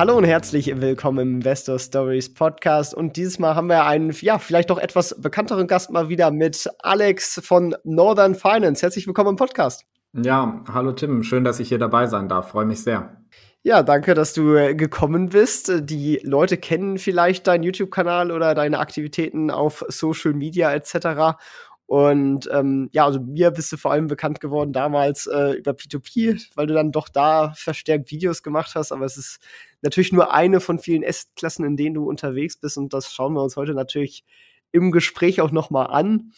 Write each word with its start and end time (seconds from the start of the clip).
Hallo 0.00 0.16
und 0.16 0.24
herzlich 0.24 0.80
willkommen 0.80 1.18
im 1.18 1.34
Investor 1.34 1.78
Stories 1.78 2.32
Podcast. 2.32 2.94
Und 2.94 3.18
dieses 3.18 3.38
Mal 3.38 3.54
haben 3.54 3.68
wir 3.68 3.84
einen, 3.84 4.16
ja, 4.22 4.38
vielleicht 4.38 4.70
doch 4.70 4.78
etwas 4.78 5.14
bekannteren 5.20 5.66
Gast 5.66 5.90
mal 5.90 6.08
wieder 6.08 6.30
mit 6.30 6.66
Alex 6.78 7.38
von 7.44 7.76
Northern 7.84 8.34
Finance. 8.34 8.80
Herzlich 8.80 9.06
willkommen 9.06 9.28
im 9.28 9.36
Podcast. 9.36 9.84
Ja, 10.14 10.64
hallo 10.72 10.92
Tim. 10.92 11.22
Schön, 11.22 11.44
dass 11.44 11.60
ich 11.60 11.68
hier 11.68 11.78
dabei 11.78 12.06
sein 12.06 12.30
darf. 12.30 12.48
Freue 12.48 12.64
mich 12.64 12.82
sehr. 12.82 13.14
Ja, 13.62 13.82
danke, 13.82 14.14
dass 14.14 14.32
du 14.32 14.54
äh, 14.54 14.74
gekommen 14.74 15.28
bist. 15.28 15.70
Die 15.80 16.18
Leute 16.24 16.56
kennen 16.56 16.96
vielleicht 16.96 17.46
deinen 17.46 17.62
YouTube-Kanal 17.62 18.30
oder 18.30 18.54
deine 18.54 18.78
Aktivitäten 18.78 19.50
auf 19.50 19.84
Social 19.88 20.32
Media 20.32 20.72
etc. 20.72 21.36
Und 21.90 22.48
ähm, 22.52 22.88
ja, 22.92 23.04
also 23.04 23.18
mir 23.18 23.50
bist 23.50 23.72
du 23.72 23.76
vor 23.76 23.90
allem 23.90 24.06
bekannt 24.06 24.38
geworden 24.38 24.72
damals 24.72 25.26
äh, 25.26 25.54
über 25.54 25.72
P2P, 25.72 26.46
weil 26.54 26.68
du 26.68 26.74
dann 26.74 26.92
doch 26.92 27.08
da 27.08 27.52
verstärkt 27.56 28.12
Videos 28.12 28.44
gemacht 28.44 28.76
hast. 28.76 28.92
Aber 28.92 29.04
es 29.04 29.16
ist 29.16 29.40
natürlich 29.82 30.12
nur 30.12 30.32
eine 30.32 30.60
von 30.60 30.78
vielen 30.78 31.02
S-Klassen, 31.02 31.64
in 31.64 31.76
denen 31.76 31.96
du 31.96 32.08
unterwegs 32.08 32.56
bist. 32.56 32.78
Und 32.78 32.94
das 32.94 33.12
schauen 33.12 33.32
wir 33.32 33.42
uns 33.42 33.56
heute 33.56 33.74
natürlich 33.74 34.24
im 34.70 34.92
Gespräch 34.92 35.40
auch 35.40 35.50
noch 35.50 35.70
mal 35.70 35.86
an. 35.86 36.30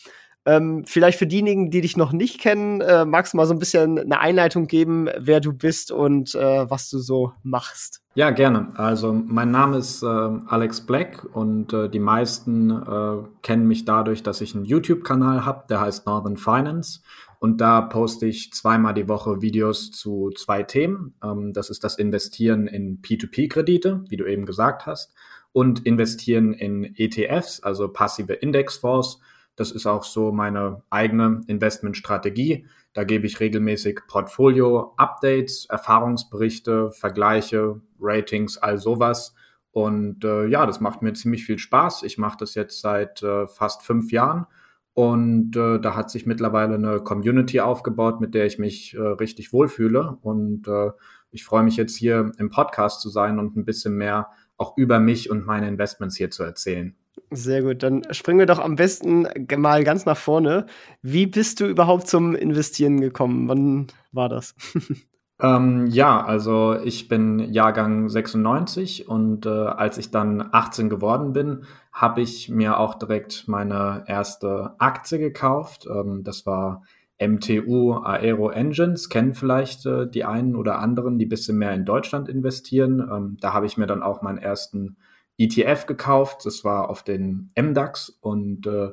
Ähm, 0.44 0.84
vielleicht 0.86 1.18
für 1.18 1.26
diejenigen, 1.26 1.70
die 1.70 1.82
dich 1.82 1.96
noch 1.96 2.12
nicht 2.12 2.40
kennen, 2.40 2.80
äh, 2.80 3.04
magst 3.04 3.32
du 3.32 3.36
mal 3.36 3.46
so 3.46 3.54
ein 3.54 3.60
bisschen 3.60 3.98
eine 3.98 4.18
Einleitung 4.18 4.66
geben, 4.66 5.08
wer 5.16 5.40
du 5.40 5.52
bist 5.52 5.92
und 5.92 6.34
äh, 6.34 6.68
was 6.68 6.90
du 6.90 6.98
so 6.98 7.32
machst. 7.44 8.02
Ja, 8.14 8.30
gerne. 8.30 8.68
Also 8.74 9.12
mein 9.12 9.52
Name 9.52 9.78
ist 9.78 10.02
äh, 10.02 10.06
Alex 10.06 10.80
Black 10.80 11.24
und 11.32 11.72
äh, 11.72 11.88
die 11.88 12.00
meisten 12.00 12.70
äh, 12.70 13.28
kennen 13.42 13.68
mich 13.68 13.84
dadurch, 13.84 14.22
dass 14.22 14.40
ich 14.40 14.54
einen 14.54 14.64
YouTube-Kanal 14.64 15.46
habe, 15.46 15.64
der 15.68 15.80
heißt 15.80 16.06
Northern 16.06 16.36
Finance. 16.36 17.00
Und 17.38 17.60
da 17.60 17.80
poste 17.80 18.26
ich 18.26 18.52
zweimal 18.52 18.94
die 18.94 19.08
Woche 19.08 19.42
Videos 19.42 19.90
zu 19.90 20.30
zwei 20.36 20.62
Themen. 20.62 21.14
Ähm, 21.24 21.52
das 21.52 21.70
ist 21.70 21.84
das 21.84 21.98
Investieren 21.98 22.66
in 22.66 23.00
P2P-Kredite, 23.00 24.04
wie 24.08 24.16
du 24.16 24.26
eben 24.26 24.44
gesagt 24.44 24.86
hast, 24.86 25.14
und 25.52 25.86
Investieren 25.86 26.52
in 26.52 26.94
ETFs, 26.96 27.60
also 27.62 27.88
passive 27.88 28.32
Indexfonds 28.32 29.20
das 29.56 29.70
ist 29.70 29.86
auch 29.86 30.04
so 30.04 30.32
meine 30.32 30.82
eigene 30.90 31.42
Investmentstrategie. 31.46 32.66
Da 32.94 33.04
gebe 33.04 33.26
ich 33.26 33.40
regelmäßig 33.40 34.00
Portfolio-Updates, 34.06 35.66
Erfahrungsberichte, 35.66 36.90
Vergleiche, 36.90 37.80
Ratings, 38.00 38.58
all 38.58 38.78
sowas. 38.78 39.34
Und 39.70 40.24
äh, 40.24 40.46
ja, 40.46 40.66
das 40.66 40.80
macht 40.80 41.02
mir 41.02 41.14
ziemlich 41.14 41.44
viel 41.44 41.58
Spaß. 41.58 42.02
Ich 42.02 42.18
mache 42.18 42.36
das 42.38 42.54
jetzt 42.54 42.80
seit 42.80 43.22
äh, 43.22 43.46
fast 43.46 43.82
fünf 43.82 44.12
Jahren. 44.12 44.46
Und 44.94 45.56
äh, 45.56 45.80
da 45.80 45.96
hat 45.96 46.10
sich 46.10 46.26
mittlerweile 46.26 46.74
eine 46.74 47.00
Community 47.00 47.60
aufgebaut, 47.60 48.20
mit 48.20 48.34
der 48.34 48.44
ich 48.44 48.58
mich 48.58 48.94
äh, 48.94 49.00
richtig 49.00 49.52
wohlfühle. 49.52 50.18
Und 50.20 50.68
äh, 50.68 50.90
ich 51.30 51.44
freue 51.44 51.62
mich 51.62 51.76
jetzt 51.76 51.96
hier 51.96 52.32
im 52.36 52.50
Podcast 52.50 53.00
zu 53.00 53.08
sein 53.08 53.38
und 53.38 53.56
ein 53.56 53.64
bisschen 53.64 53.96
mehr 53.96 54.28
auch 54.58 54.76
über 54.76 55.00
mich 55.00 55.30
und 55.30 55.46
meine 55.46 55.66
Investments 55.66 56.16
hier 56.16 56.30
zu 56.30 56.42
erzählen. 56.42 56.94
Sehr 57.30 57.62
gut, 57.62 57.82
dann 57.82 58.02
springen 58.10 58.38
wir 58.38 58.46
doch 58.46 58.58
am 58.58 58.76
besten 58.76 59.26
mal 59.56 59.84
ganz 59.84 60.06
nach 60.06 60.16
vorne. 60.16 60.66
Wie 61.02 61.26
bist 61.26 61.60
du 61.60 61.66
überhaupt 61.66 62.06
zum 62.06 62.34
Investieren 62.34 63.00
gekommen? 63.00 63.48
Wann 63.48 63.86
war 64.12 64.28
das? 64.28 64.54
Ähm, 65.42 65.88
ja, 65.88 66.24
also 66.24 66.76
ich 66.84 67.08
bin 67.08 67.40
Jahrgang 67.52 68.08
96 68.08 69.08
und 69.08 69.44
äh, 69.44 69.48
als 69.48 69.98
ich 69.98 70.12
dann 70.12 70.48
18 70.52 70.88
geworden 70.88 71.32
bin, 71.32 71.64
habe 71.92 72.20
ich 72.20 72.48
mir 72.48 72.78
auch 72.78 72.94
direkt 72.94 73.48
meine 73.48 74.04
erste 74.06 74.76
Aktie 74.78 75.18
gekauft. 75.18 75.88
Ähm, 75.90 76.22
das 76.22 76.46
war 76.46 76.84
MTU 77.18 77.94
Aero 77.94 78.50
Engines, 78.50 79.08
kennen 79.08 79.34
vielleicht 79.34 79.84
äh, 79.84 80.08
die 80.08 80.24
einen 80.24 80.54
oder 80.54 80.78
anderen, 80.78 81.18
die 81.18 81.26
bisschen 81.26 81.58
mehr 81.58 81.74
in 81.74 81.84
Deutschland 81.84 82.28
investieren. 82.28 83.00
Ähm, 83.00 83.36
da 83.40 83.52
habe 83.52 83.66
ich 83.66 83.76
mir 83.76 83.86
dann 83.86 84.02
auch 84.02 84.22
meinen 84.22 84.38
ersten 84.38 84.96
ETF 85.44 85.86
gekauft. 85.86 86.44
Das 86.44 86.64
war 86.64 86.88
auf 86.90 87.02
den 87.02 87.50
MDAX 87.56 88.10
und 88.20 88.66
äh, 88.66 88.90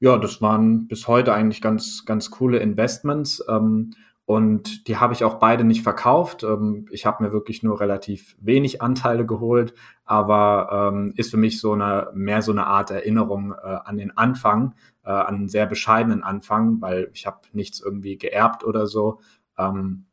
ja, 0.00 0.18
das 0.18 0.42
waren 0.42 0.88
bis 0.88 1.06
heute 1.06 1.32
eigentlich 1.32 1.60
ganz, 1.60 2.04
ganz 2.04 2.30
coole 2.30 2.58
Investments. 2.58 3.44
Ähm, 3.48 3.92
und 4.24 4.88
die 4.88 4.96
habe 4.96 5.14
ich 5.14 5.24
auch 5.24 5.34
beide 5.34 5.64
nicht 5.64 5.82
verkauft. 5.82 6.42
Ähm, 6.42 6.86
ich 6.90 7.06
habe 7.06 7.22
mir 7.22 7.32
wirklich 7.32 7.62
nur 7.62 7.80
relativ 7.80 8.36
wenig 8.40 8.80
Anteile 8.80 9.26
geholt, 9.26 9.74
aber 10.04 10.90
ähm, 10.92 11.12
ist 11.16 11.30
für 11.30 11.36
mich 11.36 11.60
so 11.60 11.72
eine 11.72 12.08
mehr 12.14 12.42
so 12.42 12.52
eine 12.52 12.66
Art 12.66 12.90
Erinnerung 12.90 13.52
äh, 13.52 13.78
an 13.84 13.96
den 13.96 14.16
Anfang, 14.16 14.74
äh, 15.04 15.10
an 15.10 15.34
einen 15.34 15.48
sehr 15.48 15.66
bescheidenen 15.66 16.22
Anfang, 16.22 16.80
weil 16.80 17.10
ich 17.12 17.26
habe 17.26 17.40
nichts 17.52 17.80
irgendwie 17.80 18.16
geerbt 18.16 18.64
oder 18.64 18.86
so. 18.86 19.20
Ähm, 19.58 20.06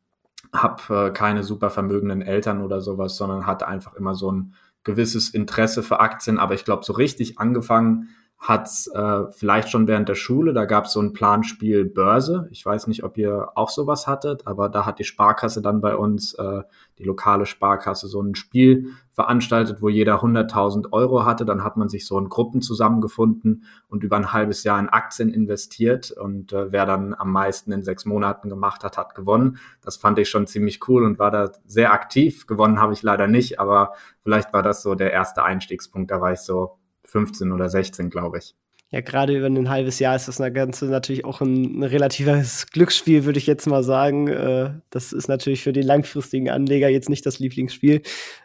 habe 0.52 1.08
äh, 1.08 1.10
keine 1.12 1.44
super 1.44 1.70
vermögenden 1.70 2.22
Eltern 2.22 2.62
oder 2.62 2.80
sowas, 2.80 3.16
sondern 3.16 3.46
hatte 3.46 3.68
einfach 3.68 3.94
immer 3.94 4.14
so 4.14 4.32
ein 4.32 4.54
gewisses 4.84 5.30
Interesse 5.30 5.82
für 5.82 6.00
Aktien, 6.00 6.38
aber 6.38 6.54
ich 6.54 6.64
glaube, 6.64 6.84
so 6.84 6.92
richtig 6.92 7.38
angefangen 7.38 8.08
hat 8.40 8.70
äh, 8.94 9.30
vielleicht 9.32 9.68
schon 9.68 9.86
während 9.86 10.08
der 10.08 10.14
Schule. 10.14 10.54
Da 10.54 10.64
gab 10.64 10.86
es 10.86 10.92
so 10.92 11.00
ein 11.00 11.12
Planspiel 11.12 11.84
Börse. 11.84 12.48
Ich 12.50 12.64
weiß 12.64 12.86
nicht, 12.86 13.04
ob 13.04 13.18
ihr 13.18 13.50
auch 13.54 13.68
sowas 13.68 14.06
hattet, 14.06 14.46
aber 14.46 14.70
da 14.70 14.86
hat 14.86 14.98
die 14.98 15.04
Sparkasse 15.04 15.60
dann 15.60 15.82
bei 15.82 15.94
uns, 15.94 16.32
äh, 16.32 16.62
die 16.98 17.04
lokale 17.04 17.44
Sparkasse, 17.44 18.08
so 18.08 18.22
ein 18.22 18.34
Spiel 18.34 18.92
veranstaltet, 19.10 19.82
wo 19.82 19.90
jeder 19.90 20.22
100.000 20.22 20.90
Euro 20.90 21.26
hatte. 21.26 21.44
Dann 21.44 21.62
hat 21.62 21.76
man 21.76 21.90
sich 21.90 22.06
so 22.06 22.18
in 22.18 22.30
Gruppen 22.30 22.62
zusammengefunden 22.62 23.64
und 23.88 24.04
über 24.04 24.16
ein 24.16 24.32
halbes 24.32 24.64
Jahr 24.64 24.80
in 24.80 24.88
Aktien 24.88 25.28
investiert. 25.28 26.10
Und 26.10 26.54
äh, 26.54 26.72
wer 26.72 26.86
dann 26.86 27.12
am 27.12 27.32
meisten 27.32 27.72
in 27.72 27.82
sechs 27.82 28.06
Monaten 28.06 28.48
gemacht 28.48 28.84
hat, 28.84 28.96
hat 28.96 29.14
gewonnen. 29.14 29.58
Das 29.82 29.98
fand 29.98 30.18
ich 30.18 30.30
schon 30.30 30.46
ziemlich 30.46 30.88
cool 30.88 31.04
und 31.04 31.18
war 31.18 31.30
da 31.30 31.52
sehr 31.66 31.92
aktiv. 31.92 32.46
Gewonnen 32.46 32.80
habe 32.80 32.94
ich 32.94 33.02
leider 33.02 33.26
nicht, 33.26 33.60
aber 33.60 33.92
vielleicht 34.22 34.54
war 34.54 34.62
das 34.62 34.82
so 34.82 34.94
der 34.94 35.12
erste 35.12 35.44
Einstiegspunkt. 35.44 36.10
Da 36.10 36.22
war 36.22 36.32
ich 36.32 36.40
so 36.40 36.79
15 37.10 37.52
oder 37.52 37.68
16, 37.68 38.10
glaube 38.10 38.38
ich. 38.38 38.54
Ja, 38.92 39.02
gerade 39.02 39.36
über 39.36 39.46
ein 39.46 39.68
halbes 39.68 40.00
Jahr 40.00 40.16
ist 40.16 40.26
das 40.26 40.38
Ganze 40.38 40.86
natürlich 40.86 41.24
auch 41.24 41.40
ein, 41.40 41.78
ein 41.78 41.82
relatives 41.84 42.66
Glücksspiel, 42.72 43.24
würde 43.24 43.38
ich 43.38 43.46
jetzt 43.46 43.68
mal 43.68 43.84
sagen. 43.84 44.26
Äh, 44.26 44.72
das 44.90 45.12
ist 45.12 45.28
natürlich 45.28 45.62
für 45.62 45.72
den 45.72 45.86
langfristigen 45.86 46.50
Anleger 46.50 46.88
jetzt 46.88 47.08
nicht 47.08 47.24
das 47.24 47.38
Lieblingsspiel. 47.38 48.02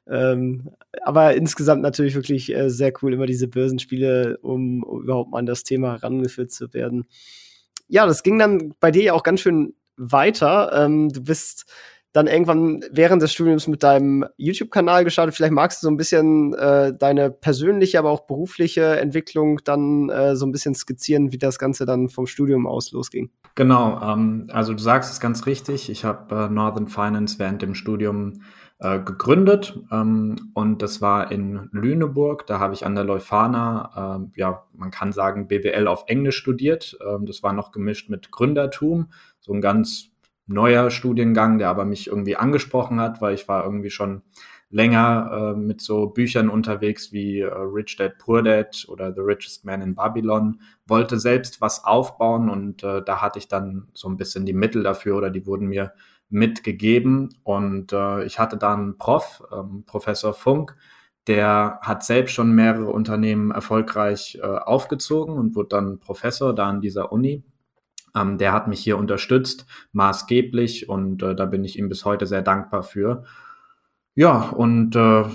Ähm, 0.07 0.69
aber 1.03 1.35
insgesamt 1.35 1.81
natürlich 1.81 2.13
wirklich 2.13 2.53
äh, 2.53 2.69
sehr 2.69 2.93
cool, 3.01 3.13
immer 3.13 3.25
diese 3.25 3.47
Börsenspiele, 3.47 4.37
um, 4.43 4.83
überhaupt 4.83 5.31
mal 5.31 5.39
an 5.39 5.47
das 5.47 5.63
Thema 5.63 5.93
herangeführt 5.93 6.51
zu 6.51 6.71
werden. 6.75 7.07
Ja, 7.87 8.05
das 8.05 8.21
ging 8.21 8.37
dann 8.37 8.75
bei 8.79 8.91
dir 8.91 9.03
ja 9.03 9.13
auch 9.13 9.23
ganz 9.23 9.41
schön 9.41 9.73
weiter. 9.97 10.71
Ähm, 10.75 11.09
du 11.09 11.23
bist 11.23 11.65
dann 12.15 12.27
irgendwann 12.27 12.81
während 12.91 13.21
des 13.21 13.33
Studiums 13.33 13.67
mit 13.67 13.83
deinem 13.83 14.23
YouTube-Kanal 14.37 15.03
gestartet. 15.03 15.35
Vielleicht 15.35 15.51
magst 15.51 15.83
du 15.83 15.87
so 15.87 15.91
ein 15.91 15.97
bisschen 15.97 16.53
äh, 16.53 16.93
deine 16.97 17.29
persönliche, 17.29 17.99
aber 17.99 18.09
auch 18.09 18.21
berufliche 18.21 18.97
Entwicklung 19.01 19.59
dann 19.65 20.09
äh, 20.09 20.37
so 20.37 20.45
ein 20.45 20.53
bisschen 20.53 20.75
skizzieren, 20.75 21.33
wie 21.33 21.37
das 21.37 21.59
Ganze 21.59 21.85
dann 21.85 22.07
vom 22.07 22.25
Studium 22.25 22.67
aus 22.67 22.93
losging. 22.93 23.31
Genau, 23.55 24.01
ähm, 24.01 24.47
also 24.49 24.73
du 24.73 24.79
sagst 24.79 25.11
es 25.11 25.19
ganz 25.19 25.45
richtig. 25.45 25.89
Ich 25.89 26.05
habe 26.05 26.45
äh, 26.45 26.49
Northern 26.49 26.87
Finance 26.87 27.37
während 27.37 27.61
dem 27.61 27.75
Studium 27.75 28.43
äh, 28.79 28.99
gegründet 28.99 29.77
ähm, 29.91 30.51
und 30.53 30.81
das 30.81 31.01
war 31.01 31.33
in 31.33 31.67
Lüneburg. 31.73 32.47
Da 32.47 32.59
habe 32.59 32.73
ich 32.73 32.85
an 32.85 32.95
der 32.95 33.03
Leuphana, 33.03 34.21
äh, 34.33 34.39
ja, 34.39 34.63
man 34.71 34.89
kann 34.89 35.11
sagen, 35.11 35.49
BWL 35.49 35.87
auf 35.87 36.05
Englisch 36.07 36.37
studiert. 36.37 36.97
Ähm, 37.05 37.25
das 37.25 37.43
war 37.43 37.51
noch 37.51 37.73
gemischt 37.73 38.09
mit 38.09 38.31
Gründertum, 38.31 39.11
so 39.41 39.51
ein 39.51 39.59
ganz 39.59 40.14
neuer 40.47 40.91
Studiengang, 40.91 41.57
der 41.57 41.69
aber 41.69 41.85
mich 41.85 42.07
irgendwie 42.07 42.35
angesprochen 42.35 42.99
hat, 42.99 43.21
weil 43.21 43.33
ich 43.33 43.47
war 43.47 43.63
irgendwie 43.63 43.89
schon 43.89 44.21
länger 44.69 45.53
äh, 45.55 45.57
mit 45.57 45.81
so 45.81 46.07
Büchern 46.07 46.49
unterwegs 46.49 47.11
wie 47.11 47.39
äh, 47.39 47.45
Rich 47.47 47.95
Dad 47.97 48.17
Poor 48.17 48.43
Dad 48.43 48.85
oder 48.89 49.13
The 49.13 49.21
Richest 49.21 49.63
Man 49.65 49.81
in 49.81 49.95
Babylon, 49.95 50.59
wollte 50.87 51.19
selbst 51.19 51.61
was 51.61 51.83
aufbauen 51.85 52.49
und 52.49 52.83
äh, 52.83 53.01
da 53.03 53.21
hatte 53.21 53.39
ich 53.39 53.47
dann 53.47 53.87
so 53.93 54.09
ein 54.09 54.17
bisschen 54.17 54.45
die 54.45 54.53
Mittel 54.53 54.83
dafür 54.83 55.17
oder 55.17 55.29
die 55.29 55.45
wurden 55.45 55.67
mir 55.67 55.93
mitgegeben. 56.29 57.29
Und 57.43 57.93
äh, 57.93 58.23
ich 58.25 58.39
hatte 58.39 58.57
dann 58.57 58.79
einen 58.79 58.97
Prof, 58.97 59.43
ähm, 59.51 59.83
Professor 59.85 60.33
Funk, 60.33 60.75
der 61.27 61.79
hat 61.81 62.03
selbst 62.03 62.33
schon 62.33 62.53
mehrere 62.53 62.91
Unternehmen 62.91 63.51
erfolgreich 63.51 64.37
äh, 64.41 64.45
aufgezogen 64.45 65.37
und 65.37 65.55
wurde 65.55 65.69
dann 65.69 65.99
Professor 65.99 66.53
da 66.53 66.67
an 66.69 66.81
dieser 66.81 67.11
Uni 67.11 67.43
ähm, 68.15 68.37
der 68.37 68.53
hat 68.53 68.67
mich 68.67 68.79
hier 68.79 68.97
unterstützt, 68.97 69.65
maßgeblich, 69.91 70.89
und 70.89 71.21
äh, 71.23 71.35
da 71.35 71.45
bin 71.45 71.63
ich 71.63 71.77
ihm 71.77 71.89
bis 71.89 72.05
heute 72.05 72.25
sehr 72.25 72.41
dankbar 72.41 72.83
für. 72.83 73.23
Ja, 74.15 74.49
und 74.49 74.95
äh, 74.95 75.25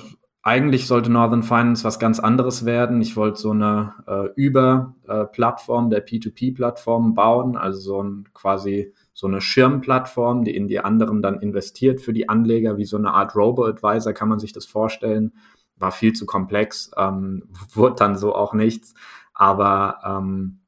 eigentlich 0.43 0.87
sollte 0.87 1.13
Northern 1.13 1.43
Finance 1.43 1.85
was 1.85 1.99
ganz 1.99 2.19
anderes 2.19 2.65
werden. 2.65 3.03
Ich 3.03 3.15
wollte 3.15 3.39
so 3.39 3.51
eine 3.51 3.93
äh, 4.07 4.29
Über-Plattform, 4.37 5.91
der 5.91 6.07
P2P-Plattform 6.07 7.15
bauen, 7.15 7.57
also 7.57 7.81
so 7.81 8.03
ein 8.03 8.25
quasi 8.33 8.95
so 9.13 9.27
eine 9.27 9.43
Schirmplattform, 9.43 10.45
die 10.45 10.57
in 10.57 10.67
die 10.67 10.81
anderen 10.81 11.21
dann 11.21 11.41
investiert 11.41 12.01
für 12.01 12.15
die 12.15 12.31
Anleger, 12.31 12.79
wie 12.79 12.87
so 12.87 12.97
eine 12.97 13.13
Art 13.13 13.37
Robo-Advisor, 13.37 14.15
kann 14.15 14.31
man 14.31 14.39
sich 14.39 14.55
das 14.55 14.65
vorstellen. 14.65 15.35
War 15.77 15.93
viel 15.93 16.15
zu 16.15 16.25
komplex, 16.25 16.91
ähm, 16.97 17.43
wurde 17.75 17.97
dann 17.97 18.17
so 18.17 18.35
auch 18.35 18.55
nichts. 18.55 18.95
Aber 19.35 19.99
ähm, 20.07 20.60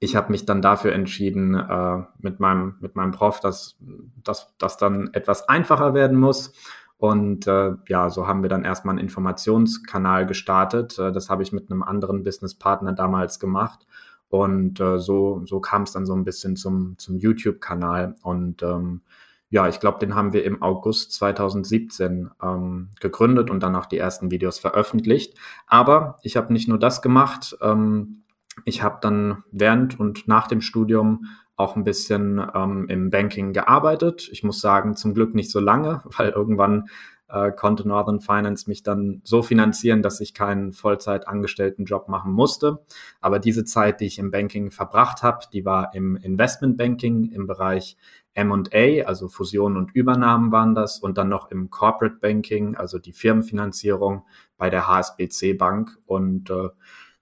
ich 0.00 0.16
habe 0.16 0.30
mich 0.30 0.44
dann 0.44 0.62
dafür 0.62 0.92
entschieden, 0.92 1.54
äh, 1.54 2.02
mit, 2.18 2.40
meinem, 2.40 2.76
mit 2.80 2.96
meinem 2.96 3.12
Prof, 3.12 3.40
dass 3.40 3.78
das 4.22 4.76
dann 4.76 5.12
etwas 5.12 5.48
einfacher 5.48 5.94
werden 5.94 6.18
muss. 6.18 6.52
Und 6.98 7.46
äh, 7.46 7.74
ja, 7.86 8.10
so 8.10 8.26
haben 8.26 8.42
wir 8.42 8.48
dann 8.48 8.64
erstmal 8.64 8.92
einen 8.92 9.04
Informationskanal 9.04 10.26
gestartet. 10.26 10.98
Äh, 10.98 11.12
das 11.12 11.30
habe 11.30 11.42
ich 11.42 11.52
mit 11.52 11.70
einem 11.70 11.82
anderen 11.82 12.24
Businesspartner 12.24 12.92
damals 12.92 13.38
gemacht. 13.38 13.86
Und 14.28 14.80
äh, 14.80 14.98
so, 14.98 15.42
so 15.46 15.60
kam 15.60 15.82
es 15.82 15.92
dann 15.92 16.06
so 16.06 16.14
ein 16.14 16.24
bisschen 16.24 16.56
zum, 16.56 16.98
zum 16.98 17.16
YouTube-Kanal. 17.16 18.16
Und 18.22 18.62
ähm, 18.62 19.02
ja, 19.48 19.68
ich 19.68 19.80
glaube, 19.80 20.00
den 20.00 20.14
haben 20.14 20.32
wir 20.32 20.44
im 20.44 20.60
August 20.60 21.12
2017 21.12 22.30
ähm, 22.42 22.90
gegründet 23.00 23.48
und 23.48 23.62
dann 23.62 23.76
auch 23.76 23.86
die 23.86 23.96
ersten 23.96 24.30
Videos 24.30 24.58
veröffentlicht. 24.58 25.38
Aber 25.66 26.18
ich 26.22 26.36
habe 26.36 26.52
nicht 26.52 26.68
nur 26.68 26.78
das 26.78 27.00
gemacht. 27.00 27.56
Ähm, 27.62 28.24
ich 28.68 28.82
habe 28.82 28.98
dann 29.00 29.42
während 29.50 29.98
und 29.98 30.28
nach 30.28 30.46
dem 30.46 30.60
Studium 30.60 31.26
auch 31.56 31.74
ein 31.74 31.84
bisschen 31.84 32.40
ähm, 32.54 32.86
im 32.88 33.10
Banking 33.10 33.52
gearbeitet. 33.52 34.28
Ich 34.30 34.44
muss 34.44 34.60
sagen, 34.60 34.94
zum 34.94 35.14
Glück 35.14 35.34
nicht 35.34 35.50
so 35.50 35.58
lange, 35.58 36.02
weil 36.16 36.30
irgendwann 36.30 36.88
äh, 37.28 37.50
konnte 37.50 37.86
Northern 37.86 38.20
Finance 38.20 38.68
mich 38.68 38.82
dann 38.82 39.20
so 39.24 39.42
finanzieren, 39.42 40.02
dass 40.02 40.20
ich 40.20 40.34
keinen 40.34 40.72
Vollzeitangestellten 40.72 41.84
Job 41.84 42.08
machen 42.08 42.32
musste. 42.32 42.78
Aber 43.20 43.38
diese 43.38 43.64
Zeit, 43.64 44.00
die 44.00 44.06
ich 44.06 44.18
im 44.18 44.30
Banking 44.30 44.70
verbracht 44.70 45.22
habe, 45.22 45.46
die 45.52 45.64
war 45.64 45.94
im 45.94 46.16
Investmentbanking 46.16 47.32
im 47.32 47.46
Bereich 47.46 47.96
M&A, 48.34 49.04
also 49.04 49.28
Fusionen 49.28 49.76
und 49.76 49.90
Übernahmen 49.94 50.52
waren 50.52 50.74
das 50.76 51.00
und 51.00 51.18
dann 51.18 51.28
noch 51.28 51.50
im 51.50 51.70
Corporate 51.70 52.18
Banking, 52.20 52.76
also 52.76 53.00
die 53.00 53.12
Firmenfinanzierung 53.12 54.22
bei 54.56 54.70
der 54.70 54.86
HSBC 54.86 55.54
Bank 55.58 55.98
und 56.06 56.48
äh, 56.50 56.68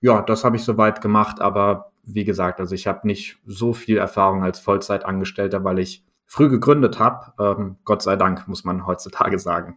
ja, 0.00 0.22
das 0.22 0.44
habe 0.44 0.56
ich 0.56 0.64
soweit 0.64 1.00
gemacht, 1.00 1.40
aber 1.40 1.92
wie 2.04 2.24
gesagt, 2.24 2.60
also 2.60 2.74
ich 2.74 2.86
habe 2.86 3.06
nicht 3.06 3.38
so 3.46 3.72
viel 3.72 3.98
Erfahrung 3.98 4.44
als 4.44 4.60
Vollzeitangestellter, 4.60 5.64
weil 5.64 5.78
ich 5.78 6.04
früh 6.26 6.48
gegründet 6.48 6.98
habe. 6.98 7.32
Ähm, 7.38 7.76
Gott 7.84 8.02
sei 8.02 8.16
Dank, 8.16 8.46
muss 8.48 8.64
man 8.64 8.86
heutzutage 8.86 9.38
sagen. 9.38 9.76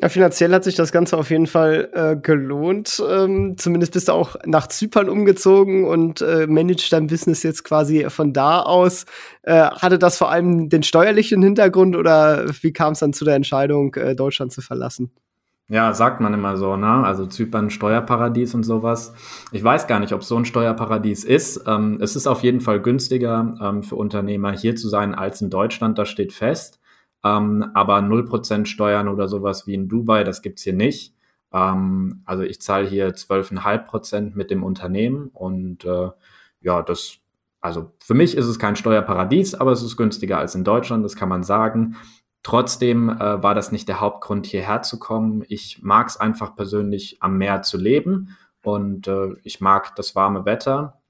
Ja, 0.00 0.08
finanziell 0.08 0.52
hat 0.52 0.64
sich 0.64 0.74
das 0.74 0.90
Ganze 0.90 1.16
auf 1.16 1.30
jeden 1.30 1.46
Fall 1.46 1.88
äh, 1.92 2.16
gelohnt. 2.16 3.00
Ähm, 3.08 3.56
zumindest 3.56 3.92
bist 3.92 4.08
du 4.08 4.12
auch 4.12 4.34
nach 4.44 4.66
Zypern 4.66 5.08
umgezogen 5.08 5.84
und 5.84 6.20
äh, 6.20 6.48
managst 6.48 6.92
dein 6.92 7.06
Business 7.06 7.44
jetzt 7.44 7.62
quasi 7.62 8.04
von 8.10 8.32
da 8.32 8.60
aus. 8.60 9.06
Äh, 9.42 9.70
hatte 9.70 10.00
das 10.00 10.18
vor 10.18 10.32
allem 10.32 10.68
den 10.68 10.82
steuerlichen 10.82 11.42
Hintergrund 11.42 11.94
oder 11.94 12.46
wie 12.60 12.72
kam 12.72 12.94
es 12.94 12.98
dann 12.98 13.12
zu 13.12 13.24
der 13.24 13.36
Entscheidung, 13.36 13.94
äh, 13.94 14.16
Deutschland 14.16 14.52
zu 14.52 14.62
verlassen? 14.62 15.12
Ja, 15.68 15.94
sagt 15.94 16.20
man 16.20 16.34
immer 16.34 16.58
so, 16.58 16.76
ne? 16.76 17.04
Also 17.04 17.24
Zypern 17.26 17.70
Steuerparadies 17.70 18.54
und 18.54 18.64
sowas. 18.64 19.14
Ich 19.50 19.64
weiß 19.64 19.86
gar 19.86 19.98
nicht, 19.98 20.12
ob 20.12 20.22
so 20.22 20.36
ein 20.36 20.44
Steuerparadies 20.44 21.24
ist. 21.24 21.64
Ähm, 21.66 21.98
es 22.02 22.16
ist 22.16 22.26
auf 22.26 22.42
jeden 22.42 22.60
Fall 22.60 22.80
günstiger 22.82 23.54
ähm, 23.62 23.82
für 23.82 23.96
Unternehmer 23.96 24.52
hier 24.52 24.76
zu 24.76 24.88
sein 24.90 25.14
als 25.14 25.40
in 25.40 25.48
Deutschland, 25.48 25.98
das 25.98 26.10
steht 26.10 26.34
fest. 26.34 26.80
Ähm, 27.24 27.70
aber 27.72 27.96
0% 28.00 28.66
Steuern 28.66 29.08
oder 29.08 29.26
sowas 29.26 29.66
wie 29.66 29.72
in 29.74 29.88
Dubai, 29.88 30.22
das 30.22 30.42
gibt's 30.42 30.62
hier 30.62 30.74
nicht. 30.74 31.14
Ähm, 31.50 32.22
also 32.26 32.42
ich 32.42 32.60
zahle 32.60 32.86
hier 32.86 33.14
12,5% 33.14 34.32
mit 34.34 34.50
dem 34.50 34.62
Unternehmen 34.62 35.28
und 35.32 35.86
äh, 35.86 36.10
ja, 36.60 36.82
das 36.82 37.20
also 37.62 37.92
für 37.98 38.12
mich 38.12 38.36
ist 38.36 38.44
es 38.44 38.58
kein 38.58 38.76
Steuerparadies, 38.76 39.54
aber 39.54 39.72
es 39.72 39.82
ist 39.82 39.96
günstiger 39.96 40.36
als 40.36 40.54
in 40.54 40.64
Deutschland, 40.64 41.02
das 41.02 41.16
kann 41.16 41.30
man 41.30 41.42
sagen. 41.42 41.96
Trotzdem 42.44 43.08
äh, 43.08 43.42
war 43.42 43.54
das 43.54 43.72
nicht 43.72 43.88
der 43.88 44.00
Hauptgrund, 44.00 44.46
hierher 44.46 44.82
zu 44.82 44.98
kommen. 44.98 45.44
Ich 45.48 45.82
mag 45.82 46.06
es 46.08 46.18
einfach 46.18 46.54
persönlich 46.54 47.16
am 47.20 47.38
Meer 47.38 47.62
zu 47.62 47.78
leben 47.78 48.36
und 48.62 49.08
äh, 49.08 49.30
ich 49.42 49.60
mag 49.62 49.96
das 49.96 50.14
warme 50.14 50.44
Wetter. 50.44 51.00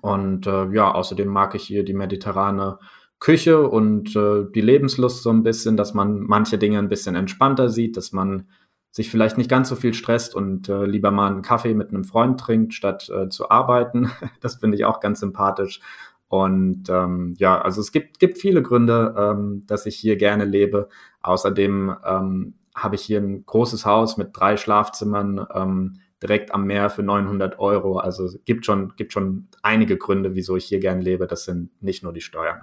Und 0.00 0.46
äh, 0.46 0.70
ja, 0.70 0.92
außerdem 0.92 1.28
mag 1.28 1.56
ich 1.56 1.64
hier 1.64 1.84
die 1.84 1.92
mediterrane 1.92 2.78
Küche 3.18 3.68
und 3.68 4.14
äh, 4.14 4.44
die 4.54 4.60
Lebenslust 4.60 5.24
so 5.24 5.30
ein 5.30 5.42
bisschen, 5.42 5.76
dass 5.76 5.92
man 5.92 6.20
manche 6.20 6.56
Dinge 6.56 6.78
ein 6.78 6.88
bisschen 6.88 7.16
entspannter 7.16 7.68
sieht, 7.68 7.96
dass 7.96 8.12
man 8.12 8.48
sich 8.92 9.10
vielleicht 9.10 9.38
nicht 9.38 9.50
ganz 9.50 9.68
so 9.68 9.74
viel 9.74 9.92
stresst 9.92 10.36
und 10.36 10.68
äh, 10.68 10.84
lieber 10.86 11.10
mal 11.10 11.26
einen 11.26 11.42
Kaffee 11.42 11.74
mit 11.74 11.88
einem 11.88 12.04
Freund 12.04 12.38
trinkt, 12.38 12.74
statt 12.74 13.10
äh, 13.10 13.28
zu 13.28 13.50
arbeiten. 13.50 14.10
Das 14.40 14.56
finde 14.56 14.76
ich 14.76 14.84
auch 14.84 15.00
ganz 15.00 15.18
sympathisch. 15.18 15.80
Und 16.28 16.88
ähm, 16.88 17.34
ja, 17.38 17.60
also 17.60 17.80
es 17.80 17.92
gibt, 17.92 18.18
gibt 18.18 18.38
viele 18.38 18.62
Gründe, 18.62 19.14
ähm, 19.16 19.62
dass 19.66 19.86
ich 19.86 19.96
hier 19.96 20.16
gerne 20.16 20.44
lebe. 20.44 20.88
Außerdem 21.22 21.96
ähm, 22.04 22.54
habe 22.74 22.96
ich 22.96 23.02
hier 23.02 23.20
ein 23.20 23.46
großes 23.46 23.86
Haus 23.86 24.16
mit 24.16 24.30
drei 24.32 24.56
Schlafzimmern 24.56 25.46
ähm, 25.54 26.00
direkt 26.22 26.52
am 26.52 26.66
Meer 26.66 26.90
für 26.90 27.02
900 27.02 27.58
Euro. 27.58 27.98
Also 27.98 28.28
gibt 28.44 28.66
schon, 28.66 28.94
gibt 28.96 29.12
schon 29.12 29.48
einige 29.62 29.96
Gründe, 29.96 30.34
wieso 30.34 30.56
ich 30.56 30.66
hier 30.66 30.80
gerne 30.80 31.02
lebe. 31.02 31.26
Das 31.26 31.44
sind 31.44 31.70
nicht 31.80 32.02
nur 32.02 32.12
die 32.12 32.20
Steuern. 32.20 32.62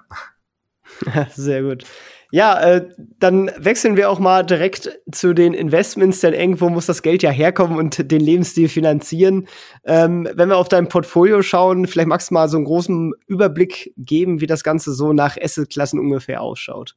Sehr 1.36 1.64
gut. 1.64 1.84
Ja, 2.32 2.60
äh, 2.62 2.90
dann 3.20 3.52
wechseln 3.60 3.96
wir 3.96 4.10
auch 4.10 4.18
mal 4.18 4.44
direkt 4.44 4.90
zu 5.12 5.36
den 5.36 5.54
Investments, 5.54 6.20
denn 6.22 6.34
irgendwo 6.34 6.68
muss 6.70 6.88
das 6.88 7.04
Geld 7.04 7.22
ja 7.22 7.30
herkommen 7.30 7.78
und 7.78 8.12
den 8.12 8.22
Lebensstil 8.22 8.70
finanzieren. 8.70 9.48
Ähm, 9.84 10.28
wenn 10.34 10.50
wir 10.50 10.58
auf 10.58 10.68
dein 10.68 10.90
Portfolio 10.90 11.44
schauen, 11.44 11.86
vielleicht 11.86 12.08
magst 12.08 12.32
du 12.32 12.34
mal 12.34 12.50
so 12.50 12.58
einen 12.58 12.66
großen 12.66 13.14
Überblick 13.28 13.94
geben, 13.98 14.42
wie 14.42 14.48
das 14.48 14.64
Ganze 14.64 14.94
so 14.94 15.14
nach 15.14 15.38
Assetklassen 15.40 16.00
ungefähr 16.00 16.42
ausschaut. 16.42 16.96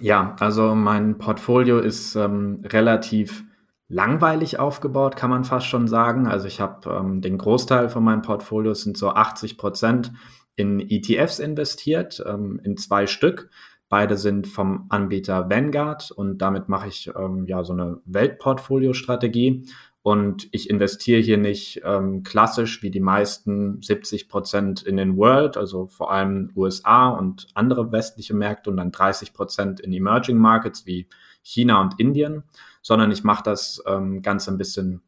Ja, 0.00 0.36
also 0.40 0.74
mein 0.74 1.18
Portfolio 1.18 1.80
ist 1.80 2.14
ähm, 2.14 2.62
relativ 2.64 3.44
langweilig 3.88 4.58
aufgebaut, 4.58 5.16
kann 5.16 5.28
man 5.28 5.44
fast 5.44 5.66
schon 5.66 5.86
sagen. 5.86 6.26
Also 6.26 6.46
ich 6.46 6.60
habe 6.60 6.90
ähm, 6.90 7.20
den 7.20 7.36
Großteil 7.36 7.90
von 7.90 8.04
meinem 8.04 8.22
Portfolio 8.22 8.72
sind 8.72 8.96
so 8.96 9.10
80 9.10 9.58
Prozent 9.58 10.12
in 10.58 10.80
ETFs 10.80 11.38
investiert, 11.38 12.22
ähm, 12.26 12.60
in 12.64 12.76
zwei 12.76 13.06
Stück. 13.06 13.48
Beide 13.88 14.16
sind 14.16 14.48
vom 14.48 14.86
Anbieter 14.88 15.48
Vanguard 15.48 16.10
und 16.10 16.38
damit 16.38 16.68
mache 16.68 16.88
ich 16.88 17.10
ähm, 17.16 17.46
ja 17.46 17.62
so 17.62 17.72
eine 17.72 18.00
Weltportfolio-Strategie. 18.04 19.64
Und 20.02 20.48
ich 20.52 20.68
investiere 20.68 21.20
hier 21.20 21.38
nicht 21.38 21.82
ähm, 21.84 22.22
klassisch 22.22 22.82
wie 22.82 22.90
die 22.90 23.00
meisten 23.00 23.80
70 23.82 24.28
Prozent 24.28 24.82
in 24.82 24.96
den 24.96 25.16
World, 25.16 25.56
also 25.56 25.86
vor 25.86 26.10
allem 26.10 26.50
USA 26.56 27.08
und 27.08 27.46
andere 27.54 27.92
westliche 27.92 28.34
Märkte 28.34 28.70
und 28.70 28.78
dann 28.78 28.90
30 28.90 29.32
Prozent 29.32 29.80
in 29.80 29.92
Emerging 29.92 30.38
Markets 30.38 30.86
wie 30.86 31.08
China 31.42 31.80
und 31.80 32.00
Indien, 32.00 32.42
sondern 32.82 33.12
ich 33.12 33.22
mache 33.22 33.44
das 33.44 33.82
ähm, 33.86 34.22
Ganze 34.22 34.50
ein 34.50 34.58
bisschen 34.58 35.02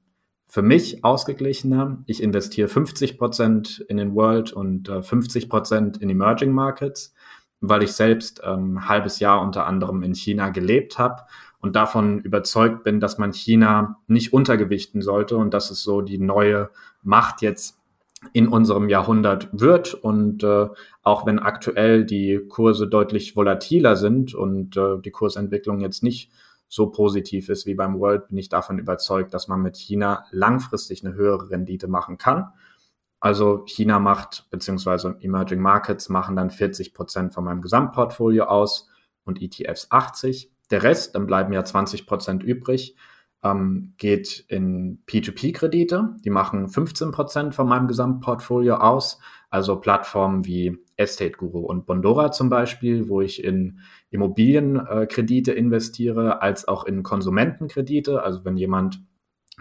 für 0.51 0.63
mich 0.63 1.05
ausgeglichener. 1.05 2.03
Ich 2.07 2.23
investiere 2.23 2.69
50 2.69 3.19
Prozent 3.19 3.85
in 3.89 3.97
den 3.97 4.15
World 4.15 4.53
und 4.53 4.89
äh, 4.89 5.03
50 5.03 5.49
Prozent 5.49 5.99
in 5.99 6.11
Emerging 6.11 6.53
Markets 6.53 7.15
weil 7.61 7.83
ich 7.83 7.93
selbst 7.93 8.41
ähm, 8.45 8.77
ein 8.77 8.89
halbes 8.89 9.21
Jahr 9.21 9.43
unter 9.43 9.67
anderem 9.67 10.03
in 10.03 10.15
China 10.15 10.49
gelebt 10.49 10.99
habe 10.99 11.23
und 11.61 11.77
davon 11.77 12.21
überzeugt 12.21 12.85
bin, 12.85 13.01
dass 13.01 13.19
man 13.19 13.33
China 13.33 13.99
nicht 14.07 14.33
untergewichten 14.33 15.03
sollte 15.03 15.37
und 15.37 15.53
dass 15.53 15.71
es 15.71 15.83
so 15.83 16.01
die 16.01 16.19
neue 16.19 16.71
Macht 17.03 17.43
jetzt 17.43 17.79
in 18.33 18.49
unserem 18.49 18.89
Jahrhundert 18.89 19.49
wird. 19.53 19.95
Und 19.95 20.43
äh, 20.43 20.69
auch 21.03 21.27
wenn 21.27 21.39
aktuell 21.39 22.05
die 22.05 22.41
Kurse 22.49 22.87
deutlich 22.87 23.37
volatiler 23.37 23.97
sind 23.97 24.35
und 24.35 24.77
äh, 24.77 24.99
die 25.05 25.11
Kursentwicklung 25.11 25.81
jetzt 25.81 26.03
nicht 26.03 26.31
so 26.71 26.87
positiv 26.87 27.49
ist 27.49 27.67
wie 27.67 27.75
beim 27.75 27.99
World, 27.99 28.29
bin 28.29 28.39
ich 28.39 28.49
davon 28.49 28.79
überzeugt, 28.79 29.35
dass 29.35 29.49
man 29.49 29.61
mit 29.61 29.77
China 29.77 30.25
langfristig 30.31 31.05
eine 31.05 31.15
höhere 31.15 31.51
Rendite 31.51 31.89
machen 31.89 32.17
kann. 32.17 32.53
Also 33.19 33.65
China 33.67 33.99
macht, 33.99 34.47
beziehungsweise 34.51 35.17
Emerging 35.21 35.61
Markets 35.61 36.09
machen 36.09 36.37
dann 36.37 36.49
40 36.49 36.95
Prozent 36.95 37.35
von 37.35 37.45
meinem 37.45 37.61
Gesamtportfolio 37.61 38.45
aus 38.45 38.89
und 39.25 39.43
ETFs 39.43 39.89
80. 39.91 40.53
Der 40.71 40.85
Rest, 40.85 41.17
dann 41.17 41.27
bleiben 41.27 41.53
ja 41.53 41.65
20 41.65 42.07
Prozent 42.07 42.45
übrig, 42.45 42.97
ähm, 43.43 43.95
geht 43.99 44.45
in 44.47 45.03
P2P-Kredite. 45.07 46.15
Die 46.25 46.31
machen 46.31 46.69
15 46.69 47.11
Prozent 47.11 47.55
von 47.55 47.69
meinem 47.69 47.89
Gesamtportfolio 47.89 48.77
aus. 48.77 49.19
Also 49.51 49.81
Plattformen 49.81 50.47
wie 50.47 50.79
Estate 50.97 51.33
Guru 51.33 51.61
und 51.61 51.85
Bondora 51.85 52.31
zum 52.31 52.49
Beispiel, 52.49 53.09
wo 53.09 53.21
ich 53.21 53.43
in 53.43 53.81
Immobilienkredite 54.11 55.53
investiere, 55.53 56.43
als 56.43 56.67
auch 56.67 56.85
in 56.85 57.03
Konsumentenkredite. 57.03 58.23
Also 58.23 58.45
wenn 58.45 58.57
jemand 58.57 59.01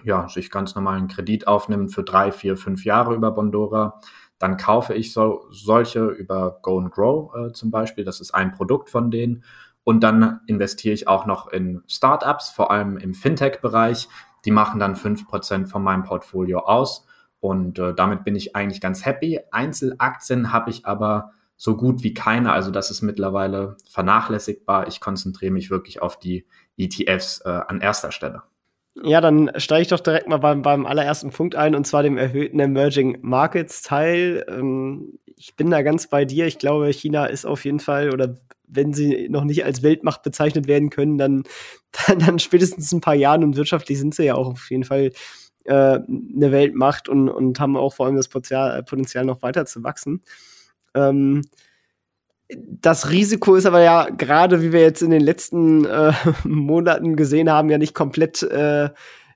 ja, 0.04 0.28
sich 0.28 0.50
ganz 0.50 0.76
normalen 0.76 1.08
Kredit 1.08 1.48
aufnimmt 1.48 1.94
für 1.94 2.04
drei, 2.04 2.32
vier, 2.32 2.58
fünf 2.58 2.86
Jahre 2.86 3.14
über 3.14 3.32
Bondora, 3.32 4.00
dann 4.40 4.58
kaufe 4.58 4.94
ich 4.94 5.14
so, 5.14 5.46
solche 5.52 6.06
über 6.06 6.60
Go 6.62 6.80
and 6.80 6.92
Grow 6.92 7.34
äh, 7.36 7.52
zum 7.52 7.72
Beispiel. 7.72 8.06
Das 8.06 8.22
ist 8.22 8.34
ein 8.34 8.54
Produkt 8.54 8.90
von 8.90 9.12
denen. 9.12 9.44
Und 9.84 10.02
dann 10.02 10.40
investiere 10.48 10.94
ich 10.94 11.08
auch 11.08 11.26
noch 11.26 11.48
in 11.48 11.84
Startups, 11.88 12.50
vor 12.50 12.72
allem 12.72 12.98
im 12.98 13.14
Fintech-Bereich. 13.14 14.08
Die 14.46 14.52
machen 14.52 14.80
dann 14.80 14.96
fünf 14.96 15.28
Prozent 15.28 15.70
von 15.70 15.84
meinem 15.84 16.04
Portfolio 16.04 16.60
aus. 16.60 17.06
Und 17.42 17.80
äh, 17.80 17.94
damit 17.94 18.24
bin 18.24 18.36
ich 18.36 18.56
eigentlich 18.56 18.82
ganz 18.82 19.06
happy. 19.06 19.40
Einzelaktien 19.52 20.54
habe 20.54 20.70
ich 20.70 20.86
aber 20.86 21.32
so 21.60 21.76
gut 21.76 22.04
wie 22.04 22.14
keine. 22.14 22.54
Also 22.54 22.72
das 22.72 22.90
ist 22.90 23.02
mittlerweile 23.02 23.76
vernachlässigbar. 23.88 24.88
Ich 24.88 25.02
konzentriere 25.02 25.52
mich 25.52 25.70
wirklich 25.70 26.02
auf 26.02 26.18
die 26.18 26.46
ETFs 26.78 27.42
äh, 27.42 27.50
an 27.50 27.82
erster 27.82 28.14
Stelle. 28.14 28.44
Ja, 29.04 29.20
dann 29.20 29.52
steige 29.58 29.82
ich 29.82 29.88
doch 29.90 30.00
direkt 30.00 30.30
mal 30.30 30.38
beim, 30.38 30.62
beim 30.62 30.86
allerersten 30.86 31.32
Punkt 31.32 31.56
ein, 31.56 31.76
und 31.76 31.86
zwar 31.86 32.02
dem 32.02 32.18
erhöhten 32.18 32.60
Emerging 32.62 33.18
Markets 33.22 33.82
Teil. 33.82 34.46
Ähm, 34.48 35.20
ich 35.36 35.58
bin 35.58 35.70
da 35.70 35.82
ganz 35.82 36.08
bei 36.08 36.24
dir. 36.24 36.48
Ich 36.48 36.60
glaube, 36.60 36.88
China 36.94 37.26
ist 37.26 37.46
auf 37.46 37.66
jeden 37.66 37.82
Fall, 37.82 38.14
oder 38.14 38.38
wenn 38.66 38.94
sie 38.94 39.28
noch 39.28 39.44
nicht 39.44 39.66
als 39.66 39.84
Weltmacht 39.84 40.24
bezeichnet 40.24 40.68
werden 40.68 40.90
können, 40.90 41.18
dann, 41.18 41.44
dann, 42.08 42.20
dann 42.20 42.40
spätestens 42.40 42.94
ein 42.94 43.02
paar 43.02 43.16
Jahren 43.16 43.44
und 43.44 43.58
wirtschaftlich 43.58 44.00
sind 44.00 44.16
sie 44.16 44.24
ja 44.24 44.36
auch 44.36 44.48
auf 44.48 44.72
jeden 44.72 44.86
Fall 44.86 45.12
äh, 45.66 45.74
eine 45.74 46.52
Weltmacht 46.54 47.10
und, 47.10 47.28
und 47.28 47.60
haben 47.60 47.76
auch 47.76 47.94
vor 47.94 48.06
allem 48.06 48.16
das 48.16 48.30
Potenzial, 48.30 48.82
Potenzial 48.84 49.26
noch 49.26 49.42
weiter 49.42 49.66
zu 49.66 49.84
wachsen. 49.84 50.24
Ähm, 50.94 51.42
das 52.50 53.12
Risiko 53.12 53.56
ist 53.56 53.66
aber 53.66 53.82
ja 53.82 54.10
gerade, 54.10 54.62
wie 54.64 54.74
wir 54.74 54.82
jetzt 54.82 55.04
in 55.04 55.12
den 55.12 55.22
letzten 55.22 55.86
äh, 55.86 56.14
Monaten 56.44 57.16
gesehen 57.16 57.50
haben, 57.50 57.70
ja 57.70 57.78
nicht 57.78 57.94
komplett 57.94 58.42
äh, 58.44 58.90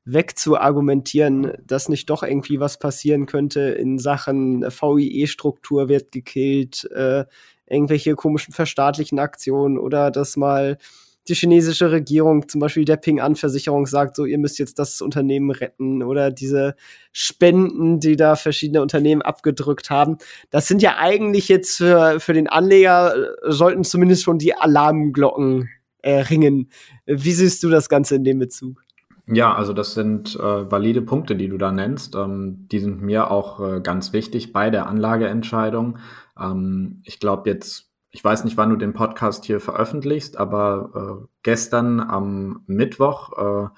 wegzuargumentieren, 0.05 1.53
dass 1.65 1.89
nicht 1.89 2.09
doch 2.09 2.23
irgendwie 2.23 2.59
was 2.59 2.77
passieren 2.77 3.25
könnte 3.25 3.61
in 3.61 3.99
Sachen 3.99 4.63
VIE-Struktur 4.63 5.87
wird 5.87 6.11
gekillt, 6.11 6.89
äh, 6.91 7.25
irgendwelche 7.67 8.15
komischen 8.15 8.53
verstaatlichen 8.53 9.19
Aktionen 9.19 9.77
oder 9.77 10.11
dass 10.11 10.35
mal 10.35 10.77
die 11.27 11.35
chinesische 11.35 11.91
Regierung, 11.91 12.47
zum 12.47 12.59
Beispiel 12.59 12.85
der 12.85 12.97
Ping-An-Versicherung, 12.97 13.85
sagt, 13.85 14.15
so, 14.15 14.25
ihr 14.25 14.37
müsst 14.37 14.59
jetzt 14.59 14.79
das 14.79 15.01
Unternehmen 15.01 15.51
retten 15.51 16.03
oder 16.03 16.31
diese 16.31 16.75
Spenden, 17.11 17.99
die 17.99 18.15
da 18.15 18.35
verschiedene 18.35 18.81
Unternehmen 18.81 19.21
abgedrückt 19.21 19.89
haben. 19.89 20.17
Das 20.49 20.67
sind 20.67 20.81
ja 20.81 20.97
eigentlich 20.97 21.47
jetzt 21.47 21.77
für, 21.77 22.19
für 22.19 22.33
den 22.33 22.47
Anleger, 22.47 23.15
äh, 23.15 23.51
sollten 23.51 23.83
zumindest 23.83 24.23
schon 24.23 24.37
die 24.37 24.55
Alarmglocken 24.55 25.69
äh, 26.01 26.19
ringen. 26.19 26.69
Wie 27.05 27.31
siehst 27.31 27.63
du 27.63 27.69
das 27.69 27.89
Ganze 27.89 28.15
in 28.15 28.23
dem 28.23 28.39
Bezug? 28.39 28.83
Ja, 29.25 29.55
also 29.55 29.71
das 29.71 29.93
sind 29.93 30.35
äh, 30.35 30.69
valide 30.69 31.01
Punkte, 31.01 31.37
die 31.37 31.47
du 31.47 31.57
da 31.57 31.71
nennst. 31.71 32.15
Ähm, 32.15 32.67
die 32.69 32.79
sind 32.79 33.01
mir 33.01 33.31
auch 33.31 33.59
äh, 33.61 33.79
ganz 33.79 34.11
wichtig 34.11 34.51
bei 34.51 34.69
der 34.69 34.87
Anlageentscheidung. 34.87 35.97
Ähm, 36.37 37.01
ich 37.05 37.21
glaube 37.21 37.49
jetzt 37.49 37.92
ich 38.13 38.23
weiß 38.23 38.43
nicht, 38.43 38.57
wann 38.57 38.69
du 38.69 38.75
den 38.75 38.93
Podcast 38.93 39.43
hier 39.43 39.59
veröffentlichst, 39.59 40.37
aber 40.37 41.23
äh, 41.23 41.27
gestern 41.41 41.99
am 41.99 42.61
Mittwoch 42.67 43.31
äh, 43.37 43.69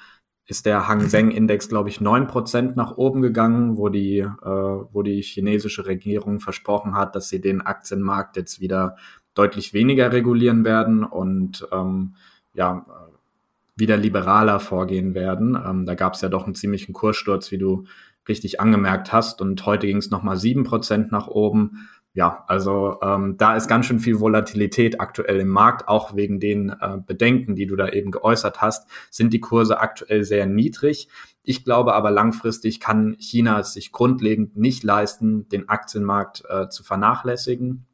ist 0.45 0.65
der 0.65 0.89
Hang 0.89 1.07
Seng 1.07 1.31
Index, 1.31 1.69
glaube 1.69 1.87
ich, 1.87 2.01
neun 2.01 2.27
Prozent 2.27 2.75
nach 2.75 2.97
oben 2.97 3.21
gegangen, 3.21 3.77
wo 3.77 3.87
die, 3.87 4.19
äh, 4.19 4.27
wo 4.43 5.03
die 5.03 5.21
chinesische 5.21 5.85
Regierung 5.85 6.41
versprochen 6.41 6.95
hat, 6.95 7.15
dass 7.15 7.29
sie 7.29 7.39
den 7.39 7.61
Aktienmarkt 7.61 8.35
jetzt 8.35 8.59
wieder 8.59 8.97
deutlich 9.35 9.73
weniger 9.73 10.11
regulieren 10.11 10.65
werden 10.65 11.05
und 11.05 11.65
ähm, 11.71 12.15
ja, 12.53 12.85
wieder 13.77 13.95
liberaler 13.95 14.59
vorgehen 14.59 15.15
werden. 15.15 15.57
Ähm, 15.65 15.85
da 15.85 15.95
gab 15.95 16.13
es 16.13 16.21
ja 16.21 16.27
doch 16.27 16.43
einen 16.43 16.55
ziemlichen 16.55 16.91
Kurssturz, 16.91 17.51
wie 17.51 17.57
du 17.57 17.85
richtig 18.27 18.59
angemerkt 18.59 19.13
hast. 19.13 19.41
Und 19.41 19.65
heute 19.65 19.87
ging 19.87 19.97
es 19.97 20.11
nochmal 20.11 20.35
sieben 20.35 20.65
Prozent 20.65 21.13
nach 21.13 21.27
oben 21.27 21.87
ja, 22.15 22.45
also 22.47 22.97
ähm, 23.01 23.35
da 23.37 23.57
ist 23.57 23.67
ganz 23.67 23.85
schön 23.85 23.99
viel 23.99 24.21
Volatilität 24.21 25.01
aktuell 25.01 25.41
im 25.41 25.49
Markt, 25.49 25.89
auch 25.89 26.15
wegen 26.15 26.39
den 26.39 26.69
äh, 26.69 26.97
Bedenken, 27.05 27.55
die 27.55 27.67
du 27.67 27.75
da 27.75 27.89
eben 27.89 28.09
geäußert 28.09 28.61
hast, 28.61 28.89
sind 29.11 29.33
die 29.33 29.41
Kurse 29.41 29.81
aktuell 29.81 30.23
sehr 30.23 30.45
niedrig. 30.45 31.09
Ich 31.43 31.65
glaube 31.65 31.93
aber 31.93 32.11
langfristig 32.11 32.79
kann 32.79 33.17
China 33.19 33.59
es 33.59 33.73
sich 33.73 33.91
grundlegend 33.91 34.55
nicht 34.55 34.85
leisten, 34.85 35.49
den 35.49 35.67
Aktienmarkt 35.67 36.43
äh, 36.47 36.69
zu 36.69 36.83
vernachlässigen 36.83 37.85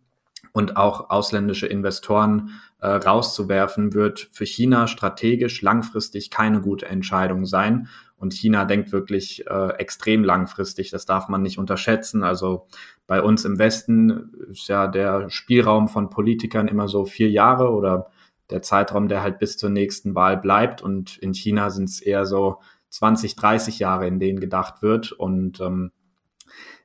und 0.54 0.78
auch 0.78 1.10
ausländische 1.10 1.66
Investoren 1.66 2.62
äh, 2.80 2.90
rauszuwerfen, 2.90 3.96
wird 3.96 4.20
für 4.32 4.46
China 4.46 4.86
strategisch 4.86 5.64
langfristig 5.64 6.30
keine 6.30 6.62
gute 6.62 6.86
Entscheidung 6.86 7.48
sein. 7.48 7.88
Und 8.22 8.34
China 8.34 8.66
denkt 8.66 8.92
wirklich 8.92 9.48
äh, 9.48 9.70
extrem 9.80 10.24
langfristig, 10.24 10.92
das 10.92 11.08
darf 11.08 11.28
man 11.28 11.42
nicht 11.42 11.58
unterschätzen. 11.58 12.24
Also 12.24 12.68
bei 13.08 13.22
uns 13.22 13.46
im 13.46 13.58
Westen 13.58 14.32
ist 14.52 14.68
ja 14.68 14.88
der 14.88 15.30
Spielraum 15.32 15.88
von 15.88 16.12
Politikern 16.12 16.68
immer 16.68 16.88
so 16.88 17.04
vier 17.04 17.32
Jahre 17.32 17.72
oder 17.72 18.12
der 18.52 18.62
Zeitraum, 18.62 19.08
der 19.08 19.24
halt 19.24 19.40
bis 19.40 19.58
zur 19.58 19.72
nächsten 19.72 20.14
Wahl 20.14 20.38
bleibt. 20.38 20.84
Und 20.84 21.18
in 21.18 21.34
China 21.34 21.72
sind 21.72 21.90
es 21.90 22.00
eher 22.00 22.28
so 22.28 22.60
20, 22.90 23.36
30 23.36 23.80
Jahre, 23.80 24.06
in 24.06 24.20
denen 24.20 24.40
gedacht 24.40 24.84
wird. 24.84 25.12
Und 25.12 25.60
ähm, 25.60 25.92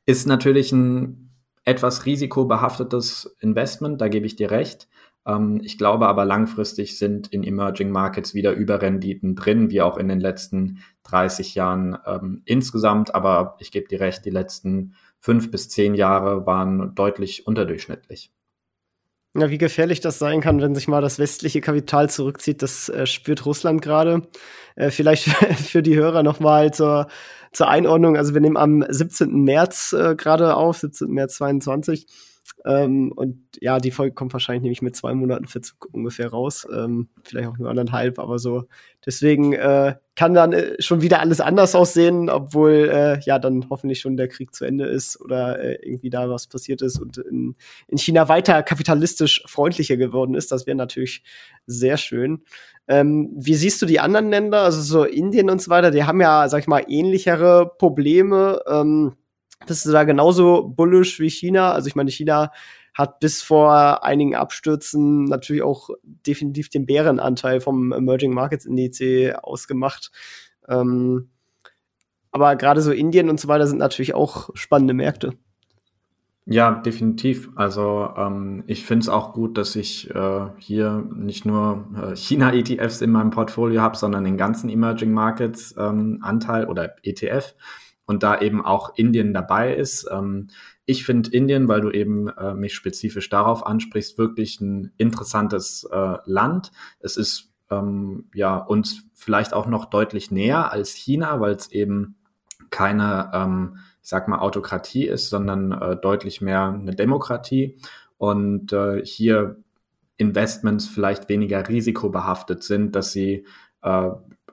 ist 0.07 0.27
natürlich 0.27 0.73
ein 0.73 1.31
etwas 1.65 2.07
risikobehaftetes 2.07 3.37
Investment, 3.41 4.01
da 4.01 4.09
gebe 4.09 4.25
ich 4.25 4.37
dir 4.37 4.51
recht. 4.51 4.89
Ähm, 5.27 5.61
ich 5.63 5.77
glaube 5.77 6.07
aber 6.07 6.25
langfristig 6.25 6.99
sind 6.99 7.27
in 7.29 7.43
Emerging 7.43 7.91
Markets 7.91 8.33
wieder 8.33 8.53
Überrenditen 8.53 9.35
drin, 9.35 9.71
wie 9.71 9.83
auch 9.83 9.99
in 9.99 10.09
den 10.09 10.21
letzten 10.21 10.79
30 11.11 11.55
Jahren 11.55 11.97
ähm, 12.07 12.43
insgesamt. 12.45 13.15
Aber 13.15 13.57
ich 13.59 13.71
gebe 13.71 13.89
dir 13.89 14.01
recht, 14.01 14.25
die 14.25 14.31
letzten 14.31 14.95
fünf 15.19 15.51
bis 15.51 15.69
zehn 15.69 15.95
Jahre 15.95 16.47
waren 16.47 16.95
deutlich 16.95 17.47
unterdurchschnittlich. 17.47 18.31
Ja, 19.39 19.51
wie 19.51 19.59
gefährlich 19.59 20.01
das 20.01 20.19
sein 20.19 20.41
kann, 20.41 20.63
wenn 20.63 20.75
sich 20.75 20.89
mal 20.89 21.03
das 21.03 21.19
westliche 21.19 21.61
Kapital 21.61 22.09
zurückzieht, 22.09 22.63
das 22.63 22.89
äh, 22.89 23.05
spürt 23.05 23.45
Russland 23.45 23.83
gerade. 23.83 24.23
Äh, 24.77 24.91
vielleicht 24.91 25.25
für 25.69 25.83
die 25.83 25.97
Hörer 25.97 26.23
noch 26.23 26.41
mal 26.41 26.73
zur, 26.73 27.09
zur 27.53 27.69
Einordnung. 27.69 28.17
Also 28.17 28.33
wir 28.33 28.41
nehmen 28.41 28.57
am 28.57 28.85
17. 28.89 29.43
März 29.43 29.93
äh, 29.93 30.15
gerade 30.17 30.57
auf, 30.57 30.79
17. 30.79 31.09
März 31.11 31.37
22. 31.37 32.07
Ähm, 32.65 33.13
und 33.13 33.39
ja, 33.61 33.79
die 33.79 33.91
Folge 33.91 34.15
kommt 34.15 34.33
wahrscheinlich 34.33 34.63
nämlich 34.63 34.83
mit 34.83 34.97
zwei 34.97 35.15
Monaten 35.15 35.47
Verzug 35.47 35.89
ungefähr 35.93 36.29
raus. 36.29 36.67
Ähm, 36.73 37.09
vielleicht 37.23 37.49
auch 37.49 37.59
nur 37.59 37.71
anderthalb, 37.71 38.19
aber 38.19 38.39
so. 38.39 38.65
Deswegen 39.05 39.53
äh, 39.53 39.95
kann 40.17 40.35
dann 40.35 40.53
äh, 40.53 40.81
schon 40.81 41.03
wieder 41.03 41.21
alles 41.21 41.41
anders 41.41 41.75
aussehen, 41.75 42.29
obwohl 42.29 42.91
äh, 42.93 43.21
ja 43.21 43.39
dann 43.39 43.67
hoffentlich 43.71 44.01
schon 44.01 44.17
der 44.17 44.29
Krieg 44.29 44.55
zu 44.55 44.65
Ende 44.65 44.87
ist 44.87 45.21
oder 45.21 45.61
äh, 45.61 45.79
irgendwie 45.83 46.11
da 46.11 46.29
was 46.29 46.47
passiert 46.47 46.83
ist 46.83 46.99
und 46.99 47.19
in, 47.19 47.55
in 47.87 47.99
China 47.99 48.29
weiter 48.29 48.63
kapitalistisch 48.63 49.43
freundlicher 49.47 49.97
geworden 49.97 50.35
ist. 50.35 50.51
Das 50.51 50.67
wäre 50.67 50.77
natürlich 50.77 51.23
sehr 51.67 51.97
schön. 51.97 52.43
Ähm, 52.89 53.31
wie 53.37 53.55
siehst 53.55 53.83
du 53.83 53.87
die 53.87 54.01
anderen 54.01 54.31
Länder, 54.31 54.63
also 54.63 54.81
so 54.81 55.05
Indien 55.05 55.51
und 55.51 55.61
so 55.61 55.71
weiter, 55.71 55.91
die 55.91 56.05
haben 56.05 56.21
ja, 56.21 56.49
sag 56.49 56.61
ich 56.61 56.69
mal, 56.69 56.85
ähnlichere 56.89 57.73
Probleme. 57.79 58.61
Bist 59.67 59.87
du 59.87 59.93
da 59.93 60.05
genauso 60.05 60.69
bullish 60.69 61.19
wie 61.21 61.31
China? 61.31 61.73
Also 61.73 61.89
ich 61.89 61.97
meine, 61.97 62.11
China 62.11 62.53
hat 62.95 63.21
bis 63.21 63.43
vor 63.43 64.05
einigen 64.05 64.35
Abstürzen 64.35 65.25
natürlich 65.25 65.63
auch 65.63 65.91
definitiv 66.03 66.69
den 66.71 66.87
Bärenanteil 66.87 67.61
vom 67.61 67.93
Emerging 67.93 68.33
Markets 68.33 68.65
Index 68.65 69.01
ausgemacht. 69.43 70.11
Ähm, 70.69 71.29
aber 72.31 72.57
gerade 72.57 72.81
so 72.81 72.93
Indien 72.93 73.31
und 73.31 73.41
so 73.41 73.49
weiter 73.49 73.67
sind 73.67 73.79
natürlich 73.79 74.15
auch 74.15 74.51
spannende 74.55 74.95
Märkte. 74.95 75.35
Ja, 76.49 76.71
definitiv. 76.71 77.51
Also 77.57 78.09
ähm, 78.17 78.63
ich 78.67 78.85
finde 78.85 79.03
es 79.03 79.09
auch 79.09 79.33
gut, 79.33 79.59
dass 79.59 79.75
ich 79.75 80.09
äh, 80.15 80.47
hier 80.59 81.05
nicht 81.13 81.45
nur 81.45 81.89
äh, 82.01 82.15
China-ETFs 82.15 83.01
in 83.01 83.11
meinem 83.11 83.31
Portfolio 83.31 83.81
habe, 83.81 83.97
sondern 83.97 84.23
den 84.23 84.37
ganzen 84.37 84.71
Emerging 84.71 85.13
Markets 85.13 85.75
ähm, 85.77 86.21
Anteil 86.23 86.67
oder 86.67 86.95
ETF 87.03 87.55
und 88.07 88.23
da 88.23 88.41
eben 88.41 88.65
auch 88.65 88.97
Indien 88.97 89.35
dabei 89.35 89.75
ist. 89.75 90.09
Ähm, 90.11 90.49
ich 90.87 91.05
finde 91.05 91.31
Indien, 91.31 91.69
weil 91.69 91.81
du 91.81 91.91
eben 91.91 92.29
äh, 92.29 92.55
mich 92.55 92.75
spezifisch 92.75 93.29
darauf 93.29 93.67
ansprichst, 93.67 94.17
wirklich 94.19 94.61
ein 94.61 94.93
interessantes 94.97 95.85
äh, 95.91 96.17
Land. 96.25 96.71
Es 97.01 97.17
ist 97.17 97.53
ähm, 97.71 98.27
ja 98.33 98.57
uns 98.57 99.05
vielleicht 99.15 99.53
auch 99.53 99.67
noch 99.67 99.87
deutlich 99.87 100.31
näher 100.31 100.73
als 100.73 100.93
China, 100.93 101.41
weil 101.41 101.55
es 101.55 101.71
eben 101.73 102.15
keine, 102.71 103.31
ähm, 103.35 103.79
ich 104.03 104.09
sag 104.09 104.29
mal, 104.29 104.39
Autokratie 104.39 105.07
ist, 105.07 105.29
sondern 105.29 105.73
äh, 105.73 105.97
deutlich 105.97 106.41
mehr 106.41 106.69
eine 106.69 106.95
Demokratie. 106.95 107.79
Und 108.19 108.75
hier 109.05 109.57
Investments 110.17 110.89
vielleicht 110.89 111.29
weniger 111.29 111.69
risikobehaftet 111.69 112.63
sind, 112.63 112.97
dass 112.97 113.13
sie 113.13 113.45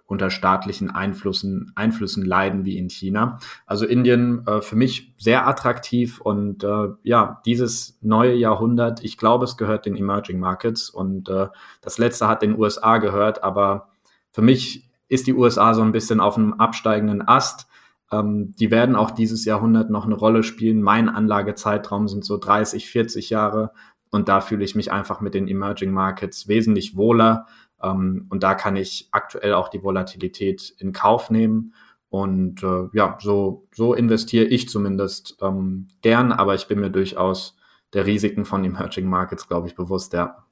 unter 0.05 0.29
staatlichen 0.29 0.91
Einflüssen, 0.91 1.71
Einflüssen 1.75 2.25
leiden 2.25 2.65
wie 2.65 2.77
in 2.77 2.89
China. 2.89 3.39
Also 3.65 3.85
Indien 3.85 4.45
äh, 4.45 4.61
für 4.61 4.75
mich 4.75 5.13
sehr 5.17 5.47
attraktiv 5.47 6.19
und 6.19 6.63
äh, 6.63 6.89
ja, 7.03 7.41
dieses 7.45 7.97
neue 8.01 8.35
Jahrhundert, 8.35 9.03
ich 9.03 9.17
glaube, 9.17 9.45
es 9.45 9.57
gehört 9.57 9.85
den 9.85 9.95
Emerging 9.95 10.39
Markets 10.39 10.89
und 10.89 11.29
äh, 11.29 11.47
das 11.81 11.97
letzte 11.97 12.27
hat 12.27 12.41
den 12.41 12.59
USA 12.59 12.97
gehört, 12.97 13.43
aber 13.43 13.89
für 14.31 14.41
mich 14.41 14.89
ist 15.07 15.27
die 15.27 15.33
USA 15.33 15.73
so 15.73 15.81
ein 15.81 15.91
bisschen 15.91 16.19
auf 16.19 16.37
einem 16.37 16.53
absteigenden 16.53 17.27
Ast. 17.27 17.67
Ähm, 18.11 18.53
die 18.59 18.71
werden 18.71 18.95
auch 18.95 19.11
dieses 19.11 19.45
Jahrhundert 19.45 19.89
noch 19.89 20.05
eine 20.05 20.15
Rolle 20.15 20.43
spielen. 20.43 20.81
Mein 20.81 21.07
Anlagezeitraum 21.07 22.07
sind 22.07 22.25
so 22.25 22.37
30, 22.37 22.89
40 22.89 23.29
Jahre 23.29 23.71
und 24.13 24.29
da 24.29 24.41
fühle 24.41 24.63
ich 24.63 24.75
mich 24.75 24.91
einfach 24.91 25.21
mit 25.21 25.33
den 25.33 25.47
Emerging 25.47 25.91
Markets 25.91 26.47
wesentlich 26.47 26.95
wohler. 26.95 27.47
Ähm, 27.83 28.27
und 28.29 28.43
da 28.43 28.55
kann 28.55 28.75
ich 28.75 29.09
aktuell 29.11 29.53
auch 29.53 29.69
die 29.69 29.83
Volatilität 29.83 30.73
in 30.79 30.93
Kauf 30.93 31.29
nehmen. 31.29 31.73
Und 32.09 32.63
äh, 32.63 32.89
ja, 32.93 33.17
so, 33.19 33.67
so 33.73 33.93
investiere 33.93 34.45
ich 34.45 34.69
zumindest 34.69 35.37
ähm, 35.41 35.87
gern, 36.01 36.31
aber 36.31 36.55
ich 36.55 36.67
bin 36.67 36.79
mir 36.79 36.91
durchaus 36.91 37.55
der 37.93 38.05
Risiken 38.05 38.45
von 38.45 38.63
Emerging 38.63 39.07
Markets, 39.07 39.47
glaube 39.47 39.67
ich, 39.67 39.75
bewusst, 39.75 40.13
ja. 40.13 40.43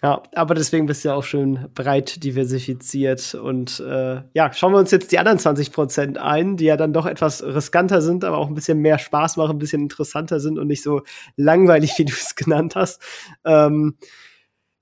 Ja, 0.00 0.22
aber 0.36 0.54
deswegen 0.54 0.86
bist 0.86 1.04
du 1.04 1.08
ja 1.08 1.14
auch 1.16 1.24
schön 1.24 1.68
breit 1.74 2.22
diversifiziert. 2.22 3.34
Und 3.34 3.80
äh, 3.80 4.22
ja, 4.32 4.52
schauen 4.52 4.72
wir 4.72 4.78
uns 4.78 4.92
jetzt 4.92 5.10
die 5.10 5.18
anderen 5.18 5.40
20 5.40 5.72
Prozent 5.72 6.18
ein, 6.18 6.56
die 6.56 6.66
ja 6.66 6.76
dann 6.76 6.92
doch 6.92 7.06
etwas 7.06 7.42
riskanter 7.42 8.00
sind, 8.00 8.24
aber 8.24 8.38
auch 8.38 8.46
ein 8.46 8.54
bisschen 8.54 8.78
mehr 8.78 8.98
Spaß 8.98 9.36
machen, 9.36 9.56
ein 9.56 9.58
bisschen 9.58 9.82
interessanter 9.82 10.38
sind 10.38 10.58
und 10.58 10.68
nicht 10.68 10.84
so 10.84 11.02
langweilig, 11.34 11.94
wie 11.98 12.04
du 12.04 12.12
es 12.12 12.36
genannt 12.36 12.76
hast. 12.76 13.02
Ähm, 13.44 13.96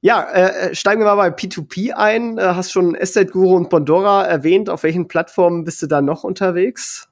ja, 0.01 0.23
äh, 0.23 0.75
steigen 0.75 1.01
wir 1.01 1.07
mal 1.07 1.17
bei 1.17 1.29
P2P 1.29 1.93
ein. 1.93 2.39
Äh, 2.39 2.43
hast 2.43 2.73
schon 2.73 2.95
Estate 2.95 3.33
Guru 3.33 3.57
und 3.57 3.71
Bondora 3.71 4.25
erwähnt. 4.25 4.71
Auf 4.71 4.83
welchen 4.83 5.09
Plattformen 5.09 5.65
bist 5.65 5.83
du 5.83 5.87
da 5.87 6.03
noch 6.03 6.25
unterwegs? 6.25 7.09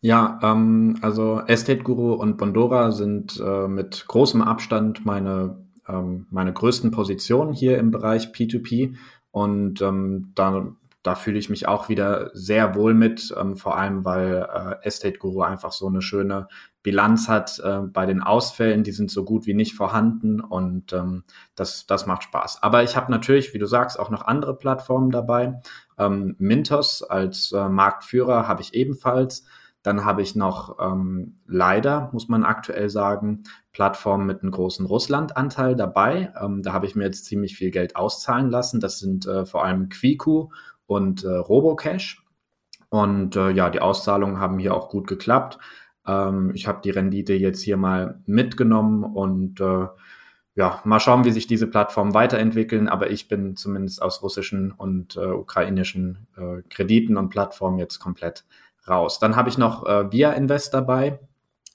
Ja, 0.00 0.38
ähm, 0.42 0.98
also 1.02 1.40
Estate 1.46 1.82
Guru 1.82 2.14
und 2.14 2.36
Bondora 2.36 2.92
sind 2.92 3.40
äh, 3.44 3.68
mit 3.68 4.04
großem 4.06 4.42
Abstand 4.42 5.04
meine 5.04 5.64
ähm, 5.88 6.26
meine 6.30 6.52
größten 6.52 6.90
Positionen 6.90 7.52
hier 7.52 7.78
im 7.78 7.90
Bereich 7.90 8.28
P2P 8.28 8.94
und 9.30 9.82
ähm, 9.82 10.32
da, 10.34 10.66
da 11.04 11.14
fühle 11.14 11.38
ich 11.38 11.50
mich 11.50 11.68
auch 11.68 11.90
wieder 11.90 12.30
sehr 12.32 12.74
wohl 12.74 12.94
mit, 12.94 13.32
ähm, 13.38 13.56
vor 13.56 13.76
allem 13.76 14.04
weil 14.06 14.48
äh, 14.52 14.86
Estate 14.86 15.18
Guru 15.18 15.42
einfach 15.42 15.70
so 15.70 15.86
eine 15.86 16.00
schöne 16.00 16.48
Bilanz 16.82 17.28
hat 17.28 17.60
äh, 17.62 17.80
bei 17.80 18.06
den 18.06 18.22
Ausfällen, 18.22 18.84
die 18.84 18.92
sind 18.92 19.10
so 19.10 19.22
gut 19.22 19.46
wie 19.46 19.52
nicht 19.52 19.74
vorhanden 19.74 20.40
und 20.40 20.94
ähm, 20.94 21.24
das, 21.54 21.86
das 21.86 22.06
macht 22.06 22.24
Spaß. 22.24 22.62
Aber 22.62 22.82
ich 22.82 22.96
habe 22.96 23.12
natürlich, 23.12 23.52
wie 23.52 23.58
du 23.58 23.66
sagst, 23.66 24.00
auch 24.00 24.08
noch 24.08 24.22
andere 24.22 24.56
Plattformen 24.56 25.10
dabei. 25.10 25.60
Ähm, 25.98 26.36
Mintos 26.38 27.02
als 27.02 27.52
äh, 27.52 27.68
Marktführer 27.68 28.48
habe 28.48 28.62
ich 28.62 28.72
ebenfalls. 28.72 29.44
Dann 29.82 30.06
habe 30.06 30.22
ich 30.22 30.34
noch 30.34 30.78
ähm, 30.80 31.40
leider, 31.46 32.08
muss 32.12 32.28
man 32.28 32.44
aktuell 32.44 32.88
sagen, 32.88 33.42
Plattformen 33.72 34.24
mit 34.24 34.40
einem 34.40 34.52
großen 34.52 34.86
Russland-Anteil 34.86 35.76
dabei. 35.76 36.32
Ähm, 36.40 36.62
da 36.62 36.72
habe 36.72 36.86
ich 36.86 36.94
mir 36.94 37.04
jetzt 37.04 37.26
ziemlich 37.26 37.56
viel 37.56 37.70
Geld 37.70 37.94
auszahlen 37.94 38.48
lassen. 38.48 38.80
Das 38.80 38.98
sind 38.98 39.26
äh, 39.26 39.44
vor 39.44 39.62
allem 39.62 39.90
Quiku 39.90 40.48
und 40.86 41.24
äh, 41.24 41.28
Robocash. 41.28 42.22
Und 42.88 43.36
äh, 43.36 43.50
ja, 43.50 43.70
die 43.70 43.80
Auszahlungen 43.80 44.38
haben 44.38 44.58
hier 44.58 44.74
auch 44.74 44.88
gut 44.88 45.06
geklappt. 45.06 45.58
Ähm, 46.06 46.52
ich 46.54 46.66
habe 46.66 46.80
die 46.84 46.90
Rendite 46.90 47.34
jetzt 47.34 47.62
hier 47.62 47.76
mal 47.76 48.20
mitgenommen 48.26 49.04
und 49.04 49.60
äh, 49.60 49.86
ja, 50.56 50.80
mal 50.84 51.00
schauen, 51.00 51.24
wie 51.24 51.32
sich 51.32 51.48
diese 51.48 51.66
Plattformen 51.66 52.14
weiterentwickeln. 52.14 52.88
Aber 52.88 53.10
ich 53.10 53.28
bin 53.28 53.56
zumindest 53.56 54.00
aus 54.00 54.22
russischen 54.22 54.70
und 54.70 55.16
äh, 55.16 55.26
ukrainischen 55.26 56.26
äh, 56.36 56.62
Krediten 56.68 57.16
und 57.16 57.30
Plattformen 57.30 57.78
jetzt 57.78 57.98
komplett 57.98 58.44
raus. 58.88 59.18
Dann 59.18 59.36
habe 59.36 59.48
ich 59.48 59.58
noch 59.58 59.86
äh, 59.86 60.12
Via 60.12 60.32
Invest 60.32 60.74
dabei. 60.74 61.18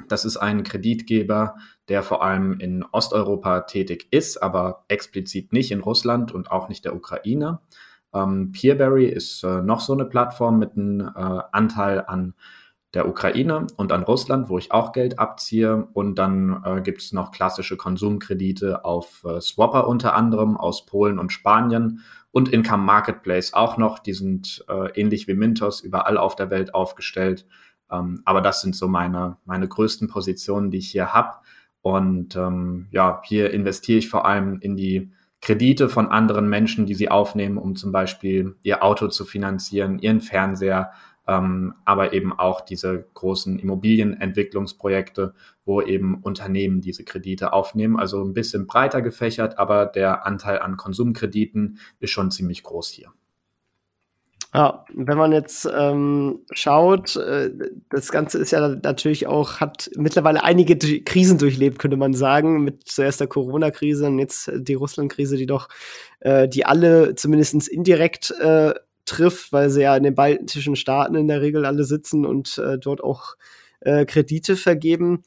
Das 0.07 0.23
ist 0.23 0.37
ein 0.37 0.63
Kreditgeber, 0.63 1.57
der 1.89 2.03
vor 2.03 2.23
allem 2.23 2.59
in 2.59 2.85
Osteuropa 2.91 3.61
tätig 3.61 4.07
ist, 4.11 4.41
aber 4.41 4.85
explizit 4.87 5.51
nicht 5.51 5.71
in 5.71 5.81
Russland 5.81 6.31
und 6.31 6.51
auch 6.51 6.69
nicht 6.69 6.85
der 6.85 6.95
Ukraine. 6.95 7.59
Ähm, 8.13 8.51
Peerberry 8.51 9.05
ist 9.05 9.43
äh, 9.43 9.61
noch 9.61 9.79
so 9.79 9.93
eine 9.93 10.05
Plattform 10.05 10.59
mit 10.59 10.73
einem 10.73 11.01
äh, 11.01 11.41
Anteil 11.51 12.03
an 12.05 12.33
der 12.93 13.07
Ukraine 13.07 13.67
und 13.77 13.91
an 13.91 14.03
Russland, 14.03 14.49
wo 14.49 14.57
ich 14.57 14.71
auch 14.71 14.93
Geld 14.93 15.19
abziehe. 15.19 15.87
Und 15.93 16.15
dann 16.15 16.63
äh, 16.65 16.81
gibt 16.81 17.01
es 17.01 17.11
noch 17.11 17.31
klassische 17.31 17.77
Konsumkredite 17.77 18.83
auf 18.83 19.23
äh, 19.25 19.39
Swapper 19.41 19.87
unter 19.87 20.15
anderem 20.15 20.57
aus 20.57 20.85
Polen 20.85 21.19
und 21.19 21.31
Spanien 21.31 22.01
und 22.31 22.49
Income 22.49 22.83
Marketplace 22.83 23.53
auch 23.53 23.77
noch. 23.77 23.99
Die 23.99 24.13
sind 24.13 24.65
äh, 24.67 24.99
ähnlich 24.99 25.27
wie 25.27 25.35
Mintos 25.35 25.81
überall 25.81 26.17
auf 26.17 26.35
der 26.35 26.49
Welt 26.49 26.73
aufgestellt. 26.73 27.45
Ähm, 27.91 28.21
aber 28.25 28.41
das 28.41 28.61
sind 28.61 28.75
so 28.75 28.87
meine, 28.87 29.37
meine 29.45 29.67
größten 29.67 30.07
Positionen, 30.07 30.71
die 30.71 30.79
ich 30.79 30.89
hier 30.89 31.13
habe. 31.13 31.35
Und 31.81 32.35
ähm, 32.35 32.87
ja, 32.91 33.21
hier 33.23 33.51
investiere 33.51 33.99
ich 33.99 34.09
vor 34.09 34.25
allem 34.25 34.59
in 34.61 34.75
die 34.75 35.11
Kredite 35.41 35.89
von 35.89 36.07
anderen 36.07 36.49
Menschen, 36.49 36.85
die 36.85 36.95
sie 36.95 37.09
aufnehmen, 37.09 37.57
um 37.57 37.75
zum 37.75 37.91
Beispiel 37.91 38.55
ihr 38.61 38.83
Auto 38.83 39.07
zu 39.07 39.25
finanzieren, 39.25 39.99
ihren 39.99 40.21
Fernseher, 40.21 40.91
ähm, 41.27 41.75
aber 41.85 42.13
eben 42.13 42.33
auch 42.37 42.61
diese 42.61 43.05
großen 43.13 43.59
Immobilienentwicklungsprojekte, 43.59 45.33
wo 45.63 45.81
eben 45.81 46.21
Unternehmen 46.21 46.81
diese 46.81 47.03
Kredite 47.03 47.53
aufnehmen. 47.53 47.97
Also 47.97 48.23
ein 48.23 48.33
bisschen 48.33 48.67
breiter 48.67 49.01
gefächert, 49.01 49.59
aber 49.59 49.85
der 49.85 50.25
Anteil 50.25 50.59
an 50.59 50.75
Konsumkrediten 50.75 51.79
ist 51.99 52.11
schon 52.11 52.31
ziemlich 52.31 52.63
groß 52.63 52.89
hier. 52.89 53.11
Ja, 54.51 54.83
wenn 54.95 55.17
man 55.17 55.31
jetzt 55.31 55.69
ähm, 55.71 56.39
schaut, 56.51 57.15
äh, 57.17 57.51
das 57.91 58.11
Ganze 58.11 58.39
ist 58.39 58.49
ja 58.49 58.67
natürlich 58.67 59.27
auch, 59.27 59.59
hat 59.59 59.91
mittlerweile 59.95 60.43
einige 60.43 60.75
Krisen 61.03 61.37
durchlebt, 61.37 61.77
könnte 61.77 61.97
man 61.97 62.15
sagen, 62.15 62.63
mit 62.63 62.87
zuerst 62.87 63.19
der 63.19 63.27
Corona-Krise 63.27 64.07
und 64.07 64.17
jetzt 64.17 64.51
die 64.55 64.73
Russland-Krise, 64.73 65.37
die 65.37 65.45
doch, 65.45 65.69
äh, 66.21 66.47
die 66.47 66.65
alle 66.65 67.13
zumindest 67.13 67.67
indirekt 67.67 68.31
äh, 68.39 68.73
trifft, 69.05 69.53
weil 69.53 69.69
sie 69.69 69.81
ja 69.81 69.95
in 69.95 70.03
den 70.03 70.15
baltischen 70.15 70.75
Staaten 70.75 71.13
in 71.13 71.27
der 71.27 71.41
Regel 71.41 71.65
alle 71.65 71.83
sitzen 71.83 72.25
und 72.25 72.57
äh, 72.57 72.79
dort 72.79 73.03
auch 73.03 73.35
äh, 73.81 74.05
Kredite 74.05 74.55
vergeben. 74.55 75.23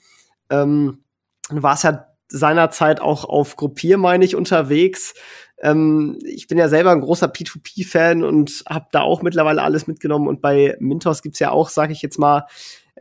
Ähm, 0.50 1.04
du 1.48 1.62
warst 1.62 1.84
ja 1.84 2.06
seinerzeit 2.28 3.00
auch 3.00 3.24
auf 3.24 3.56
Gruppier, 3.56 3.98
meine 3.98 4.24
ich, 4.24 4.34
unterwegs. 4.34 5.14
Ähm, 5.62 6.18
ich 6.24 6.48
bin 6.48 6.58
ja 6.58 6.68
selber 6.68 6.90
ein 6.90 7.00
großer 7.00 7.28
P2P-Fan 7.28 8.24
und 8.24 8.64
habe 8.68 8.86
da 8.92 9.00
auch 9.02 9.22
mittlerweile 9.22 9.62
alles 9.62 9.86
mitgenommen. 9.86 10.28
Und 10.28 10.42
bei 10.42 10.76
Mintos 10.80 11.22
gibt's 11.22 11.38
ja 11.38 11.50
auch, 11.50 11.68
sage 11.68 11.92
ich 11.92 12.02
jetzt 12.02 12.18
mal, 12.18 12.46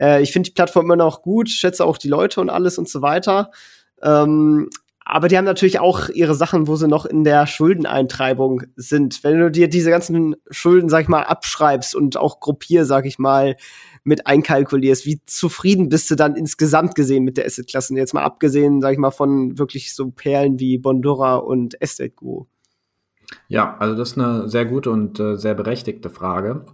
äh, 0.00 0.22
ich 0.22 0.32
finde 0.32 0.48
die 0.48 0.54
Plattform 0.54 0.86
immer 0.86 0.96
noch 0.96 1.22
gut, 1.22 1.50
schätze 1.50 1.84
auch 1.84 1.98
die 1.98 2.08
Leute 2.08 2.40
und 2.40 2.50
alles 2.50 2.78
und 2.78 2.88
so 2.88 3.02
weiter. 3.02 3.50
Ähm, 4.02 4.70
aber 5.04 5.28
die 5.28 5.36
haben 5.36 5.44
natürlich 5.44 5.80
auch 5.80 6.08
ihre 6.08 6.34
Sachen, 6.34 6.68
wo 6.68 6.76
sie 6.76 6.86
noch 6.86 7.06
in 7.06 7.24
der 7.24 7.46
Schuldeneintreibung 7.46 8.62
sind. 8.76 9.24
Wenn 9.24 9.38
du 9.38 9.50
dir 9.50 9.68
diese 9.68 9.90
ganzen 9.90 10.36
Schulden, 10.50 10.88
sag 10.88 11.02
ich 11.02 11.08
mal, 11.08 11.24
abschreibst 11.24 11.94
und 11.96 12.16
auch 12.16 12.38
gruppier, 12.38 12.84
sag 12.84 13.04
ich 13.04 13.18
mal, 13.18 13.56
mit 14.04 14.26
einkalkulierst, 14.26 15.06
wie 15.06 15.20
zufrieden 15.26 15.88
bist 15.88 16.10
du 16.10 16.16
dann 16.16 16.34
insgesamt 16.34 16.94
gesehen 16.94 17.24
mit 17.24 17.36
der 17.36 17.46
Asset-Klasse? 17.46 17.94
Jetzt 17.94 18.14
mal 18.14 18.24
abgesehen, 18.24 18.80
sag 18.80 18.92
ich 18.92 18.98
mal, 18.98 19.10
von 19.10 19.58
wirklich 19.58 19.94
so 19.94 20.10
Perlen 20.10 20.58
wie 20.58 20.78
Bondora 20.78 21.36
und 21.36 21.80
Estate 21.80 22.10
Guru. 22.10 22.46
Ja, 23.48 23.76
also 23.78 23.96
das 23.96 24.12
ist 24.12 24.18
eine 24.18 24.48
sehr 24.48 24.66
gute 24.66 24.90
und 24.90 25.18
äh, 25.20 25.36
sehr 25.36 25.54
berechtigte 25.54 26.10
Frage. 26.10 26.66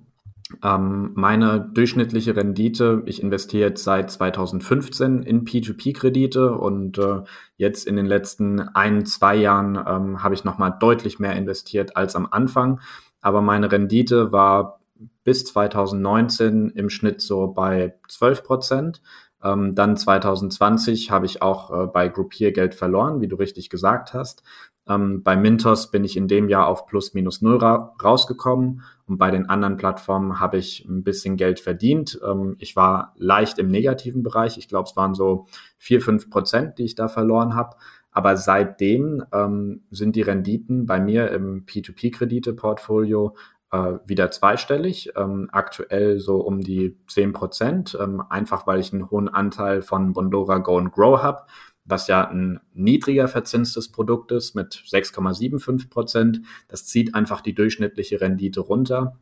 Ähm, 0.64 1.12
meine 1.14 1.60
durchschnittliche 1.60 2.34
Rendite, 2.34 3.02
ich 3.04 3.22
investiere 3.22 3.68
jetzt 3.68 3.84
seit 3.84 4.10
2015 4.10 5.22
in 5.22 5.44
P2P-Kredite 5.44 6.52
und 6.52 6.96
äh, 6.96 7.20
jetzt 7.56 7.86
in 7.86 7.96
den 7.96 8.06
letzten 8.06 8.60
ein, 8.60 9.04
zwei 9.04 9.36
Jahren 9.36 9.76
ähm, 9.76 10.22
habe 10.22 10.34
ich 10.34 10.44
nochmal 10.44 10.74
deutlich 10.80 11.18
mehr 11.18 11.36
investiert 11.36 11.96
als 11.96 12.16
am 12.16 12.26
Anfang. 12.30 12.80
Aber 13.20 13.42
meine 13.42 13.70
Rendite 13.70 14.32
war 14.32 14.80
bis 15.24 15.44
2019 15.44 16.70
im 16.70 16.90
Schnitt 16.90 17.20
so 17.20 17.48
bei 17.48 17.94
12 18.08 18.42
Prozent. 18.42 19.02
Ähm, 19.42 19.74
dann 19.74 19.96
2020 19.96 21.10
habe 21.10 21.26
ich 21.26 21.42
auch 21.42 21.70
äh, 21.70 21.86
bei 21.86 22.08
Groupier 22.08 22.52
Geld 22.52 22.74
verloren, 22.74 23.20
wie 23.20 23.28
du 23.28 23.36
richtig 23.36 23.70
gesagt 23.70 24.12
hast. 24.12 24.42
Ähm, 24.88 25.22
bei 25.22 25.36
Mintos 25.36 25.90
bin 25.90 26.04
ich 26.04 26.16
in 26.16 26.28
dem 26.28 26.48
Jahr 26.48 26.66
auf 26.66 26.86
plus 26.86 27.14
minus 27.14 27.42
null 27.42 27.58
ra 27.58 27.94
rausgekommen 28.02 28.82
und 29.06 29.18
bei 29.18 29.30
den 29.30 29.48
anderen 29.48 29.76
Plattformen 29.76 30.40
habe 30.40 30.56
ich 30.56 30.84
ein 30.88 31.04
bisschen 31.04 31.36
Geld 31.36 31.60
verdient. 31.60 32.18
Ähm, 32.26 32.56
ich 32.58 32.74
war 32.74 33.14
leicht 33.16 33.58
im 33.58 33.68
negativen 33.68 34.22
Bereich. 34.22 34.58
Ich 34.58 34.68
glaube, 34.68 34.88
es 34.88 34.96
waren 34.96 35.14
so 35.14 35.46
vier 35.76 36.00
fünf 36.00 36.30
Prozent, 36.30 36.78
die 36.78 36.84
ich 36.84 36.94
da 36.94 37.08
verloren 37.08 37.54
habe. 37.54 37.76
Aber 38.10 38.36
seitdem 38.36 39.24
ähm, 39.32 39.82
sind 39.90 40.16
die 40.16 40.22
Renditen 40.22 40.86
bei 40.86 40.98
mir 40.98 41.30
im 41.30 41.66
P2P-Kredite-Portfolio 41.66 43.36
äh, 43.72 43.94
wieder 44.06 44.30
zweistellig, 44.30 45.12
ähm, 45.16 45.48
aktuell 45.52 46.18
so 46.18 46.36
um 46.36 46.60
die 46.60 46.96
zehn 47.06 47.32
Prozent, 47.32 47.96
ähm, 48.00 48.22
einfach 48.28 48.66
weil 48.66 48.80
ich 48.80 48.92
einen 48.92 49.10
hohen 49.10 49.28
Anteil 49.28 49.82
von 49.82 50.12
Bondora 50.12 50.58
Go 50.58 50.78
and 50.78 50.92
Grow 50.92 51.22
habe 51.22 51.46
was 51.88 52.06
ja 52.06 52.28
ein 52.28 52.60
niedriger 52.74 53.28
verzinstes 53.28 53.90
Produkt 53.90 54.30
ist 54.30 54.54
mit 54.54 54.74
6,75 54.74 55.88
Prozent. 55.88 56.42
Das 56.68 56.86
zieht 56.86 57.14
einfach 57.14 57.40
die 57.40 57.54
durchschnittliche 57.54 58.20
Rendite 58.20 58.60
runter. 58.60 59.16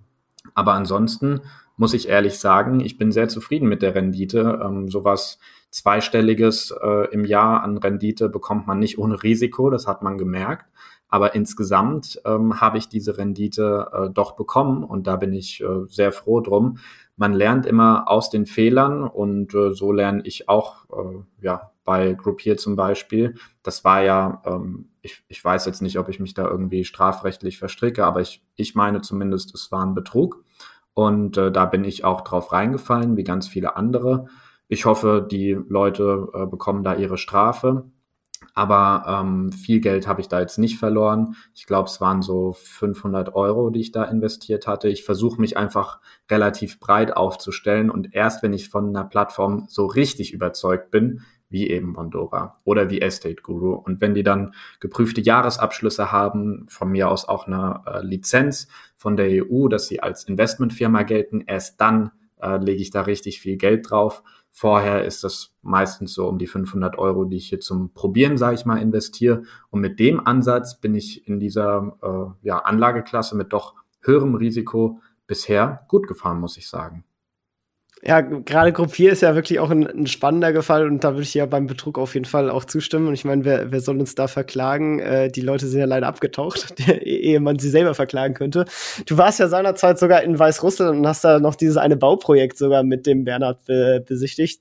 Aber 0.55 0.75
ansonsten 0.75 1.43
muss 1.77 1.95
ich 1.95 2.09
ehrlich 2.09 2.39
sagen, 2.39 2.81
ich 2.81 2.99
bin 2.99 3.13
sehr 3.13 3.29
zufrieden 3.29 3.69
mit 3.69 3.83
der 3.83 3.95
Rendite. 3.95 4.61
Ähm, 4.65 4.89
sowas 4.89 5.39
zweistelliges 5.71 6.75
äh, 6.83 7.13
im 7.13 7.25
Jahr 7.25 7.63
an 7.63 7.79
Rendite 7.79 8.29
bekommt 8.29 8.67
man 8.67 8.79
nicht 8.79 8.99
ohne 8.99 9.23
Risiko, 9.23 9.71
das 9.71 9.87
hat 9.87 10.03
man 10.03 10.19
gemerkt. 10.19 10.67
Aber 11.09 11.35
insgesamt 11.35 12.21
ähm, 12.25 12.61
habe 12.61 12.79
ich 12.79 12.89
diese 12.89 13.17
Rendite 13.17 13.91
äh, 13.93 14.11
doch 14.11 14.37
bekommen 14.37 14.85
und 14.85 15.07
da 15.07 15.17
bin 15.17 15.33
ich 15.33 15.63
äh, 15.63 15.87
sehr 15.87 16.13
froh 16.13 16.41
drum. 16.41 16.79
Man 17.17 17.33
lernt 17.33 17.65
immer 17.65 18.09
aus 18.09 18.29
den 18.29 18.45
Fehlern 18.45 19.05
und 19.05 19.55
äh, 19.55 19.73
so 19.73 19.93
lerne 19.93 20.23
ich 20.25 20.49
auch 20.49 20.85
äh, 20.91 21.45
ja, 21.45 21.71
bei 21.85 22.13
Groupier 22.13 22.57
zum 22.57 22.77
Beispiel. 22.77 23.37
Das 23.63 23.85
war 23.85 24.03
ja, 24.03 24.43
ähm, 24.45 24.91
ich, 25.01 25.23
ich 25.29 25.43
weiß 25.43 25.65
jetzt 25.67 25.81
nicht, 25.81 25.99
ob 25.99 26.09
ich 26.09 26.21
mich 26.21 26.35
da 26.35 26.47
irgendwie 26.47 26.85
strafrechtlich 26.85 27.59
verstricke, 27.59 28.05
aber 28.05 28.21
ich, 28.21 28.43
ich 28.57 28.75
meine 28.75 29.01
zumindest, 29.01 29.55
es 29.55 29.73
war 29.73 29.87
ein 29.87 29.95
Betrug. 29.95 30.45
Und 30.93 31.37
äh, 31.37 31.53
da 31.53 31.67
bin 31.67 31.85
ich 31.85 32.05
auch 32.05 32.23
drauf 32.23 32.53
reingefallen, 32.53 33.17
wie 33.17 33.25
ganz 33.25 33.47
viele 33.47 33.77
andere. 33.77 34.27
Ich 34.69 34.85
hoffe, 34.85 35.27
die 35.31 35.53
Leute 35.69 36.29
äh, 36.35 36.47
bekommen 36.47 36.83
da 36.83 36.95
ihre 36.95 37.19
Strafe. 37.19 37.85
Aber 38.55 39.05
ähm, 39.07 39.53
viel 39.53 39.81
Geld 39.81 40.07
habe 40.07 40.21
ich 40.21 40.29
da 40.29 40.41
jetzt 40.41 40.59
nicht 40.59 40.79
verloren. 40.79 41.37
Ich 41.55 41.67
glaube, 41.67 41.89
es 41.89 42.01
waren 42.01 42.23
so 42.23 42.53
500 42.53 43.35
Euro, 43.35 43.71
die 43.71 43.81
ich 43.81 43.93
da 43.93 44.05
investiert 44.05 44.67
hatte. 44.67 44.89
Ich 44.89 45.05
versuche 45.05 45.41
mich 45.41 45.57
einfach 45.57 46.01
relativ 46.31 46.81
breit 46.81 47.17
aufzustellen 47.17 47.91
und 47.91 48.15
erst 48.15 48.43
wenn 48.43 48.53
ich 48.53 48.69
von 48.69 48.89
einer 48.89 49.05
Plattform 49.05 49.67
so 49.69 49.87
richtig 49.87 50.33
überzeugt 50.33 50.91
bin, 50.91 51.23
wie 51.49 51.71
eben 51.71 51.93
Bondora 51.93 52.59
oder 52.65 52.91
wie 52.91 53.01
Estate 53.01 53.43
Guru. 53.43 53.75
Und 53.75 54.01
wenn 54.01 54.15
die 54.15 54.23
dann 54.23 54.55
geprüfte 54.81 55.21
Jahresabschlüsse 55.21 56.11
haben, 56.11 56.67
von 56.69 56.91
mir 56.91 57.11
aus 57.11 57.29
auch 57.29 57.47
eine 57.47 57.83
äh, 57.87 58.05
Lizenz 58.05 58.69
von 58.97 59.17
der 59.17 59.29
EU, 59.29 59.69
dass 59.69 59.87
sie 59.87 60.01
als 60.01 60.25
Investmentfirma 60.25 61.03
gelten, 61.03 61.45
erst 61.47 61.81
dann 61.81 62.11
äh, 62.41 62.57
lege 62.57 62.83
ich 62.83 62.91
da 62.91 63.03
richtig 63.03 63.41
viel 63.41 63.57
Geld 63.57 63.91
drauf. 63.91 64.23
Vorher 64.59 65.05
ist 65.05 65.23
das 65.23 65.53
meistens 65.61 66.15
so 66.15 66.27
um 66.27 66.39
die 66.39 66.47
500 66.47 66.97
Euro, 66.97 67.27
die 67.27 67.37
ich 67.37 67.51
hier 67.51 67.61
zum 67.61 67.93
Probieren, 67.93 68.39
sage 68.39 68.55
ich 68.55 68.65
mal, 68.65 68.81
investiere. 68.81 69.43
Und 69.69 69.83
mit 69.83 70.01
dem 70.01 70.27
Ansatz 70.27 70.81
bin 70.81 70.95
ich 70.95 71.29
in 71.29 71.39
dieser 71.39 71.99
äh, 72.43 72.47
ja, 72.47 72.61
Anlageklasse 72.61 73.37
mit 73.37 73.53
doch 73.53 73.75
höherem 74.01 74.35
Risiko 74.35 74.99
bisher 75.27 75.85
gut 75.89 76.09
gefahren, 76.09 76.41
muss 76.41 76.57
ich 76.57 76.71
sagen. 76.71 77.05
Ja, 78.03 78.21
gerade 78.21 78.73
Gruppier 78.73 79.11
ist 79.11 79.23
ja 79.23 79.35
wirklich 79.35 79.59
auch 79.59 79.71
ein, 79.71 79.87
ein, 79.87 80.07
spannender 80.07 80.63
Fall 80.63 80.87
und 80.87 81.03
da 81.03 81.13
würde 81.13 81.23
ich 81.23 81.33
ja 81.33 81.47
beim 81.47 81.67
Betrug 81.67 81.99
auf 81.99 82.15
jeden 82.15 82.27
Fall 82.27 82.51
auch 82.51 82.65
zustimmen. 82.67 83.09
Und 83.09 83.15
ich 83.15 83.25
meine, 83.25 83.45
wer, 83.45 83.73
wer 83.73 83.81
soll 83.81 83.99
uns 83.99 84.15
da 84.15 84.29
verklagen? 84.29 85.01
Äh, 85.01 85.31
die 85.31 85.41
Leute 85.41 85.67
sind 85.67 85.81
ja 85.81 85.87
leider 85.87 86.07
abgetaucht, 86.07 86.75
ehe 86.89 87.41
man 87.41 87.59
sie 87.59 87.71
selber 87.71 87.95
verklagen 87.95 88.35
könnte. 88.35 88.67
Du 89.07 89.17
warst 89.17 89.41
ja 89.41 89.49
seinerzeit 89.49 89.99
sogar 89.99 90.23
in 90.23 90.39
Weißrussland 90.39 90.99
und 90.99 91.07
hast 91.07 91.25
da 91.25 91.41
noch 91.41 91.55
dieses 91.55 91.79
eine 91.79 91.97
Bauprojekt 91.97 92.59
sogar 92.59 92.83
mit 92.83 93.07
dem 93.07 93.25
Bernhard 93.25 93.65
be 93.65 94.05
besichtigt. 94.07 94.61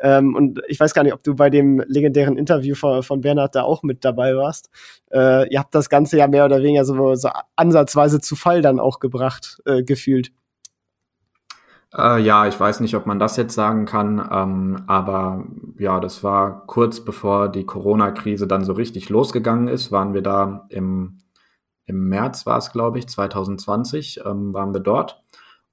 Ähm, 0.00 0.34
und 0.34 0.60
ich 0.66 0.80
weiß 0.80 0.94
gar 0.94 1.02
nicht, 1.02 1.12
ob 1.12 1.22
du 1.22 1.36
bei 1.36 1.50
dem 1.50 1.84
legendären 1.86 2.38
Interview 2.38 2.74
von, 2.74 3.02
von 3.02 3.20
Bernhard 3.20 3.54
da 3.54 3.62
auch 3.62 3.82
mit 3.82 4.04
dabei 4.04 4.34
warst. 4.34 4.70
Äh, 5.12 5.52
ihr 5.52 5.58
habt 5.58 5.74
das 5.74 5.90
Ganze 5.90 6.16
ja 6.16 6.26
mehr 6.26 6.46
oder 6.46 6.62
weniger 6.62 6.86
so, 6.86 7.14
so 7.14 7.28
ansatzweise 7.56 8.20
zu 8.20 8.34
Fall 8.36 8.62
dann 8.62 8.80
auch 8.80 8.98
gebracht, 8.98 9.58
äh, 9.66 9.82
gefühlt. 9.82 10.32
Äh, 11.96 12.20
ja, 12.22 12.46
ich 12.46 12.58
weiß 12.58 12.80
nicht, 12.80 12.94
ob 12.94 13.06
man 13.06 13.18
das 13.18 13.36
jetzt 13.36 13.54
sagen 13.54 13.84
kann, 13.84 14.26
ähm, 14.30 14.84
aber 14.86 15.44
ja, 15.78 15.98
das 16.00 16.22
war 16.22 16.66
kurz 16.66 17.00
bevor 17.04 17.48
die 17.48 17.64
Corona-Krise 17.66 18.46
dann 18.46 18.64
so 18.64 18.72
richtig 18.72 19.08
losgegangen 19.08 19.68
ist, 19.68 19.90
waren 19.90 20.14
wir 20.14 20.22
da 20.22 20.66
im, 20.68 21.18
im 21.86 22.08
März 22.08 22.46
war 22.46 22.58
es, 22.58 22.70
glaube 22.72 22.98
ich, 22.98 23.08
2020, 23.08 24.20
ähm, 24.24 24.54
waren 24.54 24.72
wir 24.72 24.80
dort. 24.80 25.22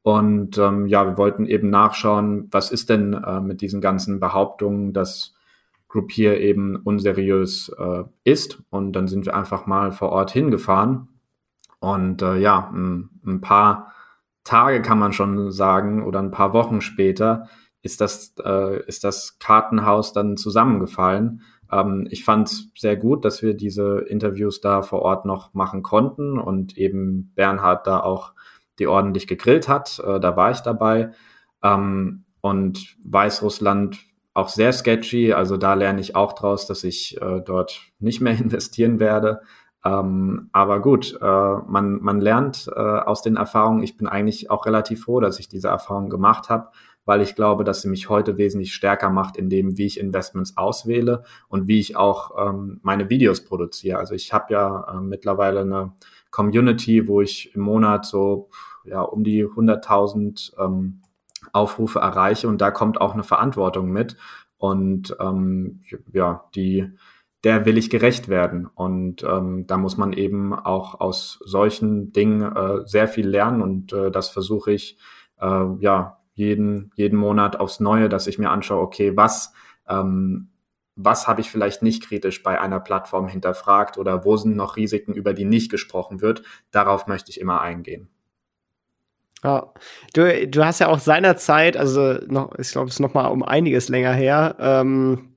Und 0.02 0.58
ähm, 0.58 0.88
ja, 0.88 1.06
wir 1.06 1.18
wollten 1.18 1.46
eben 1.46 1.70
nachschauen, 1.70 2.48
was 2.52 2.72
ist 2.72 2.90
denn 2.90 3.14
äh, 3.14 3.42
mit 3.42 3.62
diesen 3.62 3.82
ganzen 3.82 4.20
Behauptungen, 4.20 4.94
dass 4.94 5.36
Groupier 5.90 6.40
eben 6.40 6.78
unseriös 6.78 7.70
äh, 7.78 8.04
ist. 8.24 8.64
Und 8.70 8.94
dann 8.94 9.08
sind 9.08 9.26
wir 9.26 9.36
einfach 9.36 9.66
mal 9.66 9.92
vor 9.92 10.10
Ort 10.10 10.32
hingefahren. 10.32 11.10
Und 11.80 12.22
äh, 12.22 12.38
ja, 12.38 12.72
ein, 12.74 13.10
ein 13.26 13.42
paar 13.42 13.94
Tage 14.48 14.82
kann 14.82 14.98
man 14.98 15.14
schon 15.14 15.52
sagen 15.52 16.04
oder 16.04 16.20
ein 16.20 16.32
paar 16.32 16.54
Wochen 16.54 16.82
später 16.82 17.50
ist 17.82 18.02
das, 18.02 18.34
äh, 18.44 18.82
ist 18.86 19.04
das 19.04 19.40
Kartenhaus 19.40 20.14
dann 20.14 20.38
zusammengefallen. 20.38 21.42
Ähm, 21.72 22.08
ich 22.10 22.24
fand 22.24 22.48
es 22.48 22.70
sehr 22.78 22.96
gut, 22.96 23.26
dass 23.26 23.42
wir 23.42 23.54
diese 23.54 24.00
Interviews 24.08 24.62
da 24.62 24.82
vor 24.82 25.02
Ort 25.02 25.26
noch 25.26 25.54
machen 25.54 25.84
konnten 25.84 26.40
und 26.40 26.78
eben 26.78 27.32
Bernhard 27.36 27.88
da 27.88 28.00
auch 28.00 28.34
die 28.80 28.88
ordentlich 28.88 29.28
gegrillt 29.28 29.68
hat. 29.68 30.00
Äh, 30.00 30.20
da 30.20 30.36
war 30.36 30.52
ich 30.52 30.62
dabei. 30.62 31.12
Ähm, 31.64 32.24
und 32.42 32.96
Weißrussland 33.04 34.00
auch 34.34 34.50
sehr 34.50 34.72
sketchy. 34.72 35.34
Also 35.34 35.58
da 35.58 35.74
lerne 35.74 36.00
ich 36.00 36.16
auch 36.16 36.34
draus, 36.34 36.68
dass 36.68 36.84
ich 36.84 37.20
äh, 37.22 37.42
dort 37.42 37.82
nicht 38.00 38.22
mehr 38.22 38.38
investieren 38.40 39.00
werde. 39.00 39.42
Ähm, 39.86 40.50
aber 40.52 40.82
gut, 40.82 41.18
äh, 41.22 41.26
man, 41.26 42.02
man 42.02 42.20
lernt 42.20 42.70
äh, 42.76 42.80
aus 42.80 43.22
den 43.22 43.36
Erfahrungen. 43.36 43.84
Ich 43.84 43.98
bin 43.98 44.08
eigentlich 44.08 44.50
auch 44.50 44.66
relativ 44.66 45.04
froh, 45.04 45.20
dass 45.20 45.40
ich 45.40 45.48
diese 45.48 45.68
Erfahrung 45.70 46.10
gemacht 46.10 46.50
habe, 46.50 46.70
weil 47.06 47.22
ich 47.22 47.36
glaube, 47.36 47.64
dass 47.64 47.82
sie 47.82 47.90
mich 47.90 48.10
heute 48.10 48.38
wesentlich 48.38 48.74
stärker 48.74 49.10
macht 49.10 49.38
in 49.38 49.50
dem, 49.50 49.78
wie 49.78 49.86
ich 49.86 50.00
Investments 50.00 50.58
auswähle 50.58 51.24
und 51.48 51.68
wie 51.68 51.80
ich 51.80 51.96
auch 51.96 52.32
ähm, 52.50 52.80
meine 52.84 53.10
Videos 53.10 53.46
produziere. 53.46 53.98
Also 53.98 54.14
ich 54.14 54.34
habe 54.34 54.54
ja 54.54 54.88
äh, 54.92 55.02
mittlerweile 55.02 55.62
eine 55.62 55.94
Community, 56.32 57.08
wo 57.08 57.22
ich 57.22 57.56
im 57.56 57.62
Monat 57.62 58.06
so 58.06 58.50
ja 58.84 59.02
um 59.02 59.24
die 59.24 59.46
100.000 59.46 60.54
ähm, 60.60 61.02
Aufrufe 61.54 62.00
erreiche 62.00 62.48
und 62.48 62.62
da 62.62 62.72
kommt 62.72 63.00
auch 63.00 63.14
eine 63.14 63.24
Verantwortung 63.24 63.90
mit 63.90 64.18
und 64.58 65.16
ähm, 65.20 65.82
ja 66.12 66.44
die 66.56 66.92
der 67.44 67.66
will 67.66 67.78
ich 67.78 67.90
gerecht 67.90 68.30
werden. 68.30 68.66
Und 68.66 69.24
ähm, 69.24 69.66
da 69.68 69.78
muss 69.78 69.98
man 69.98 70.14
eben 70.14 70.54
auch 70.54 71.00
aus 71.00 71.40
solchen 71.46 72.12
Dingen 72.12 72.42
äh, 72.42 72.86
sehr 72.86 73.08
viel 73.08 73.28
lernen 73.28 73.62
und 73.62 73.94
äh, 73.94 74.12
das 74.12 74.30
versuche 74.30 74.72
ich 74.72 74.98
äh, 75.40 75.66
ja 75.80 76.18
jeden, 76.34 76.92
jeden 76.96 77.18
Monat 77.18 77.60
aufs 77.60 77.80
Neue, 77.80 78.10
dass 78.10 78.28
ich 78.28 78.38
mir 78.38 78.50
anschaue, 78.50 78.82
okay, 78.82 79.16
was, 79.16 79.54
ähm, 79.88 80.50
was 80.96 81.28
habe 81.28 81.42
ich 81.42 81.50
vielleicht 81.50 81.82
nicht 81.82 82.04
kritisch 82.04 82.44
bei 82.44 82.60
einer 82.60 82.80
Plattform 82.80 83.28
hinterfragt 83.28 83.98
oder 83.98 84.24
wo 84.24 84.38
sind 84.38 84.56
noch 84.56 84.76
Risiken, 84.76 85.14
über 85.14 85.34
die 85.34 85.46
nicht 85.46 85.72
gesprochen 85.72 86.22
wird. 86.22 86.44
Darauf 86.72 87.08
möchte 87.08 87.32
ich 87.32 87.40
immer 87.40 87.62
eingehen. 87.62 88.10
Ja, 89.44 89.72
du, 90.14 90.48
du 90.48 90.66
hast 90.66 90.80
ja 90.80 90.88
auch 90.88 91.00
seinerzeit, 91.00 91.78
also 91.78 92.18
noch, 92.28 92.58
ich 92.58 92.72
glaube, 92.72 92.88
es 92.88 92.96
ist 92.96 93.00
noch 93.00 93.14
mal 93.14 93.28
um 93.28 93.44
einiges 93.44 93.88
länger 93.88 94.14
her, 94.14 94.56
ähm, 94.60 95.37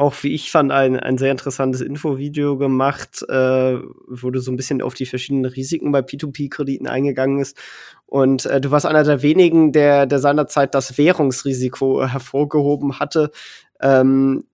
auch 0.00 0.14
wie 0.22 0.32
ich 0.34 0.50
fand, 0.50 0.72
ein, 0.72 0.98
ein 0.98 1.18
sehr 1.18 1.30
interessantes 1.30 1.82
Infovideo 1.82 2.56
gemacht, 2.56 3.22
äh, 3.28 3.78
wo 4.08 4.30
du 4.30 4.40
so 4.40 4.50
ein 4.50 4.56
bisschen 4.56 4.80
auf 4.80 4.94
die 4.94 5.04
verschiedenen 5.04 5.44
Risiken 5.44 5.92
bei 5.92 6.00
P2P-Krediten 6.00 6.86
eingegangen 6.86 7.38
ist. 7.38 7.58
Und 8.06 8.46
äh, 8.46 8.62
du 8.62 8.70
warst 8.70 8.86
einer 8.86 9.04
der 9.04 9.20
wenigen, 9.20 9.72
der, 9.72 10.06
der 10.06 10.18
seinerzeit 10.18 10.74
das 10.74 10.96
Währungsrisiko 10.96 12.06
hervorgehoben 12.06 12.98
hatte, 12.98 13.30
ähm, 13.82 14.44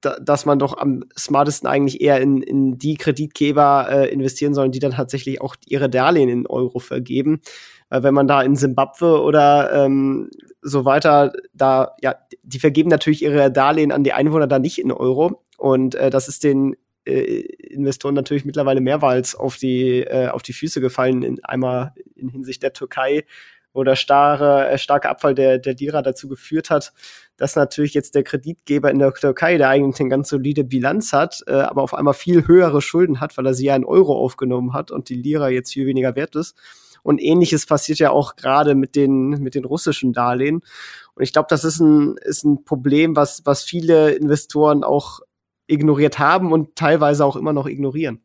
da, 0.00 0.20
dass 0.20 0.46
man 0.46 0.60
doch 0.60 0.78
am 0.78 1.02
smartesten 1.18 1.68
eigentlich 1.68 2.00
eher 2.00 2.20
in, 2.20 2.40
in 2.40 2.78
die 2.78 2.94
Kreditgeber 2.94 3.88
äh, 3.90 4.08
investieren 4.12 4.54
sollen, 4.54 4.70
die 4.70 4.78
dann 4.78 4.92
tatsächlich 4.92 5.40
auch 5.40 5.56
ihre 5.66 5.90
Darlehen 5.90 6.28
in 6.28 6.46
Euro 6.46 6.78
vergeben. 6.78 7.40
Weil 7.88 8.04
wenn 8.04 8.14
man 8.14 8.28
da 8.28 8.40
in 8.40 8.54
Simbabwe 8.54 9.20
oder 9.20 9.72
ähm, 9.72 10.30
so 10.66 10.84
weiter, 10.84 11.32
da, 11.54 11.94
ja, 12.00 12.16
die 12.42 12.58
vergeben 12.58 12.90
natürlich 12.90 13.22
ihre 13.22 13.52
Darlehen 13.52 13.92
an 13.92 14.02
die 14.02 14.12
Einwohner 14.12 14.48
da 14.48 14.58
nicht 14.58 14.78
in 14.78 14.90
Euro. 14.90 15.42
Und 15.56 15.94
äh, 15.94 16.10
das 16.10 16.26
ist 16.26 16.42
den 16.42 16.76
äh, 17.06 17.40
Investoren 17.70 18.14
natürlich 18.14 18.44
mittlerweile 18.44 18.80
mehrmals 18.80 19.36
auf 19.36 19.56
die, 19.56 20.00
äh, 20.00 20.28
auf 20.28 20.42
die 20.42 20.52
Füße 20.52 20.80
gefallen, 20.80 21.22
in, 21.22 21.44
einmal 21.44 21.94
in 22.16 22.28
Hinsicht 22.28 22.64
der 22.64 22.72
Türkei, 22.72 23.24
wo 23.72 23.84
der 23.84 23.94
starre, 23.94 24.68
äh, 24.68 24.76
starke 24.76 25.08
Abfall 25.08 25.36
der, 25.36 25.58
der 25.58 25.74
Lira 25.74 26.02
dazu 26.02 26.28
geführt 26.28 26.68
hat, 26.70 26.92
dass 27.36 27.54
natürlich 27.54 27.94
jetzt 27.94 28.16
der 28.16 28.24
Kreditgeber 28.24 28.90
in 28.90 28.98
der 28.98 29.14
Türkei, 29.14 29.58
der 29.58 29.68
eigentlich 29.68 30.00
eine 30.00 30.08
ganz 30.08 30.30
solide 30.30 30.64
Bilanz 30.64 31.12
hat, 31.12 31.44
äh, 31.46 31.52
aber 31.52 31.82
auf 31.82 31.94
einmal 31.94 32.14
viel 32.14 32.48
höhere 32.48 32.82
Schulden 32.82 33.20
hat, 33.20 33.36
weil 33.38 33.46
er 33.46 33.54
sie 33.54 33.66
ja 33.66 33.76
in 33.76 33.84
Euro 33.84 34.18
aufgenommen 34.18 34.72
hat 34.72 34.90
und 34.90 35.10
die 35.10 35.14
Lira 35.14 35.48
jetzt 35.48 35.72
viel 35.72 35.86
weniger 35.86 36.16
wert 36.16 36.34
ist. 36.34 36.56
Und 37.06 37.22
ähnliches 37.22 37.66
passiert 37.66 38.00
ja 38.00 38.10
auch 38.10 38.34
gerade 38.34 38.74
mit 38.74 38.96
den, 38.96 39.28
mit 39.28 39.54
den 39.54 39.64
russischen 39.64 40.12
Darlehen. 40.12 40.62
Und 41.14 41.22
ich 41.22 41.32
glaube, 41.32 41.46
das 41.48 41.62
ist 41.62 41.78
ein, 41.78 42.16
ist 42.16 42.44
ein 42.44 42.64
Problem, 42.64 43.14
was, 43.14 43.42
was 43.44 43.62
viele 43.62 44.10
Investoren 44.10 44.82
auch 44.82 45.20
ignoriert 45.68 46.18
haben 46.18 46.52
und 46.52 46.74
teilweise 46.74 47.24
auch 47.24 47.36
immer 47.36 47.52
noch 47.52 47.66
ignorieren. 47.66 48.22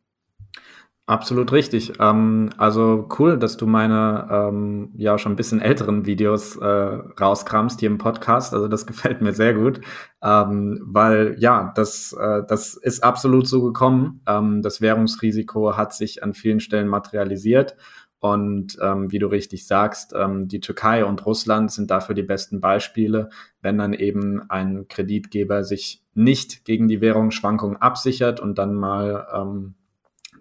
Absolut 1.05 1.51
richtig. 1.51 1.93
Ähm, 1.99 2.49
also 2.57 3.07
cool, 3.19 3.37
dass 3.37 3.55
du 3.57 3.67
meine 3.67 4.27
ähm, 4.31 4.89
ja 4.95 5.19
schon 5.19 5.33
ein 5.33 5.35
bisschen 5.35 5.61
älteren 5.61 6.07
Videos 6.07 6.55
äh, 6.55 6.65
rauskramst 6.65 7.81
hier 7.81 7.89
im 7.89 7.99
Podcast. 7.99 8.53
Also 8.55 8.67
das 8.67 8.85
gefällt 8.87 9.21
mir 9.21 9.33
sehr 9.33 9.53
gut, 9.53 9.81
ähm, 10.23 10.81
weil 10.85 11.35
ja, 11.37 11.71
das, 11.75 12.13
äh, 12.13 12.41
das 12.47 12.73
ist 12.75 13.03
absolut 13.03 13.47
so 13.47 13.61
gekommen. 13.61 14.21
Ähm, 14.27 14.63
das 14.63 14.81
Währungsrisiko 14.81 15.77
hat 15.77 15.93
sich 15.93 16.23
an 16.23 16.33
vielen 16.33 16.61
Stellen 16.61 16.87
materialisiert 16.87 17.75
und 18.21 18.77
ähm, 18.79 19.11
wie 19.11 19.17
du 19.17 19.25
richtig 19.25 19.65
sagst, 19.65 20.13
ähm, 20.15 20.47
die 20.47 20.59
Türkei 20.59 21.03
und 21.03 21.25
Russland 21.25 21.71
sind 21.71 21.89
dafür 21.89 22.13
die 22.13 22.21
besten 22.21 22.61
Beispiele, 22.61 23.29
wenn 23.63 23.79
dann 23.79 23.93
eben 23.93 24.47
ein 24.47 24.87
Kreditgeber 24.87 25.63
sich 25.63 26.03
nicht 26.13 26.63
gegen 26.63 26.87
die 26.87 27.01
Währungsschwankungen 27.01 27.77
absichert 27.77 28.39
und 28.39 28.59
dann 28.59 28.75
mal 28.75 29.27
ähm, 29.33 29.73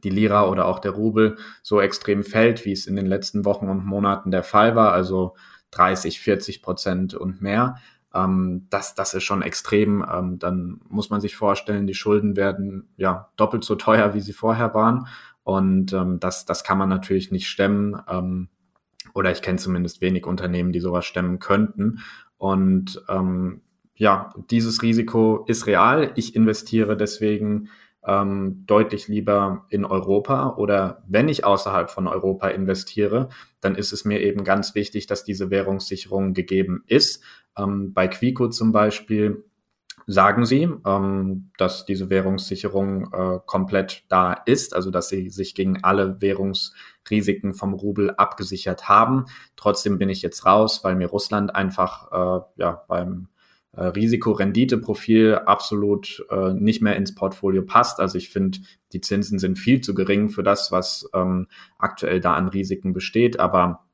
die 0.04 0.10
Lira 0.10 0.46
oder 0.46 0.66
auch 0.66 0.78
der 0.78 0.90
Rubel 0.90 1.38
so 1.62 1.80
extrem 1.80 2.22
fällt, 2.22 2.66
wie 2.66 2.72
es 2.72 2.86
in 2.86 2.96
den 2.96 3.06
letzten 3.06 3.46
Wochen 3.46 3.70
und 3.70 3.86
Monaten 3.86 4.30
der 4.30 4.42
Fall 4.42 4.76
war, 4.76 4.92
also 4.92 5.34
30, 5.70 6.20
40 6.20 6.62
Prozent 6.62 7.14
und 7.14 7.40
mehr. 7.40 7.76
Ähm, 8.12 8.66
das, 8.70 8.94
das 8.94 9.14
ist 9.14 9.24
schon 9.24 9.40
extrem. 9.40 10.04
Ähm, 10.10 10.38
dann 10.38 10.80
muss 10.88 11.08
man 11.08 11.22
sich 11.22 11.34
vorstellen, 11.34 11.86
die 11.86 11.94
Schulden 11.94 12.36
werden 12.36 12.88
ja 12.98 13.30
doppelt 13.36 13.64
so 13.64 13.74
teuer, 13.74 14.12
wie 14.12 14.20
sie 14.20 14.32
vorher 14.34 14.74
waren. 14.74 15.06
Und 15.50 15.92
ähm, 15.92 16.20
das, 16.20 16.44
das 16.44 16.62
kann 16.62 16.78
man 16.78 16.88
natürlich 16.88 17.32
nicht 17.32 17.48
stemmen. 17.48 18.00
Ähm, 18.08 18.48
oder 19.14 19.32
ich 19.32 19.42
kenne 19.42 19.58
zumindest 19.58 20.00
wenig 20.00 20.24
Unternehmen, 20.24 20.70
die 20.70 20.78
sowas 20.78 21.04
stemmen 21.04 21.40
könnten. 21.40 21.98
Und 22.38 23.02
ähm, 23.08 23.62
ja, 23.96 24.32
dieses 24.48 24.80
Risiko 24.80 25.44
ist 25.48 25.66
real. 25.66 26.12
Ich 26.14 26.36
investiere 26.36 26.96
deswegen 26.96 27.68
ähm, 28.06 28.62
deutlich 28.66 29.08
lieber 29.08 29.66
in 29.70 29.84
Europa 29.84 30.54
oder 30.56 31.02
wenn 31.08 31.28
ich 31.28 31.44
außerhalb 31.44 31.90
von 31.90 32.06
Europa 32.06 32.46
investiere, 32.46 33.28
dann 33.60 33.74
ist 33.74 33.92
es 33.92 34.04
mir 34.04 34.20
eben 34.20 34.44
ganz 34.44 34.76
wichtig, 34.76 35.08
dass 35.08 35.24
diese 35.24 35.50
Währungssicherung 35.50 36.32
gegeben 36.32 36.84
ist. 36.86 37.24
Ähm, 37.58 37.92
bei 37.92 38.06
Quico 38.06 38.48
zum 38.50 38.70
Beispiel 38.70 39.44
sagen 40.10 40.44
sie, 40.44 40.68
ähm, 40.84 41.50
dass 41.56 41.86
diese 41.86 42.10
Währungssicherung 42.10 43.12
äh, 43.12 43.38
komplett 43.46 44.04
da 44.08 44.32
ist, 44.32 44.74
also 44.74 44.90
dass 44.90 45.08
sie 45.08 45.30
sich 45.30 45.54
gegen 45.54 45.84
alle 45.84 46.20
Währungsrisiken 46.20 47.54
vom 47.54 47.74
Rubel 47.74 48.10
abgesichert 48.10 48.88
haben. 48.88 49.26
Trotzdem 49.56 49.98
bin 49.98 50.08
ich 50.08 50.22
jetzt 50.22 50.44
raus, 50.44 50.82
weil 50.82 50.96
mir 50.96 51.06
Russland 51.06 51.54
einfach 51.54 52.10
äh, 52.10 52.60
ja 52.60 52.82
beim 52.88 53.28
äh, 53.72 53.84
Risikorenditeprofil 53.84 55.36
absolut 55.46 56.26
äh, 56.30 56.54
nicht 56.54 56.82
mehr 56.82 56.96
ins 56.96 57.14
Portfolio 57.14 57.62
passt. 57.62 58.00
Also 58.00 58.18
ich 58.18 58.30
finde, 58.30 58.58
die 58.92 59.00
Zinsen 59.00 59.38
sind 59.38 59.60
viel 59.60 59.80
zu 59.80 59.94
gering 59.94 60.28
für 60.28 60.42
das, 60.42 60.72
was 60.72 61.08
ähm, 61.14 61.46
aktuell 61.78 62.20
da 62.20 62.34
an 62.34 62.48
Risiken 62.48 62.92
besteht. 62.92 63.38
Aber 63.38 63.84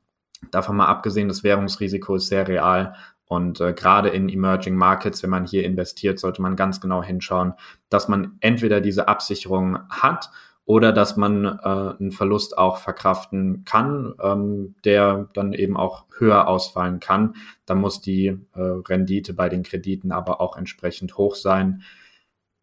davon 0.50 0.76
mal 0.76 0.87
abgesehen, 0.87 1.29
das 1.29 1.44
Währungsrisiko 1.44 2.14
ist 2.16 2.29
sehr 2.29 2.48
real 2.48 2.94
und 3.29 3.61
äh, 3.61 3.73
gerade 3.73 4.09
in 4.09 4.29
Emerging 4.29 4.77
Markets, 4.77 5.23
wenn 5.23 5.31
man 5.31 5.47
hier 5.47 5.65
investiert, 5.65 6.19
sollte 6.19 6.43
man 6.43 6.57
ganz 6.57 6.81
genau 6.81 7.03
hinschauen, 7.03 7.55
dass 7.89 8.09
man 8.09 8.37
entweder 8.41 8.81
diese 8.81 9.09
Absicherung 9.09 9.79
hat 9.91 10.31
oder 10.65 10.93
dass 10.93 11.17
man 11.17 11.45
äh, 11.45 11.59
einen 11.99 12.12
Verlust 12.12 12.59
auch 12.59 12.79
verkraften 12.79 13.65
kann, 13.65 14.15
ähm, 14.21 14.75
der 14.85 15.29
dann 15.33 15.53
eben 15.53 15.77
auch 15.77 16.05
höher 16.19 16.49
ausfallen 16.49 17.01
kann. 17.01 17.35
Da 17.67 17.75
muss 17.75 18.01
die 18.01 18.27
äh, 18.27 18.61
Rendite 18.61 19.33
bei 19.35 19.49
den 19.49 19.62
Krediten 19.62 20.12
aber 20.12 20.41
auch 20.41 20.57
entsprechend 20.57 21.17
hoch 21.17 21.35
sein. 21.35 21.83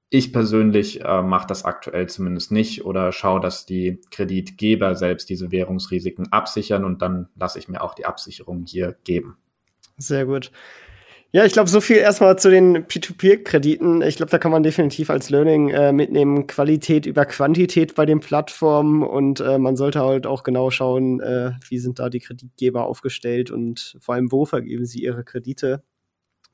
Ich 0.09 0.31
persönlich 0.31 1.03
äh, 1.03 1.23
mache 1.23 1.47
das 1.47 1.65
aktuell 1.65 2.07
zumindest 2.07 2.51
nicht 2.51 2.85
oder 2.85 3.11
schaue, 3.11 3.39
dass 3.39 3.65
die 3.65 3.99
Kreditgeber 4.11 4.95
selbst 4.95 5.29
diese 5.29 5.51
Währungsrisiken 5.51 6.31
absichern 6.31 6.85
und 6.85 7.01
dann 7.01 7.29
lasse 7.35 7.57
ich 7.57 7.67
mir 7.67 7.81
auch 7.81 7.95
die 7.95 8.05
Absicherung 8.05 8.65
hier 8.65 8.95
geben. 9.03 9.37
Sehr 9.97 10.25
gut. 10.25 10.51
Ja, 11.35 11.45
ich 11.45 11.53
glaube, 11.53 11.69
so 11.69 11.81
viel 11.81 11.97
erstmal 11.97 12.37
zu 12.37 12.51
den 12.51 12.85
P2P-Krediten. 12.85 14.03
Ich 14.03 14.17
glaube, 14.17 14.29
da 14.29 14.37
kann 14.37 14.51
man 14.51 14.61
definitiv 14.61 15.09
als 15.09 15.31
Learning 15.31 15.69
äh, 15.71 15.91
mitnehmen, 15.91 16.45
Qualität 16.45 17.07
über 17.07 17.25
Quantität 17.25 17.95
bei 17.95 18.05
den 18.05 18.19
Plattformen 18.19 19.01
und 19.01 19.39
äh, 19.39 19.57
man 19.57 19.75
sollte 19.75 20.01
halt 20.01 20.27
auch 20.27 20.43
genau 20.43 20.69
schauen, 20.69 21.21
äh, 21.21 21.53
wie 21.67 21.79
sind 21.79 21.97
da 21.97 22.09
die 22.09 22.19
Kreditgeber 22.19 22.85
aufgestellt 22.85 23.49
und 23.49 23.97
vor 23.99 24.13
allem, 24.13 24.31
wo 24.31 24.45
vergeben 24.45 24.85
sie 24.85 25.01
ihre 25.01 25.23
Kredite. 25.23 25.81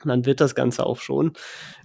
Dann 0.04 0.26
wird 0.26 0.40
das 0.40 0.54
Ganze 0.54 0.86
auch 0.86 1.00
schon. 1.00 1.32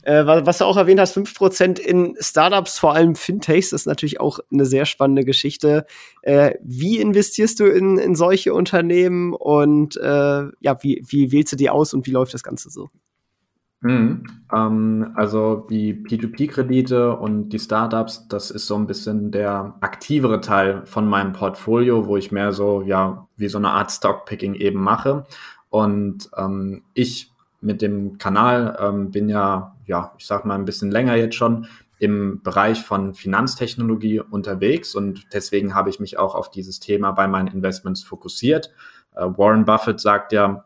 Äh, 0.03 0.25
was 0.25 0.59
du 0.59 0.65
auch 0.65 0.77
erwähnt 0.77 0.99
hast, 0.99 1.17
5% 1.17 1.79
in 1.79 2.15
Startups, 2.19 2.79
vor 2.79 2.93
allem 2.93 3.15
Fintechs, 3.15 3.71
ist 3.71 3.87
natürlich 3.87 4.19
auch 4.19 4.39
eine 4.51 4.65
sehr 4.65 4.85
spannende 4.85 5.25
Geschichte. 5.25 5.85
Äh, 6.21 6.55
wie 6.63 6.99
investierst 6.99 7.59
du 7.59 7.65
in, 7.65 7.97
in 7.97 8.15
solche 8.15 8.53
Unternehmen 8.53 9.33
und 9.33 9.97
äh, 9.97 10.43
ja, 10.59 10.77
wie, 10.81 11.03
wie 11.07 11.31
wählst 11.31 11.53
du 11.53 11.57
die 11.57 11.69
aus 11.69 11.93
und 11.93 12.05
wie 12.07 12.11
läuft 12.11 12.33
das 12.33 12.43
Ganze 12.43 12.69
so? 12.69 12.89
Mhm. 13.85 14.23
Ähm, 14.51 15.11
also 15.15 15.67
die 15.69 15.93
P2P-Kredite 15.93 17.15
und 17.17 17.49
die 17.49 17.59
Startups, 17.59 18.27
das 18.27 18.49
ist 18.49 18.65
so 18.65 18.75
ein 18.75 18.87
bisschen 18.87 19.31
der 19.31 19.75
aktivere 19.81 20.41
Teil 20.41 20.81
von 20.85 21.07
meinem 21.07 21.33
Portfolio, 21.33 22.07
wo 22.07 22.17
ich 22.17 22.31
mehr 22.31 22.51
so, 22.51 22.81
ja, 22.81 23.27
wie 23.37 23.47
so 23.47 23.59
eine 23.59 23.69
Art 23.69 23.91
Stockpicking 23.91 24.55
eben 24.55 24.81
mache. 24.81 25.25
Und 25.69 26.29
ähm, 26.35 26.83
ich 26.95 27.31
mit 27.65 27.81
dem 27.81 28.17
Kanal, 28.17 28.77
ähm, 28.79 29.11
bin 29.11 29.27
ja, 29.27 29.75
ja, 29.85 30.13
ich 30.17 30.25
sag 30.25 30.45
mal 30.45 30.55
ein 30.55 30.65
bisschen 30.65 30.91
länger 30.91 31.15
jetzt 31.15 31.35
schon 31.35 31.67
im 31.97 32.41
Bereich 32.43 32.81
von 32.81 33.13
Finanztechnologie 33.13 34.19
unterwegs 34.19 34.95
und 34.95 35.25
deswegen 35.33 35.73
habe 35.73 35.89
ich 35.89 35.99
mich 35.99 36.17
auch 36.19 36.35
auf 36.35 36.51
dieses 36.51 36.79
Thema 36.79 37.11
bei 37.11 37.27
meinen 37.27 37.47
Investments 37.47 38.03
fokussiert. 38.03 38.71
Äh, 39.15 39.25
Warren 39.25 39.65
Buffett 39.65 39.99
sagt 39.99 40.31
ja, 40.31 40.65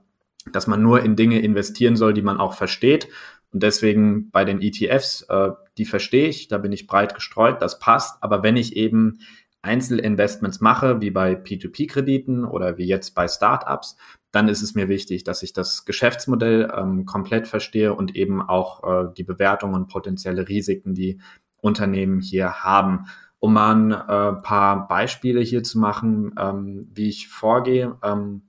dass 0.51 0.67
man 0.67 0.81
nur 0.81 1.01
in 1.03 1.15
Dinge 1.15 1.39
investieren 1.39 1.95
soll, 1.95 2.13
die 2.13 2.21
man 2.21 2.39
auch 2.39 2.53
versteht. 2.53 3.07
Und 3.51 3.63
deswegen 3.63 4.29
bei 4.31 4.45
den 4.45 4.61
ETFs, 4.61 5.23
äh, 5.29 5.51
die 5.77 5.85
verstehe 5.85 6.27
ich, 6.27 6.47
da 6.47 6.57
bin 6.57 6.71
ich 6.71 6.87
breit 6.87 7.15
gestreut, 7.15 7.61
das 7.61 7.79
passt. 7.79 8.21
Aber 8.21 8.43
wenn 8.43 8.57
ich 8.57 8.75
eben 8.75 9.19
Einzelinvestments 9.61 10.61
mache, 10.61 11.01
wie 11.01 11.11
bei 11.11 11.33
P2P-Krediten 11.33 12.45
oder 12.45 12.77
wie 12.77 12.85
jetzt 12.85 13.13
bei 13.15 13.27
Startups, 13.27 13.97
dann 14.31 14.47
ist 14.47 14.61
es 14.61 14.75
mir 14.75 14.87
wichtig, 14.89 15.23
dass 15.23 15.41
ich 15.43 15.53
das 15.53 15.85
Geschäftsmodell 15.85 16.71
ähm, 16.75 17.05
komplett 17.05 17.47
verstehe 17.47 17.93
und 17.93 18.15
eben 18.15 18.41
auch 18.41 18.83
äh, 18.83 19.13
die 19.17 19.23
Bewertung 19.23 19.73
und 19.73 19.87
potenzielle 19.87 20.47
Risiken, 20.47 20.93
die 20.93 21.19
Unternehmen 21.61 22.21
hier 22.21 22.63
haben. 22.63 23.05
Um 23.39 23.53
mal 23.53 23.73
ein 23.73 23.91
äh, 23.91 24.41
paar 24.41 24.87
Beispiele 24.87 25.39
hier 25.39 25.63
zu 25.63 25.79
machen, 25.79 26.35
ähm, 26.37 26.89
wie 26.93 27.09
ich 27.09 27.27
vorgehe. 27.27 27.97
Ähm, 28.03 28.43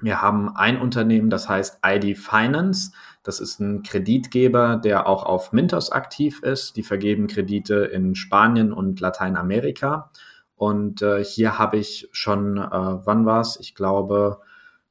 wir 0.00 0.20
haben 0.20 0.54
ein 0.54 0.80
Unternehmen, 0.80 1.30
das 1.30 1.48
heißt 1.48 1.78
ID 1.84 2.18
Finance. 2.18 2.92
Das 3.22 3.40
ist 3.40 3.58
ein 3.58 3.82
Kreditgeber, 3.82 4.76
der 4.76 5.06
auch 5.06 5.24
auf 5.24 5.52
Mintos 5.52 5.90
aktiv 5.90 6.42
ist. 6.42 6.76
Die 6.76 6.82
vergeben 6.82 7.26
Kredite 7.26 7.76
in 7.76 8.14
Spanien 8.14 8.72
und 8.72 9.00
Lateinamerika. 9.00 10.10
Und 10.56 11.00
äh, 11.00 11.24
hier 11.24 11.58
habe 11.58 11.78
ich 11.78 12.08
schon, 12.12 12.58
äh, 12.58 12.68
wann 12.70 13.24
war 13.24 13.40
es? 13.40 13.58
Ich 13.58 13.74
glaube, 13.74 14.40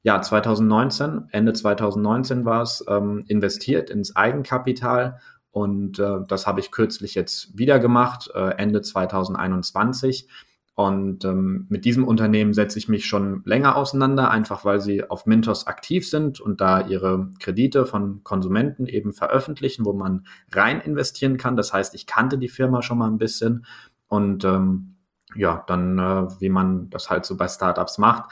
ja, 0.03 0.21
2019, 0.21 1.29
Ende 1.31 1.53
2019 1.53 2.45
war 2.45 2.61
es, 2.61 2.83
ähm, 2.87 3.23
investiert 3.27 3.89
ins 3.89 4.15
Eigenkapital 4.15 5.19
und 5.51 5.99
äh, 5.99 6.19
das 6.27 6.45
habe 6.45 6.59
ich 6.59 6.71
kürzlich 6.71 7.15
jetzt 7.15 7.57
wieder 7.57 7.79
gemacht, 7.79 8.29
äh, 8.33 8.55
Ende 8.57 8.81
2021. 8.81 10.27
Und 10.75 11.23
ähm, 11.23 11.67
mit 11.69 11.85
diesem 11.85 12.07
Unternehmen 12.07 12.53
setze 12.53 12.79
ich 12.79 12.89
mich 12.89 13.05
schon 13.05 13.43
länger 13.45 13.75
auseinander, 13.75 14.31
einfach 14.31 14.65
weil 14.65 14.81
sie 14.81 15.07
auf 15.07 15.27
Mintos 15.27 15.67
aktiv 15.67 16.09
sind 16.09 16.39
und 16.39 16.61
da 16.61 16.87
ihre 16.87 17.29
Kredite 17.39 17.85
von 17.85 18.23
Konsumenten 18.23 18.87
eben 18.87 19.13
veröffentlichen, 19.13 19.85
wo 19.85 19.93
man 19.93 20.25
rein 20.51 20.81
investieren 20.81 21.37
kann. 21.37 21.55
Das 21.55 21.71
heißt, 21.71 21.93
ich 21.93 22.07
kannte 22.07 22.39
die 22.39 22.49
Firma 22.49 22.81
schon 22.81 22.97
mal 22.97 23.07
ein 23.07 23.19
bisschen 23.19 23.67
und 24.07 24.43
ähm, 24.45 24.95
ja, 25.35 25.63
dann, 25.67 25.99
äh, 25.99 26.27
wie 26.39 26.49
man 26.49 26.89
das 26.89 27.11
halt 27.11 27.25
so 27.25 27.37
bei 27.37 27.47
Startups 27.47 27.99
macht, 27.99 28.31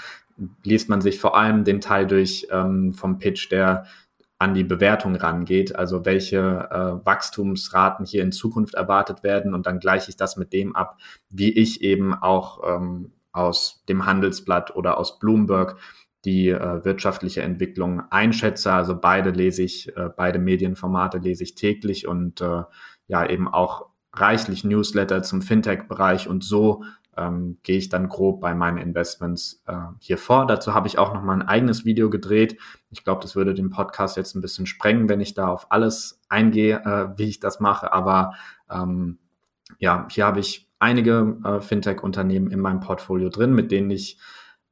liest 0.64 0.90
man 0.90 1.02
sich 1.02 1.20
vor 1.20 1.38
allem 1.38 1.64
den 1.64 1.82
Teil 1.82 2.08
durch 2.08 2.48
ähm, 2.52 2.94
vom 2.94 3.20
Pitch, 3.20 3.52
der 3.52 3.86
an 4.42 4.56
die 4.56 4.64
Bewertung 4.64 5.16
rangeht, 5.16 5.76
also 5.76 6.04
welche 6.04 6.40
äh, 6.72 7.06
Wachstumsraten 7.06 8.08
hier 8.08 8.24
in 8.24 8.32
Zukunft 8.32 8.74
erwartet 8.74 9.22
werden 9.22 9.54
und 9.54 9.68
dann 9.68 9.80
gleiche 9.80 10.10
ich 10.10 10.18
das 10.18 10.36
mit 10.36 10.52
dem 10.52 10.76
ab, 10.76 10.98
wie 11.30 11.52
ich 11.52 11.84
eben 11.84 12.16
auch 12.16 12.60
ähm, 12.68 13.12
aus 13.32 13.84
dem 13.88 14.08
Handelsblatt 14.08 14.76
oder 14.76 14.98
aus 14.98 15.20
Bloomberg 15.20 15.78
die 16.26 16.50
äh, 16.50 16.84
wirtschaftliche 16.84 17.44
Entwicklung 17.44 18.02
einschätze. 18.10 18.74
Also 18.74 19.00
beide 19.00 19.30
lese 19.30 19.62
ich, 19.62 19.96
äh, 19.96 20.10
beide 20.16 20.40
Medienformate 20.40 21.20
lese 21.20 21.44
ich 21.44 21.54
täglich 21.54 22.08
und 22.08 22.42
äh, 22.42 22.64
ja 23.08 23.30
eben 23.30 23.48
auch 23.48 23.90
reichlich 24.14 24.64
Newsletter 24.64 25.24
zum 25.24 25.42
Fintech-Bereich 25.42 26.28
und 26.28 26.44
so 26.44 26.84
ähm, 27.22 27.58
gehe 27.64 27.78
ich 27.78 27.90
dann 27.90 28.10
grob 28.10 28.42
bei 28.42 28.56
meinen 28.56 28.78
Investments 28.78 29.64
äh, 29.68 29.76
hier 30.00 30.18
vor. 30.18 30.48
Dazu 30.48 30.74
habe 30.74 30.88
ich 30.88 30.98
auch 30.98 31.14
noch 31.14 31.22
mal 31.22 31.34
ein 31.34 31.48
eigenes 31.48 31.86
Video 31.86 32.10
gedreht. 32.10 32.58
Ich 32.90 33.04
glaube, 33.04 33.22
das 33.22 33.36
würde 33.36 33.54
den 33.54 33.70
Podcast 33.70 34.18
jetzt 34.18 34.36
ein 34.36 34.42
bisschen 34.42 34.66
sprengen, 34.66 35.10
wenn 35.10 35.22
ich 35.22 35.34
da 35.34 35.48
auf 35.48 35.72
alles 35.72 36.22
eingehe, 36.30 36.78
äh, 36.84 37.18
wie 37.18 37.30
ich 37.30 37.40
das 37.40 37.60
mache. 37.60 37.94
Aber 37.94 38.34
ähm, 38.70 39.20
ja, 39.80 40.08
hier 40.10 40.26
habe 40.26 40.40
ich 40.40 40.70
einige 40.80 41.38
äh, 41.44 41.60
Fintech-Unternehmen 41.62 42.50
in 42.50 42.60
meinem 42.60 42.80
Portfolio 42.80 43.30
drin, 43.30 43.54
mit 43.54 43.72
denen 43.72 43.92
ich 43.92 44.18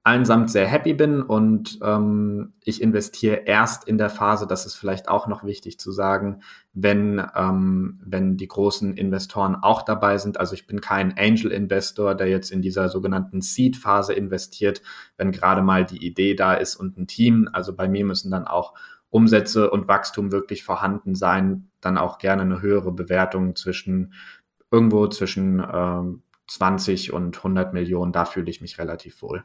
allensamt 0.04 0.50
sehr 0.50 0.66
happy 0.66 0.94
bin 0.94 1.22
und 1.22 1.78
ähm, 1.84 2.54
ich 2.64 2.82
investiere 2.82 3.44
erst 3.46 3.88
in 3.88 3.98
der 3.98 4.10
Phase, 4.10 4.48
das 4.48 4.66
ist 4.66 4.76
vielleicht 4.76 5.10
auch 5.10 5.28
noch 5.28 5.44
wichtig 5.44 5.78
zu 5.78 5.92
sagen, 5.92 6.42
wenn, 6.74 7.22
ähm, 7.36 8.00
wenn 8.04 8.38
die 8.38 8.48
großen 8.48 8.96
Investoren 8.96 9.56
auch 9.56 9.82
dabei 9.82 10.18
sind. 10.18 10.40
Also 10.40 10.54
ich 10.54 10.68
bin 10.68 10.80
kein 10.80 11.18
Angel-Investor, 11.18 12.16
der 12.16 12.28
jetzt 12.28 12.50
in 12.50 12.62
dieser 12.62 12.88
sogenannten 12.88 13.42
Seed-Phase 13.42 14.14
investiert, 14.14 14.82
wenn 15.18 15.32
gerade 15.32 15.62
mal 15.62 15.86
die 15.86 16.06
Idee 16.06 16.34
da 16.34 16.54
ist 16.54 16.78
und 16.78 16.98
ein 16.98 17.08
Team. 17.08 17.50
Also 17.52 17.76
bei 17.76 17.90
mir 17.90 18.06
müssen 18.06 18.32
dann 18.32 18.48
auch 18.48 18.74
Umsätze 19.10 19.70
und 19.70 19.88
Wachstum 19.88 20.32
wirklich 20.32 20.64
vorhanden 20.64 21.14
sein, 21.14 21.70
dann 21.82 21.98
auch 21.98 22.20
gerne 22.20 22.44
eine 22.44 22.62
höhere 22.62 22.94
Bewertung 22.94 23.56
zwischen 23.56 24.14
irgendwo 24.72 25.08
zwischen 25.08 25.64
ähm, 25.72 26.24
20 26.48 27.14
und 27.14 27.38
100 27.38 27.74
Millionen, 27.74 28.12
da 28.12 28.26
fühle 28.26 28.50
ich 28.50 28.62
mich 28.62 28.78
relativ 28.78 29.22
wohl. 29.22 29.44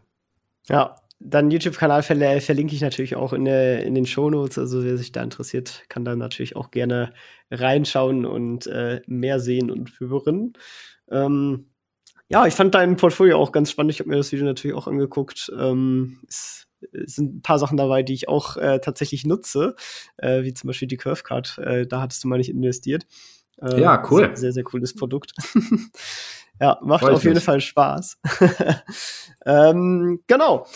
Ja, 0.68 0.96
dann 1.20 1.50
YouTube-Kanal 1.50 2.02
ver 2.02 2.40
verlinke 2.40 2.74
ich 2.74 2.80
natürlich 2.80 3.16
auch 3.16 3.32
in, 3.32 3.44
der, 3.44 3.84
in 3.84 3.94
den 3.94 4.06
Shownotes. 4.06 4.58
Also 4.58 4.84
wer 4.84 4.96
sich 4.96 5.12
da 5.12 5.22
interessiert, 5.22 5.84
kann 5.88 6.04
da 6.04 6.14
natürlich 6.16 6.56
auch 6.56 6.70
gerne 6.70 7.12
reinschauen 7.50 8.26
und 8.26 8.66
äh, 8.66 9.00
mehr 9.06 9.40
sehen 9.40 9.70
und 9.70 9.98
hören. 10.00 10.52
Ähm, 11.10 11.70
ja, 12.28 12.46
ich 12.46 12.54
fand 12.54 12.74
dein 12.74 12.96
Portfolio 12.96 13.38
auch 13.38 13.52
ganz 13.52 13.70
spannend. 13.70 13.92
Ich 13.92 14.00
habe 14.00 14.10
mir 14.10 14.16
das 14.16 14.32
Video 14.32 14.44
natürlich 14.44 14.76
auch 14.76 14.86
angeguckt. 14.86 15.52
Ähm, 15.58 16.20
es, 16.28 16.66
es 16.92 17.14
sind 17.14 17.36
ein 17.36 17.42
paar 17.42 17.58
Sachen 17.58 17.76
dabei, 17.76 18.02
die 18.02 18.14
ich 18.14 18.28
auch 18.28 18.56
äh, 18.56 18.80
tatsächlich 18.80 19.24
nutze, 19.24 19.76
äh, 20.16 20.42
wie 20.42 20.52
zum 20.52 20.68
Beispiel 20.68 20.88
die 20.88 20.96
Curve 20.96 21.22
Card. 21.22 21.58
Äh, 21.58 21.86
da 21.86 22.00
hattest 22.00 22.24
du 22.24 22.28
mal 22.28 22.38
nicht 22.38 22.50
investiert. 22.50 23.06
Äh, 23.60 23.80
ja, 23.80 24.02
cool. 24.10 24.36
Sehr, 24.36 24.52
sehr 24.52 24.64
cooles 24.64 24.94
Produkt. 24.94 25.32
ja, 26.60 26.78
macht 26.82 27.04
Freut 27.04 27.14
auf 27.14 27.24
jeden 27.24 27.40
Fall 27.40 27.60
Spaß. 27.60 28.18
ähm, 29.46 30.20
genau. 30.26 30.66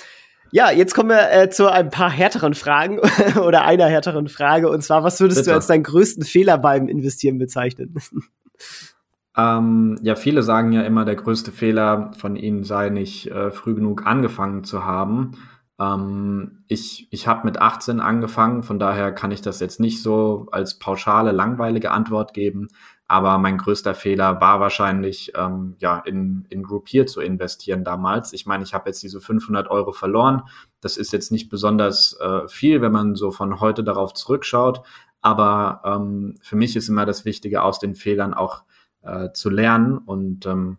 Ja, 0.51 0.71
jetzt 0.71 0.95
kommen 0.95 1.11
wir 1.11 1.31
äh, 1.31 1.51
zu 1.51 1.71
ein 1.71 1.91
paar 1.91 2.11
härteren 2.11 2.55
Fragen 2.55 3.01
oder 3.41 3.65
einer 3.65 3.87
härteren 3.87 4.29
Frage. 4.29 4.71
Und 4.71 4.83
zwar, 4.83 5.05
was 5.05 5.21
würdest 5.21 5.41
Bitte. 5.41 5.51
du 5.51 5.55
als 5.55 5.67
deinen 5.67 5.83
größten 5.83 6.25
Fehler 6.25 6.59
beim 6.59 6.89
Investieren 6.89 7.39
bezeichnen? 7.39 7.95
Ähm, 9.37 9.97
ja, 10.03 10.17
viele 10.17 10.43
sagen 10.43 10.73
ja 10.73 10.83
immer, 10.83 11.05
der 11.05 11.15
größte 11.15 11.53
Fehler 11.53 12.11
von 12.19 12.35
ihnen 12.35 12.65
sei 12.65 12.89
nicht 12.89 13.31
äh, 13.31 13.53
früh 13.53 13.77
genug 13.77 14.05
angefangen 14.05 14.65
zu 14.65 14.85
haben. 14.85 15.37
Ähm, 15.79 16.65
ich 16.67 17.07
ich 17.13 17.29
habe 17.29 17.47
mit 17.47 17.57
18 17.61 18.01
angefangen, 18.01 18.65
von 18.65 18.81
daher 18.81 19.13
kann 19.13 19.31
ich 19.31 19.41
das 19.41 19.61
jetzt 19.61 19.79
nicht 19.79 20.03
so 20.03 20.49
als 20.51 20.81
pauschale, 20.81 21.31
langweilige 21.31 21.93
Antwort 21.93 22.35
geben. 22.35 22.67
Aber 23.11 23.39
mein 23.39 23.57
größter 23.57 23.95
Fehler 23.95 24.39
war 24.43 24.61
wahrscheinlich, 24.61 25.33
ähm, 25.35 25.77
ja, 25.79 25.99
in, 25.99 26.47
in 26.51 26.63
Groupier 26.63 27.07
zu 27.07 27.23
investieren 27.23 27.83
damals. 27.83 28.35
Ich 28.35 28.45
meine, 28.45 28.63
ich 28.65 28.75
habe 28.75 28.91
jetzt 28.91 29.03
diese 29.03 29.19
500 29.19 29.71
Euro 29.71 29.93
verloren. 29.93 30.43
Das 30.83 30.99
ist 30.99 31.15
jetzt 31.15 31.33
nicht 31.33 31.49
besonders 31.49 32.19
äh, 32.21 32.47
viel, 32.49 32.83
wenn 32.83 32.93
man 32.93 33.15
so 33.15 33.31
von 33.31 33.61
heute 33.61 33.83
darauf 33.83 34.13
zurückschaut. 34.13 34.83
Aber 35.23 35.81
ähm, 35.85 36.37
für 36.43 36.57
mich 36.57 36.77
ist 36.77 36.91
immer 36.91 37.07
das 37.07 37.25
Wichtige, 37.25 37.63
aus 37.63 37.79
den 37.79 37.95
Fehlern 37.95 38.35
auch 38.35 38.65
äh, 39.03 39.33
zu 39.33 39.49
lernen 39.49 39.97
und 39.97 40.45
ähm, 40.45 40.77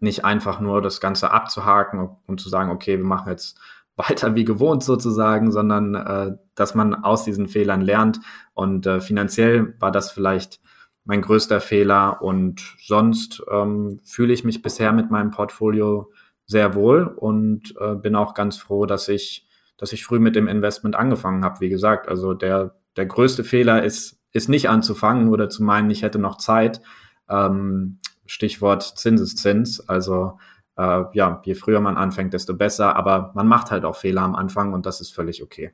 nicht 0.00 0.24
einfach 0.24 0.60
nur 0.60 0.82
das 0.82 1.00
Ganze 1.00 1.30
abzuhaken 1.30 2.10
und 2.26 2.40
zu 2.40 2.50
sagen, 2.50 2.70
okay, 2.70 2.98
wir 2.98 3.04
machen 3.04 3.30
jetzt 3.30 3.58
weiter 3.96 4.34
wie 4.34 4.44
gewohnt 4.44 4.82
sozusagen, 4.82 5.50
sondern 5.50 5.94
äh, 5.94 6.36
dass 6.54 6.74
man 6.74 6.94
aus 6.94 7.24
diesen 7.24 7.48
Fehlern 7.48 7.80
lernt. 7.80 8.20
Und 8.52 8.86
äh, 8.86 9.00
finanziell 9.00 9.74
war 9.80 9.92
das 9.92 10.10
vielleicht 10.10 10.60
mein 11.04 11.22
größter 11.22 11.60
Fehler. 11.60 12.22
Und 12.22 12.76
sonst 12.80 13.42
ähm, 13.50 14.00
fühle 14.04 14.32
ich 14.32 14.44
mich 14.44 14.62
bisher 14.62 14.92
mit 14.92 15.10
meinem 15.10 15.30
Portfolio 15.30 16.10
sehr 16.46 16.74
wohl 16.74 17.04
und 17.06 17.74
äh, 17.80 17.94
bin 17.94 18.16
auch 18.16 18.34
ganz 18.34 18.56
froh, 18.58 18.86
dass 18.86 19.08
ich, 19.08 19.48
dass 19.76 19.92
ich 19.92 20.04
früh 20.04 20.18
mit 20.18 20.36
dem 20.36 20.48
Investment 20.48 20.96
angefangen 20.96 21.44
habe. 21.44 21.60
Wie 21.60 21.68
gesagt, 21.68 22.08
also 22.08 22.34
der, 22.34 22.74
der 22.96 23.06
größte 23.06 23.44
Fehler 23.44 23.82
ist, 23.82 24.20
ist 24.32 24.48
nicht 24.48 24.68
anzufangen 24.68 25.28
oder 25.28 25.48
zu 25.48 25.62
meinen, 25.62 25.90
ich 25.90 26.02
hätte 26.02 26.18
noch 26.18 26.36
Zeit. 26.36 26.80
Ähm, 27.28 27.98
Stichwort 28.26 28.82
Zinseszins. 28.82 29.88
Also 29.88 30.38
äh, 30.76 31.04
ja, 31.12 31.40
je 31.44 31.54
früher 31.54 31.80
man 31.80 31.96
anfängt, 31.96 32.34
desto 32.34 32.54
besser. 32.54 32.96
Aber 32.96 33.32
man 33.34 33.46
macht 33.46 33.70
halt 33.70 33.84
auch 33.84 33.96
Fehler 33.96 34.22
am 34.22 34.34
Anfang 34.34 34.72
und 34.72 34.86
das 34.86 35.00
ist 35.00 35.14
völlig 35.14 35.42
okay. 35.42 35.72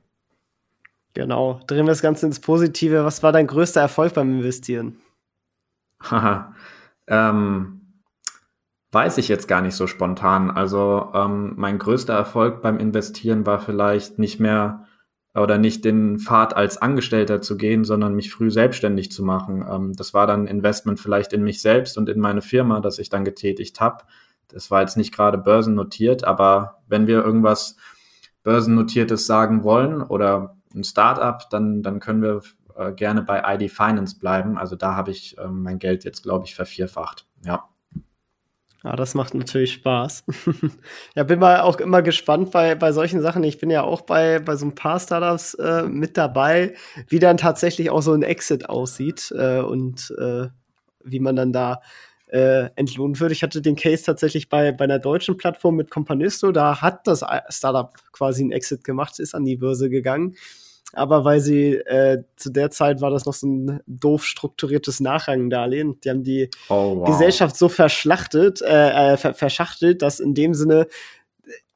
Genau. 1.14 1.60
Drehen 1.66 1.86
wir 1.86 1.92
das 1.92 2.02
Ganze 2.02 2.26
ins 2.26 2.40
Positive. 2.40 3.04
Was 3.04 3.22
war 3.22 3.32
dein 3.32 3.46
größter 3.46 3.80
Erfolg 3.80 4.14
beim 4.14 4.32
Investieren? 4.32 4.96
Haha. 6.02 6.54
ähm, 7.06 7.80
weiß 8.92 9.18
ich 9.18 9.28
jetzt 9.28 9.48
gar 9.48 9.62
nicht 9.62 9.74
so 9.74 9.86
spontan. 9.86 10.50
Also 10.50 11.10
ähm, 11.14 11.54
mein 11.56 11.78
größter 11.78 12.14
Erfolg 12.14 12.62
beim 12.62 12.78
Investieren 12.78 13.46
war 13.46 13.60
vielleicht 13.60 14.18
nicht 14.18 14.40
mehr 14.40 14.86
oder 15.34 15.58
nicht 15.58 15.84
den 15.84 16.18
Pfad 16.18 16.56
als 16.56 16.76
Angestellter 16.78 17.40
zu 17.40 17.56
gehen, 17.56 17.84
sondern 17.84 18.14
mich 18.14 18.32
früh 18.32 18.50
selbstständig 18.50 19.12
zu 19.12 19.22
machen. 19.22 19.64
Ähm, 19.70 19.92
das 19.94 20.12
war 20.12 20.26
dann 20.26 20.46
Investment 20.46 20.98
vielleicht 20.98 21.32
in 21.32 21.42
mich 21.42 21.62
selbst 21.62 21.96
und 21.98 22.08
in 22.08 22.18
meine 22.18 22.42
Firma, 22.42 22.80
das 22.80 22.98
ich 22.98 23.10
dann 23.10 23.24
getätigt 23.24 23.80
habe. 23.80 24.04
Das 24.48 24.70
war 24.70 24.80
jetzt 24.80 24.96
nicht 24.96 25.14
gerade 25.14 25.38
börsennotiert, 25.38 26.24
aber 26.24 26.82
wenn 26.88 27.06
wir 27.06 27.24
irgendwas 27.24 27.76
börsennotiertes 28.42 29.26
sagen 29.26 29.62
wollen 29.62 30.02
oder 30.02 30.56
ein 30.74 30.82
Startup, 30.82 31.48
dann, 31.50 31.82
dann 31.82 32.00
können 32.00 32.22
wir 32.22 32.42
äh, 32.80 32.92
gerne 32.92 33.22
bei 33.22 33.42
ID 33.54 33.70
Finance 33.70 34.18
bleiben. 34.18 34.56
Also 34.56 34.74
da 34.74 34.94
habe 34.94 35.10
ich 35.10 35.36
äh, 35.38 35.46
mein 35.46 35.78
Geld 35.78 36.04
jetzt, 36.04 36.22
glaube 36.22 36.46
ich, 36.46 36.54
vervierfacht. 36.54 37.26
Ja. 37.44 37.68
Ja, 38.82 38.96
das 38.96 39.14
macht 39.14 39.34
natürlich 39.34 39.74
Spaß. 39.74 40.24
ja, 41.14 41.24
bin 41.24 41.38
mal 41.38 41.60
auch 41.60 41.78
immer 41.80 42.00
gespannt 42.00 42.50
bei, 42.50 42.74
bei 42.74 42.92
solchen 42.92 43.20
Sachen. 43.20 43.44
Ich 43.44 43.58
bin 43.58 43.68
ja 43.68 43.82
auch 43.82 44.00
bei, 44.00 44.38
bei 44.38 44.56
so 44.56 44.64
ein 44.64 44.74
paar 44.74 44.98
Startups 44.98 45.52
äh, 45.54 45.82
mit 45.82 46.16
dabei, 46.16 46.74
wie 47.08 47.18
dann 47.18 47.36
tatsächlich 47.36 47.90
auch 47.90 48.00
so 48.00 48.14
ein 48.14 48.22
Exit 48.22 48.70
aussieht 48.70 49.34
äh, 49.36 49.58
und 49.60 50.14
äh, 50.18 50.48
wie 51.04 51.20
man 51.20 51.36
dann 51.36 51.52
da 51.52 51.82
äh, 52.28 52.70
entlohnt 52.76 53.20
wird. 53.20 53.32
Ich 53.32 53.42
hatte 53.42 53.60
den 53.60 53.76
Case 53.76 54.02
tatsächlich 54.02 54.48
bei, 54.48 54.72
bei 54.72 54.84
einer 54.84 54.98
deutschen 54.98 55.36
Plattform 55.36 55.76
mit 55.76 55.90
Companisto. 55.90 56.50
Da 56.50 56.80
hat 56.80 57.06
das 57.06 57.22
Startup 57.50 57.92
quasi 58.12 58.42
einen 58.42 58.52
Exit 58.52 58.82
gemacht, 58.82 59.18
ist 59.18 59.34
an 59.34 59.44
die 59.44 59.56
Börse 59.56 59.90
gegangen 59.90 60.36
aber 60.92 61.24
weil 61.24 61.40
sie 61.40 61.74
äh, 61.74 62.22
zu 62.36 62.50
der 62.50 62.70
Zeit 62.70 63.00
war 63.00 63.10
das 63.10 63.26
noch 63.26 63.34
so 63.34 63.46
ein 63.46 63.80
doof 63.86 64.24
strukturiertes 64.24 65.00
Nachrangdarlehen. 65.00 66.00
Die 66.00 66.10
haben 66.10 66.24
die 66.24 66.50
oh, 66.68 66.98
wow. 66.98 67.08
Gesellschaft 67.08 67.56
so 67.56 67.68
verschlachtet, 67.68 68.60
äh, 68.62 69.14
äh, 69.14 69.16
verschachtelt, 69.16 70.02
dass 70.02 70.20
in 70.20 70.34
dem 70.34 70.54
Sinne 70.54 70.86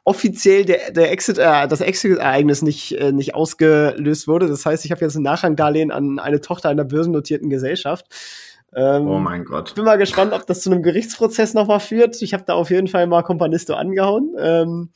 offiziell 0.04 0.64
der, 0.64 0.92
der 0.92 1.10
Exit, 1.12 1.38
äh, 1.38 1.66
das 1.66 1.80
Exit-Ereignis 1.80 2.62
nicht, 2.62 2.92
äh, 2.92 3.12
nicht 3.12 3.34
ausgelöst 3.34 4.28
wurde. 4.28 4.46
Das 4.46 4.66
heißt, 4.66 4.84
ich 4.84 4.90
habe 4.90 5.00
jetzt 5.00 5.16
ein 5.16 5.22
Nachrangdarlehen 5.22 5.90
an 5.90 6.18
eine 6.18 6.40
Tochter 6.40 6.68
einer 6.68 6.84
börsennotierten 6.84 7.48
Gesellschaft. 7.48 8.06
Ähm, 8.74 9.08
oh 9.08 9.18
mein 9.18 9.44
Gott. 9.44 9.70
Ich 9.70 9.74
bin 9.74 9.84
mal 9.84 9.96
gespannt, 9.96 10.32
ob 10.32 10.46
das 10.46 10.60
zu 10.60 10.70
einem 10.70 10.82
Gerichtsprozess 10.82 11.54
noch 11.54 11.68
mal 11.68 11.78
führt. 11.78 12.20
Ich 12.22 12.34
habe 12.34 12.44
da 12.46 12.54
auf 12.54 12.70
jeden 12.70 12.88
Fall 12.88 13.06
mal 13.06 13.22
Companisto 13.22 13.74
angehauen. 13.74 14.34
Ähm, 14.38 14.90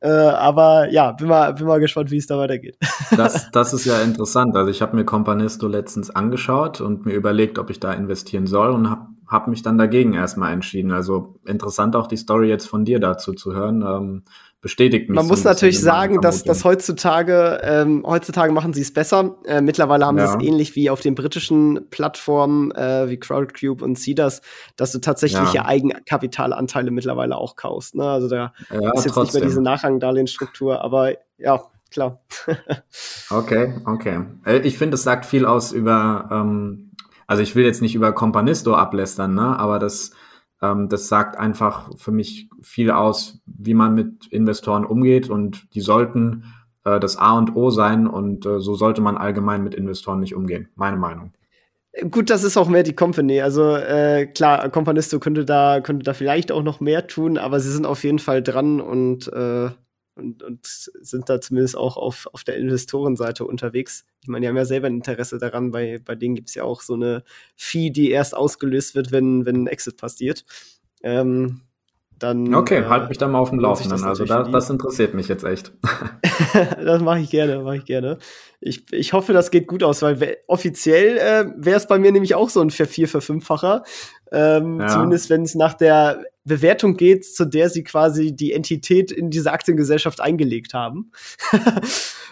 äh, 0.00 0.08
aber 0.08 0.90
ja, 0.90 1.12
bin 1.12 1.28
mal, 1.28 1.54
bin 1.54 1.66
mal 1.66 1.80
gespannt, 1.80 2.10
wie 2.10 2.16
es 2.16 2.26
da 2.26 2.38
weitergeht. 2.38 2.76
Das, 3.16 3.50
das 3.50 3.72
ist 3.72 3.86
ja 3.86 4.00
interessant. 4.02 4.54
Also 4.54 4.70
ich 4.70 4.82
habe 4.82 4.94
mir 4.94 5.04
Companisto 5.04 5.66
letztens 5.66 6.10
angeschaut 6.10 6.80
und 6.80 7.06
mir 7.06 7.14
überlegt, 7.14 7.58
ob 7.58 7.70
ich 7.70 7.80
da 7.80 7.92
investieren 7.92 8.46
soll 8.46 8.70
und 8.70 8.90
habe 8.90 9.06
hab 9.26 9.48
mich 9.48 9.62
dann 9.62 9.78
dagegen 9.78 10.12
erstmal 10.12 10.52
entschieden. 10.52 10.92
Also 10.92 11.38
interessant 11.46 11.96
auch 11.96 12.06
die 12.06 12.16
Story 12.16 12.48
jetzt 12.48 12.66
von 12.66 12.84
dir 12.84 13.00
dazu 13.00 13.32
zu 13.32 13.54
hören. 13.54 13.82
Ähm, 13.82 14.22
bestätigt 14.60 15.08
mich. 15.08 15.14
Man 15.14 15.26
so 15.26 15.30
muss 15.30 15.44
natürlich 15.44 15.80
sagen, 15.80 16.20
dass, 16.20 16.42
dass 16.42 16.64
heutzutage, 16.64 17.60
ähm, 17.62 18.04
heutzutage 18.06 18.52
machen 18.52 18.72
sie 18.72 18.82
es 18.82 18.92
besser. 18.92 19.36
Äh, 19.44 19.60
mittlerweile 19.60 20.06
haben 20.06 20.18
ja. 20.18 20.26
sie 20.26 20.36
es 20.36 20.44
ähnlich 20.44 20.74
wie 20.74 20.90
auf 20.90 21.00
den 21.00 21.14
britischen 21.14 21.88
Plattformen 21.90 22.72
äh, 22.72 23.08
wie 23.08 23.18
Crowdcube 23.18 23.84
und 23.84 23.96
Cedars, 23.96 24.42
dass 24.76 24.92
du 24.92 24.98
tatsächliche 24.98 25.56
ja. 25.56 25.64
Eigenkapitalanteile 25.64 26.90
mittlerweile 26.90 27.36
auch 27.36 27.56
kaufst. 27.56 27.94
Ne? 27.94 28.04
Also 28.04 28.28
da 28.28 28.52
ja, 28.70 28.92
ist 28.92 29.04
jetzt 29.04 29.14
trotzdem. 29.14 29.22
nicht 29.22 29.34
mehr 29.34 29.42
diese 29.42 29.62
Nachrangdarlehensstruktur, 29.62 30.82
aber 30.82 31.14
ja, 31.38 31.62
klar. 31.90 32.20
okay, 33.30 33.74
okay. 33.86 34.24
Äh, 34.44 34.58
ich 34.58 34.76
finde, 34.76 34.96
es 34.96 35.04
sagt 35.04 35.24
viel 35.24 35.46
aus 35.46 35.70
über, 35.70 36.28
ähm, 36.32 36.90
also 37.28 37.42
ich 37.42 37.54
will 37.54 37.64
jetzt 37.64 37.82
nicht 37.82 37.94
über 37.94 38.12
Companisto 38.12 38.74
ablästern, 38.74 39.34
ne? 39.34 39.58
aber 39.58 39.78
das 39.78 40.12
ähm, 40.62 40.88
das 40.88 41.08
sagt 41.08 41.38
einfach 41.38 41.90
für 41.96 42.12
mich 42.12 42.48
viel 42.60 42.90
aus, 42.90 43.40
wie 43.46 43.74
man 43.74 43.94
mit 43.94 44.26
Investoren 44.26 44.84
umgeht 44.84 45.30
und 45.30 45.74
die 45.74 45.80
sollten 45.80 46.44
äh, 46.84 47.00
das 47.00 47.16
A 47.16 47.36
und 47.36 47.56
O 47.56 47.70
sein 47.70 48.06
und 48.06 48.46
äh, 48.46 48.60
so 48.60 48.74
sollte 48.74 49.00
man 49.00 49.16
allgemein 49.16 49.62
mit 49.62 49.74
Investoren 49.74 50.20
nicht 50.20 50.34
umgehen. 50.34 50.68
Meine 50.74 50.96
Meinung. 50.96 51.32
Gut, 52.10 52.30
das 52.30 52.44
ist 52.44 52.56
auch 52.56 52.68
mehr 52.68 52.82
die 52.82 52.94
Company. 52.94 53.40
Also 53.40 53.74
äh, 53.74 54.26
klar, 54.26 54.68
Companisto 54.68 55.18
könnte 55.18 55.44
da 55.44 55.80
könnte 55.80 56.04
da 56.04 56.14
vielleicht 56.14 56.52
auch 56.52 56.62
noch 56.62 56.80
mehr 56.80 57.06
tun, 57.06 57.38
aber 57.38 57.60
sie 57.60 57.72
sind 57.72 57.86
auf 57.86 58.04
jeden 58.04 58.18
Fall 58.18 58.42
dran 58.42 58.80
und 58.80 59.32
äh, 59.32 59.70
und, 60.18 60.42
und 60.42 60.66
sind 60.66 61.28
da 61.28 61.40
zumindest 61.40 61.76
auch 61.76 61.96
auf, 61.96 62.28
auf 62.32 62.44
der 62.44 62.56
Investorenseite 62.56 63.44
unterwegs. 63.44 64.04
Ich 64.22 64.28
meine, 64.28 64.44
die 64.44 64.48
haben 64.48 64.56
ja 64.56 64.64
selber 64.64 64.88
ein 64.88 64.96
Interesse 64.96 65.38
daran, 65.38 65.70
bei, 65.70 66.00
bei 66.04 66.14
denen 66.14 66.34
gibt 66.34 66.48
es 66.48 66.54
ja 66.54 66.64
auch 66.64 66.82
so 66.82 66.94
eine 66.94 67.22
Fee, 67.56 67.90
die 67.90 68.10
erst 68.10 68.36
ausgelöst 68.36 68.94
wird, 68.94 69.12
wenn, 69.12 69.46
wenn 69.46 69.64
ein 69.64 69.66
Exit 69.66 69.96
passiert. 69.96 70.44
Ähm, 71.02 71.62
dann. 72.18 72.54
Okay, 72.54 72.80
äh, 72.80 72.84
halt 72.86 73.08
mich 73.08 73.18
da 73.18 73.28
mal 73.28 73.38
auf 73.38 73.50
dem 73.50 73.60
Laufenden. 73.60 74.02
Also 74.04 74.24
da, 74.24 74.42
das 74.42 74.70
interessiert 74.70 75.14
mich 75.14 75.28
jetzt 75.28 75.44
echt. 75.44 75.72
das 76.52 77.02
mache 77.02 77.20
ich 77.20 77.30
gerne, 77.30 77.60
mache 77.60 77.76
ich 77.76 77.84
gerne. 77.84 78.18
Ich, 78.60 78.92
ich 78.92 79.12
hoffe, 79.12 79.32
das 79.32 79.50
geht 79.50 79.68
gut 79.68 79.82
aus, 79.82 80.02
weil 80.02 80.38
offiziell 80.46 81.18
äh, 81.18 81.52
wäre 81.56 81.76
es 81.76 81.86
bei 81.86 81.98
mir 81.98 82.10
nämlich 82.12 82.34
auch 82.34 82.50
so 82.50 82.60
ein 82.60 82.70
Vervier-, 82.70 83.08
Verfünffacher. 83.08 83.84
Ähm, 84.32 84.80
ja. 84.80 84.88
Zumindest 84.88 85.30
wenn 85.30 85.42
es 85.42 85.54
nach 85.54 85.74
der 85.74 86.22
Bewertung 86.44 86.96
geht, 86.96 87.24
zu 87.24 87.44
der 87.44 87.68
sie 87.68 87.84
quasi 87.84 88.34
die 88.34 88.52
Entität 88.52 89.12
in 89.12 89.30
diese 89.30 89.52
Aktiengesellschaft 89.52 90.20
eingelegt 90.20 90.74
haben. 90.74 91.12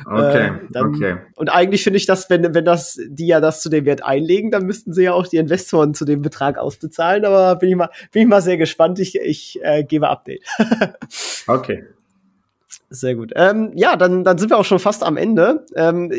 okay, 0.06 0.46
äh, 0.46 0.52
dann, 0.70 0.94
okay. 0.94 1.16
Und 1.36 1.50
eigentlich 1.50 1.84
finde 1.84 1.98
ich 1.98 2.06
das, 2.06 2.28
wenn, 2.30 2.54
wenn 2.54 2.64
das, 2.64 2.98
die 3.06 3.26
ja 3.28 3.40
das 3.40 3.62
zu 3.62 3.68
dem 3.68 3.84
Wert 3.84 4.04
einlegen, 4.04 4.50
dann 4.50 4.66
müssten 4.66 4.92
sie 4.92 5.04
ja 5.04 5.12
auch 5.12 5.26
die 5.26 5.36
Investoren 5.36 5.94
zu 5.94 6.04
dem 6.04 6.22
Betrag 6.22 6.58
ausbezahlen. 6.58 7.24
Aber 7.24 7.56
bin 7.56 7.68
ich 7.68 7.76
mal, 7.76 7.90
bin 8.10 8.22
ich 8.22 8.28
mal 8.28 8.42
sehr 8.42 8.56
gespannt. 8.56 8.98
Ich, 8.98 9.14
ich 9.16 9.60
äh, 9.62 9.84
gebe 9.84 10.08
Update. 10.08 10.42
okay. 11.46 11.84
Sehr 12.88 13.16
gut. 13.16 13.32
Ähm, 13.34 13.72
ja, 13.74 13.96
dann, 13.96 14.22
dann 14.22 14.38
sind 14.38 14.50
wir 14.50 14.58
auch 14.58 14.64
schon 14.64 14.78
fast 14.78 15.02
am 15.02 15.16
Ende. 15.16 15.66
Ähm, 15.74 16.12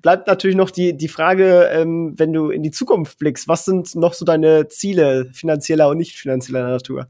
bleibt 0.00 0.26
natürlich 0.26 0.56
noch 0.56 0.70
die, 0.70 0.96
die 0.96 1.08
Frage, 1.08 1.68
ähm, 1.72 2.14
wenn 2.16 2.32
du 2.32 2.50
in 2.50 2.62
die 2.62 2.70
Zukunft 2.70 3.18
blickst, 3.18 3.48
was 3.48 3.64
sind 3.64 3.94
noch 3.94 4.14
so 4.14 4.24
deine 4.24 4.68
Ziele 4.68 5.26
finanzieller 5.32 5.88
und 5.88 5.98
nicht 5.98 6.16
finanzieller 6.16 6.68
Natur? 6.68 7.08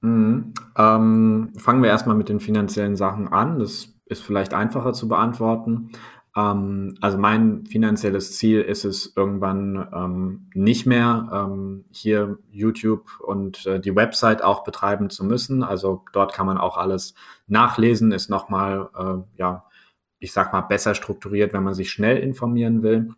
Mhm. 0.00 0.54
Ähm, 0.76 1.52
fangen 1.56 1.82
wir 1.82 1.90
erstmal 1.90 2.16
mit 2.16 2.28
den 2.28 2.40
finanziellen 2.40 2.96
Sachen 2.96 3.28
an. 3.28 3.58
Das 3.58 3.88
ist 4.06 4.22
vielleicht 4.22 4.54
einfacher 4.54 4.92
zu 4.92 5.08
beantworten. 5.08 5.90
Ähm, 6.36 6.96
also 7.00 7.18
mein 7.18 7.66
finanzielles 7.66 8.36
Ziel 8.36 8.60
ist 8.60 8.84
es 8.84 9.12
irgendwann 9.16 9.88
ähm, 9.92 10.50
nicht 10.54 10.86
mehr 10.86 11.28
ähm, 11.32 11.84
hier 11.90 12.38
YouTube 12.50 13.06
und 13.20 13.66
äh, 13.66 13.80
die 13.80 13.96
Website 13.96 14.42
auch 14.42 14.62
betreiben 14.62 15.10
zu 15.10 15.24
müssen. 15.24 15.62
Also 15.62 16.04
dort 16.12 16.32
kann 16.32 16.46
man 16.46 16.58
auch 16.58 16.76
alles 16.76 17.14
nachlesen, 17.46 18.12
ist 18.12 18.30
nochmal, 18.30 18.88
äh, 18.96 19.38
ja, 19.38 19.64
ich 20.18 20.32
sag 20.32 20.52
mal, 20.52 20.62
besser 20.62 20.94
strukturiert, 20.94 21.52
wenn 21.52 21.62
man 21.62 21.74
sich 21.74 21.90
schnell 21.90 22.18
informieren 22.18 22.82
will. 22.82 23.10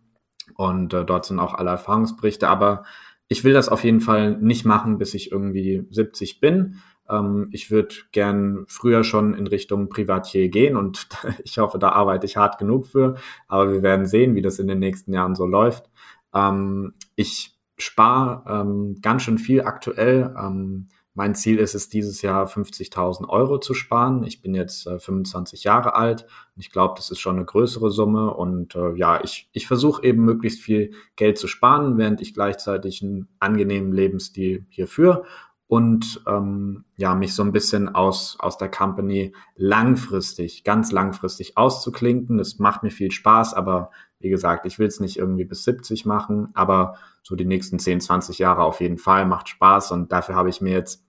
Und 0.55 0.93
äh, 0.93 1.05
dort 1.05 1.25
sind 1.25 1.39
auch 1.39 1.53
alle 1.53 1.71
Erfahrungsberichte. 1.71 2.47
Aber 2.47 2.83
ich 3.27 3.43
will 3.43 3.53
das 3.53 3.69
auf 3.69 3.83
jeden 3.83 4.01
Fall 4.01 4.37
nicht 4.37 4.65
machen, 4.65 4.97
bis 4.97 5.13
ich 5.13 5.31
irgendwie 5.31 5.85
70 5.89 6.39
bin. 6.39 6.81
Ähm, 7.09 7.47
ich 7.51 7.71
würde 7.71 7.95
gern 8.11 8.65
früher 8.67 9.03
schon 9.03 9.33
in 9.33 9.47
Richtung 9.47 9.89
Privatier 9.89 10.49
gehen 10.49 10.75
und 10.75 11.07
ich 11.43 11.57
hoffe, 11.57 11.79
da 11.79 11.89
arbeite 11.89 12.25
ich 12.25 12.37
hart 12.37 12.57
genug 12.57 12.87
für. 12.87 13.15
Aber 13.47 13.71
wir 13.71 13.83
werden 13.83 14.05
sehen, 14.05 14.35
wie 14.35 14.41
das 14.41 14.59
in 14.59 14.67
den 14.67 14.79
nächsten 14.79 15.13
Jahren 15.13 15.35
so 15.35 15.45
läuft. 15.45 15.89
Ähm, 16.33 16.93
ich 17.15 17.57
spare 17.77 18.43
ähm, 18.47 18.97
ganz 19.01 19.23
schön 19.23 19.37
viel 19.37 19.61
aktuell. 19.61 20.35
Ähm, 20.37 20.87
mein 21.13 21.35
Ziel 21.35 21.57
ist 21.57 21.75
es, 21.75 21.89
dieses 21.89 22.21
Jahr 22.21 22.47
50.000 22.47 23.27
Euro 23.27 23.59
zu 23.59 23.73
sparen. 23.73 24.23
Ich 24.23 24.41
bin 24.41 24.55
jetzt 24.55 24.87
äh, 24.87 24.97
25 24.97 25.65
Jahre 25.65 25.95
alt 25.95 26.25
und 26.55 26.61
ich 26.61 26.71
glaube, 26.71 26.93
das 26.95 27.11
ist 27.11 27.19
schon 27.19 27.35
eine 27.35 27.45
größere 27.45 27.91
Summe. 27.91 28.33
Und 28.33 28.75
äh, 28.75 28.93
ja, 28.95 29.21
ich, 29.21 29.49
ich 29.51 29.67
versuche 29.67 30.03
eben 30.03 30.23
möglichst 30.23 30.61
viel 30.61 30.93
Geld 31.17 31.37
zu 31.37 31.47
sparen, 31.47 31.97
während 31.97 32.21
ich 32.21 32.33
gleichzeitig 32.33 33.01
einen 33.01 33.27
angenehmen 33.39 33.91
Lebensstil 33.91 34.65
hier 34.69 34.87
führe 34.87 35.25
und 35.71 36.21
ähm, 36.27 36.83
ja, 36.97 37.15
mich 37.15 37.33
so 37.33 37.43
ein 37.43 37.53
bisschen 37.53 37.87
aus, 37.87 38.35
aus 38.41 38.57
der 38.57 38.69
Company 38.69 39.31
langfristig, 39.55 40.65
ganz 40.65 40.91
langfristig 40.91 41.55
auszuklinken. 41.55 42.37
Das 42.37 42.59
macht 42.59 42.83
mir 42.83 42.91
viel 42.91 43.09
Spaß, 43.09 43.53
aber 43.53 43.89
wie 44.19 44.29
gesagt, 44.29 44.65
ich 44.65 44.79
will 44.79 44.87
es 44.87 44.99
nicht 44.99 45.15
irgendwie 45.15 45.45
bis 45.45 45.63
70 45.63 46.05
machen, 46.05 46.49
aber 46.55 46.95
so 47.23 47.37
die 47.37 47.45
nächsten 47.45 47.79
10, 47.79 48.01
20 48.01 48.37
Jahre 48.37 48.63
auf 48.63 48.81
jeden 48.81 48.97
Fall 48.97 49.25
macht 49.25 49.47
Spaß 49.47 49.93
und 49.93 50.11
dafür 50.11 50.35
habe 50.35 50.49
ich 50.49 50.59
mir 50.59 50.73
jetzt 50.73 51.05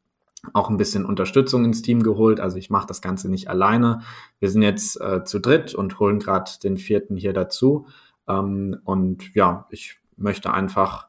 auch 0.53 0.71
ein 0.71 0.77
bisschen 0.77 1.07
Unterstützung 1.07 1.65
ins 1.65 1.83
Team 1.83 2.05
geholt. 2.05 2.39
Also 2.39 2.57
ich 2.57 2.71
mache 2.71 2.87
das 2.87 3.03
Ganze 3.03 3.29
nicht 3.29 3.51
alleine. 3.51 4.03
Wir 4.39 4.49
sind 4.49 4.63
jetzt 4.63 5.01
äh, 5.01 5.25
zu 5.25 5.41
dritt 5.41 5.75
und 5.75 5.99
holen 5.99 6.21
gerade 6.21 6.53
den 6.63 6.77
vierten 6.77 7.17
hier 7.17 7.33
dazu. 7.33 7.89
Ähm, 8.29 8.79
und 8.85 9.35
ja, 9.35 9.67
ich 9.71 9.99
möchte 10.17 10.55
einfach 10.55 11.09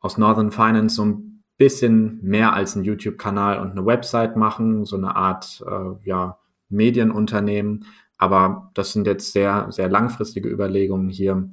aus 0.00 0.18
Northern 0.18 0.50
Finance 0.50 0.96
so 0.96 1.04
ein 1.04 1.31
bisschen 1.62 2.18
mehr 2.24 2.54
als 2.54 2.74
ein 2.74 2.82
YouTube-Kanal 2.82 3.60
und 3.60 3.70
eine 3.70 3.86
Website 3.86 4.34
machen, 4.34 4.84
so 4.84 4.96
eine 4.96 5.14
Art 5.14 5.62
äh, 5.64 6.08
ja, 6.08 6.38
Medienunternehmen. 6.70 7.84
Aber 8.18 8.72
das 8.74 8.92
sind 8.92 9.06
jetzt 9.06 9.32
sehr, 9.32 9.68
sehr 9.70 9.88
langfristige 9.88 10.48
Überlegungen 10.48 11.08
hier. 11.08 11.48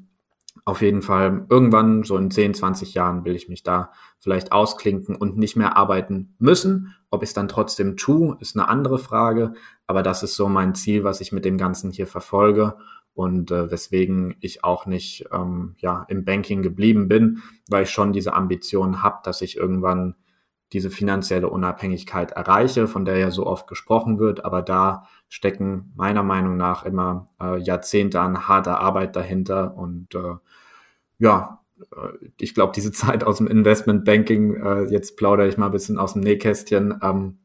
Auf 0.66 0.82
jeden 0.82 1.04
Fall 1.04 1.46
irgendwann, 1.48 2.02
so 2.02 2.18
in 2.18 2.32
10, 2.32 2.56
20 2.56 2.96
Jahren, 2.96 3.24
will 3.24 3.36
ich 3.36 3.50
mich 3.50 3.62
da 3.62 3.92
vielleicht 4.20 4.52
ausklinken 4.52 5.16
und 5.16 5.38
nicht 5.38 5.56
mehr 5.56 5.78
arbeiten 5.78 6.34
müssen. 6.40 6.96
Ob 7.12 7.22
ich 7.22 7.30
es 7.30 7.36
dann 7.36 7.48
trotzdem 7.48 7.96
tue, 7.96 8.36
ist 8.40 8.58
eine 8.58 8.68
andere 8.68 8.98
Frage. 8.98 9.54
Aber 9.86 10.02
das 10.02 10.24
ist 10.24 10.36
so 10.36 10.50
mein 10.50 10.74
Ziel, 10.74 11.04
was 11.04 11.22
ich 11.22 11.32
mit 11.32 11.46
dem 11.46 11.60
Ganzen 11.60 11.92
hier 11.92 12.08
verfolge 12.08 12.74
und 13.20 13.52
äh, 13.52 13.70
weswegen 13.70 14.38
ich 14.40 14.64
auch 14.64 14.86
nicht 14.86 15.26
ähm, 15.34 15.76
ja, 15.80 16.06
im 16.08 16.24
Banking 16.24 16.62
geblieben 16.62 17.10
bin, 17.10 17.42
weil 17.68 17.84
ich 17.84 17.90
schon 17.90 18.14
diese 18.14 18.34
Ambition 18.34 19.04
habe, 19.04 19.18
dass 19.26 19.42
ich 19.42 19.58
irgendwann 19.58 20.16
diese 20.72 20.90
finanzielle 20.90 21.50
Unabhängigkeit 21.50 22.32
erreiche, 22.32 22.88
von 22.88 23.04
der 23.04 23.18
ja 23.18 23.30
so 23.30 23.46
oft 23.46 23.68
gesprochen 23.68 24.20
wird. 24.20 24.46
Aber 24.46 24.62
da 24.62 25.04
stecken 25.28 25.92
meiner 25.98 26.24
Meinung 26.24 26.56
nach 26.56 26.86
immer 26.86 27.28
äh, 27.42 27.58
Jahrzehnte 27.58 28.22
an 28.22 28.48
harter 28.48 28.80
Arbeit 28.80 29.18
dahinter. 29.18 29.76
Und 29.76 30.16
äh, 30.16 30.36
ja, 31.18 31.60
äh, 31.92 32.30
ich 32.40 32.54
glaube, 32.54 32.72
diese 32.74 32.92
Zeit 32.94 33.26
aus 33.26 33.40
dem 33.40 33.48
Investmentbanking, 33.48 34.56
äh, 34.64 34.84
jetzt 34.84 35.18
plaudere 35.18 35.50
ich 35.50 35.58
mal 35.58 35.66
ein 35.66 35.74
bisschen 35.74 35.98
aus 35.98 36.14
dem 36.14 36.22
Nähkästchen, 36.22 36.98
ähm, 37.04 37.40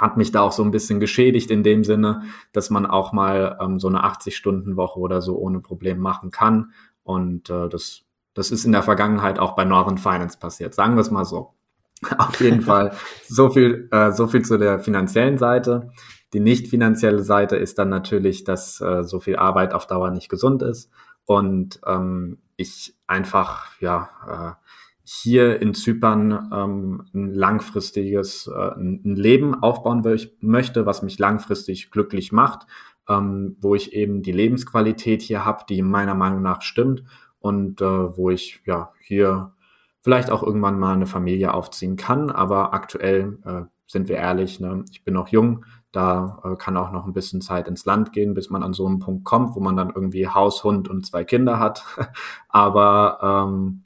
hat 0.00 0.16
mich 0.16 0.32
da 0.32 0.42
auch 0.42 0.52
so 0.52 0.62
ein 0.62 0.70
bisschen 0.70 1.00
geschädigt 1.00 1.50
in 1.50 1.62
dem 1.62 1.84
Sinne, 1.84 2.22
dass 2.52 2.70
man 2.70 2.86
auch 2.86 3.12
mal 3.12 3.58
ähm, 3.60 3.78
so 3.78 3.88
eine 3.88 4.04
80-Stunden-Woche 4.04 4.98
oder 4.98 5.22
so 5.22 5.36
ohne 5.36 5.60
Problem 5.60 5.98
machen 5.98 6.30
kann. 6.30 6.72
Und 7.02 7.50
äh, 7.50 7.68
das, 7.68 8.02
das 8.34 8.50
ist 8.50 8.64
in 8.64 8.72
der 8.72 8.82
Vergangenheit 8.82 9.38
auch 9.38 9.56
bei 9.56 9.64
Northern 9.64 9.98
Finance 9.98 10.38
passiert, 10.38 10.74
sagen 10.74 10.94
wir 10.94 11.00
es 11.00 11.10
mal 11.10 11.24
so. 11.24 11.54
Auf 12.18 12.40
jeden 12.40 12.60
Fall 12.62 12.92
so 13.26 13.50
viel, 13.50 13.88
äh, 13.90 14.12
so 14.12 14.26
viel 14.26 14.42
zu 14.42 14.58
der 14.58 14.80
finanziellen 14.80 15.38
Seite. 15.38 15.90
Die 16.32 16.40
nicht 16.40 16.68
finanzielle 16.68 17.22
Seite 17.22 17.56
ist 17.56 17.78
dann 17.78 17.88
natürlich, 17.88 18.44
dass 18.44 18.80
äh, 18.80 19.04
so 19.04 19.20
viel 19.20 19.36
Arbeit 19.36 19.72
auf 19.72 19.86
Dauer 19.86 20.10
nicht 20.10 20.28
gesund 20.28 20.62
ist 20.62 20.90
und 21.26 21.80
ähm, 21.86 22.38
ich 22.56 22.94
einfach 23.06 23.80
ja 23.80 24.08
äh, 24.28 24.64
hier 25.04 25.60
in 25.60 25.74
Zypern 25.74 26.50
ähm, 26.52 27.04
ein 27.12 27.34
langfristiges 27.34 28.46
äh, 28.46 28.74
ein 28.74 29.16
Leben 29.16 29.54
aufbauen 29.54 30.02
möchte, 30.40 30.86
was 30.86 31.02
mich 31.02 31.18
langfristig 31.18 31.90
glücklich 31.90 32.32
macht, 32.32 32.66
ähm, 33.08 33.56
wo 33.60 33.74
ich 33.74 33.92
eben 33.92 34.22
die 34.22 34.32
Lebensqualität 34.32 35.20
hier 35.20 35.44
habe, 35.44 35.64
die 35.68 35.82
meiner 35.82 36.14
Meinung 36.14 36.40
nach 36.40 36.62
stimmt 36.62 37.04
und 37.38 37.82
äh, 37.82 38.16
wo 38.16 38.30
ich 38.30 38.62
ja 38.64 38.92
hier 39.00 39.52
vielleicht 40.00 40.30
auch 40.30 40.42
irgendwann 40.42 40.78
mal 40.78 40.94
eine 40.94 41.06
Familie 41.06 41.52
aufziehen 41.52 41.96
kann. 41.96 42.30
Aber 42.30 42.72
aktuell 42.72 43.38
äh, 43.44 43.62
sind 43.86 44.08
wir 44.08 44.16
ehrlich, 44.16 44.58
ne? 44.58 44.84
ich 44.90 45.04
bin 45.04 45.12
noch 45.12 45.28
jung, 45.28 45.66
da 45.92 46.40
äh, 46.44 46.56
kann 46.56 46.78
auch 46.78 46.92
noch 46.92 47.04
ein 47.06 47.12
bisschen 47.12 47.42
Zeit 47.42 47.68
ins 47.68 47.84
Land 47.84 48.12
gehen, 48.12 48.32
bis 48.32 48.48
man 48.48 48.62
an 48.62 48.72
so 48.72 48.86
einen 48.86 48.98
Punkt 49.00 49.24
kommt, 49.24 49.54
wo 49.54 49.60
man 49.60 49.76
dann 49.76 49.92
irgendwie 49.94 50.28
Haus, 50.28 50.64
Hund 50.64 50.88
und 50.88 51.04
zwei 51.04 51.24
Kinder 51.24 51.58
hat. 51.58 51.84
Aber 52.48 53.18
ähm, 53.22 53.82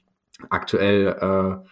aktuell 0.51 1.17
äh, 1.21 1.69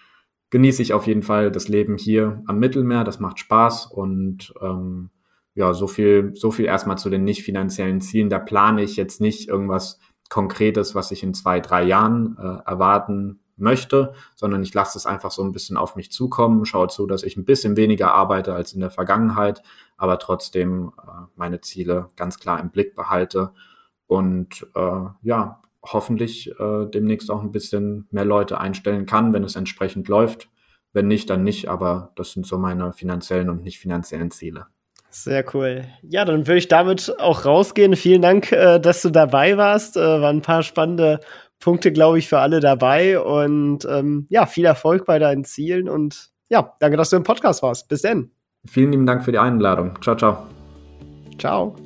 genieße 0.50 0.82
ich 0.82 0.92
auf 0.92 1.06
jeden 1.06 1.22
Fall 1.22 1.50
das 1.50 1.68
Leben 1.68 1.96
hier 1.96 2.42
am 2.46 2.58
Mittelmeer. 2.58 3.04
Das 3.04 3.20
macht 3.20 3.38
Spaß 3.38 3.86
und 3.86 4.54
ähm, 4.60 5.10
ja, 5.54 5.72
so 5.72 5.86
viel, 5.86 6.32
so 6.34 6.50
viel 6.50 6.66
erstmal 6.66 6.98
zu 6.98 7.10
den 7.10 7.24
nicht 7.24 7.42
finanziellen 7.42 8.00
Zielen. 8.00 8.30
Da 8.30 8.38
plane 8.38 8.82
ich 8.82 8.96
jetzt 8.96 9.20
nicht 9.20 9.48
irgendwas 9.48 9.98
Konkretes, 10.28 10.94
was 10.94 11.10
ich 11.10 11.22
in 11.22 11.34
zwei, 11.34 11.60
drei 11.60 11.84
Jahren 11.84 12.36
äh, 12.38 12.68
erwarten 12.68 13.40
möchte, 13.56 14.12
sondern 14.34 14.62
ich 14.62 14.74
lasse 14.74 14.98
es 14.98 15.06
einfach 15.06 15.30
so 15.30 15.42
ein 15.42 15.52
bisschen 15.52 15.76
auf 15.76 15.96
mich 15.96 16.12
zukommen, 16.12 16.66
schaue 16.66 16.88
zu, 16.88 17.06
dass 17.06 17.22
ich 17.22 17.36
ein 17.36 17.44
bisschen 17.44 17.76
weniger 17.76 18.12
arbeite 18.12 18.54
als 18.54 18.74
in 18.74 18.80
der 18.80 18.90
Vergangenheit, 18.90 19.62
aber 19.96 20.18
trotzdem 20.18 20.92
äh, 20.98 21.10
meine 21.36 21.60
Ziele 21.62 22.08
ganz 22.16 22.38
klar 22.38 22.60
im 22.60 22.70
Blick 22.70 22.94
behalte 22.94 23.52
und 24.06 24.66
äh, 24.74 25.04
ja, 25.22 25.62
hoffentlich 25.93 26.51
äh, 26.59 26.87
demnächst 26.87 27.30
auch 27.30 27.43
ein 27.43 27.53
bisschen 27.53 28.07
mehr 28.11 28.24
Leute 28.24 28.61
einstellen 28.61 29.07
kann, 29.07 29.32
wenn 29.32 29.45
es 29.45 29.57
entsprechend 29.57 30.09
läuft. 30.09 30.49
Wenn 30.93 31.09
nicht, 31.09 31.28
dann 31.28 31.45
nicht, 31.45 31.68
aber 31.68 32.12
das 32.16 32.32
sind 32.32 32.47
so 32.47 32.59
meine 32.59 32.93
finanziellen 32.93 33.51
und 33.51 33.62
nicht 33.62 33.78
finanziellen 33.78 34.30
Ziele. 34.30 34.66
Sehr 35.11 35.45
cool. 35.55 35.84
Ja, 36.03 36.24
dann 36.24 36.47
würde 36.47 36.59
ich 36.59 36.68
damit 36.68 37.14
auch 37.18 37.45
rausgehen. 37.45 37.97
Vielen 37.97 38.22
Dank, 38.22 38.53
äh, 38.53 38.78
dass 38.78 39.03
du 39.03 39.11
dabei 39.11 39.57
warst. 39.57 39.97
Äh, 39.97 40.01
waren 40.01 40.39
ein 40.39 40.43
paar 40.43 40.62
spannende 40.62 41.20
Punkte, 41.59 41.93
glaube 41.93 42.18
ich, 42.18 42.28
für 42.28 42.39
alle 42.39 42.61
dabei. 42.61 43.18
Und 43.18 43.87
ähm, 43.87 44.26
ja, 44.28 44.47
viel 44.47 44.64
Erfolg 44.64 45.07
bei 45.07 45.18
deinen 45.18 45.45
Zielen. 45.45 45.89
Und 45.89 46.30
ja, 46.49 46.74
danke, 46.80 46.97
dass 46.97 47.11
du 47.11 47.16
im 47.16 47.22
Podcast 47.22 47.62
warst. 47.62 47.89
Bis 47.89 48.03
dann. 48.03 48.30
Vielen 48.66 48.93
lieben 48.93 49.07
Dank 49.07 49.24
für 49.24 49.32
die 49.32 49.39
Einladung. 49.39 49.99
Ciao, 50.03 50.16
ciao. 50.16 50.47
Ciao. 51.39 51.86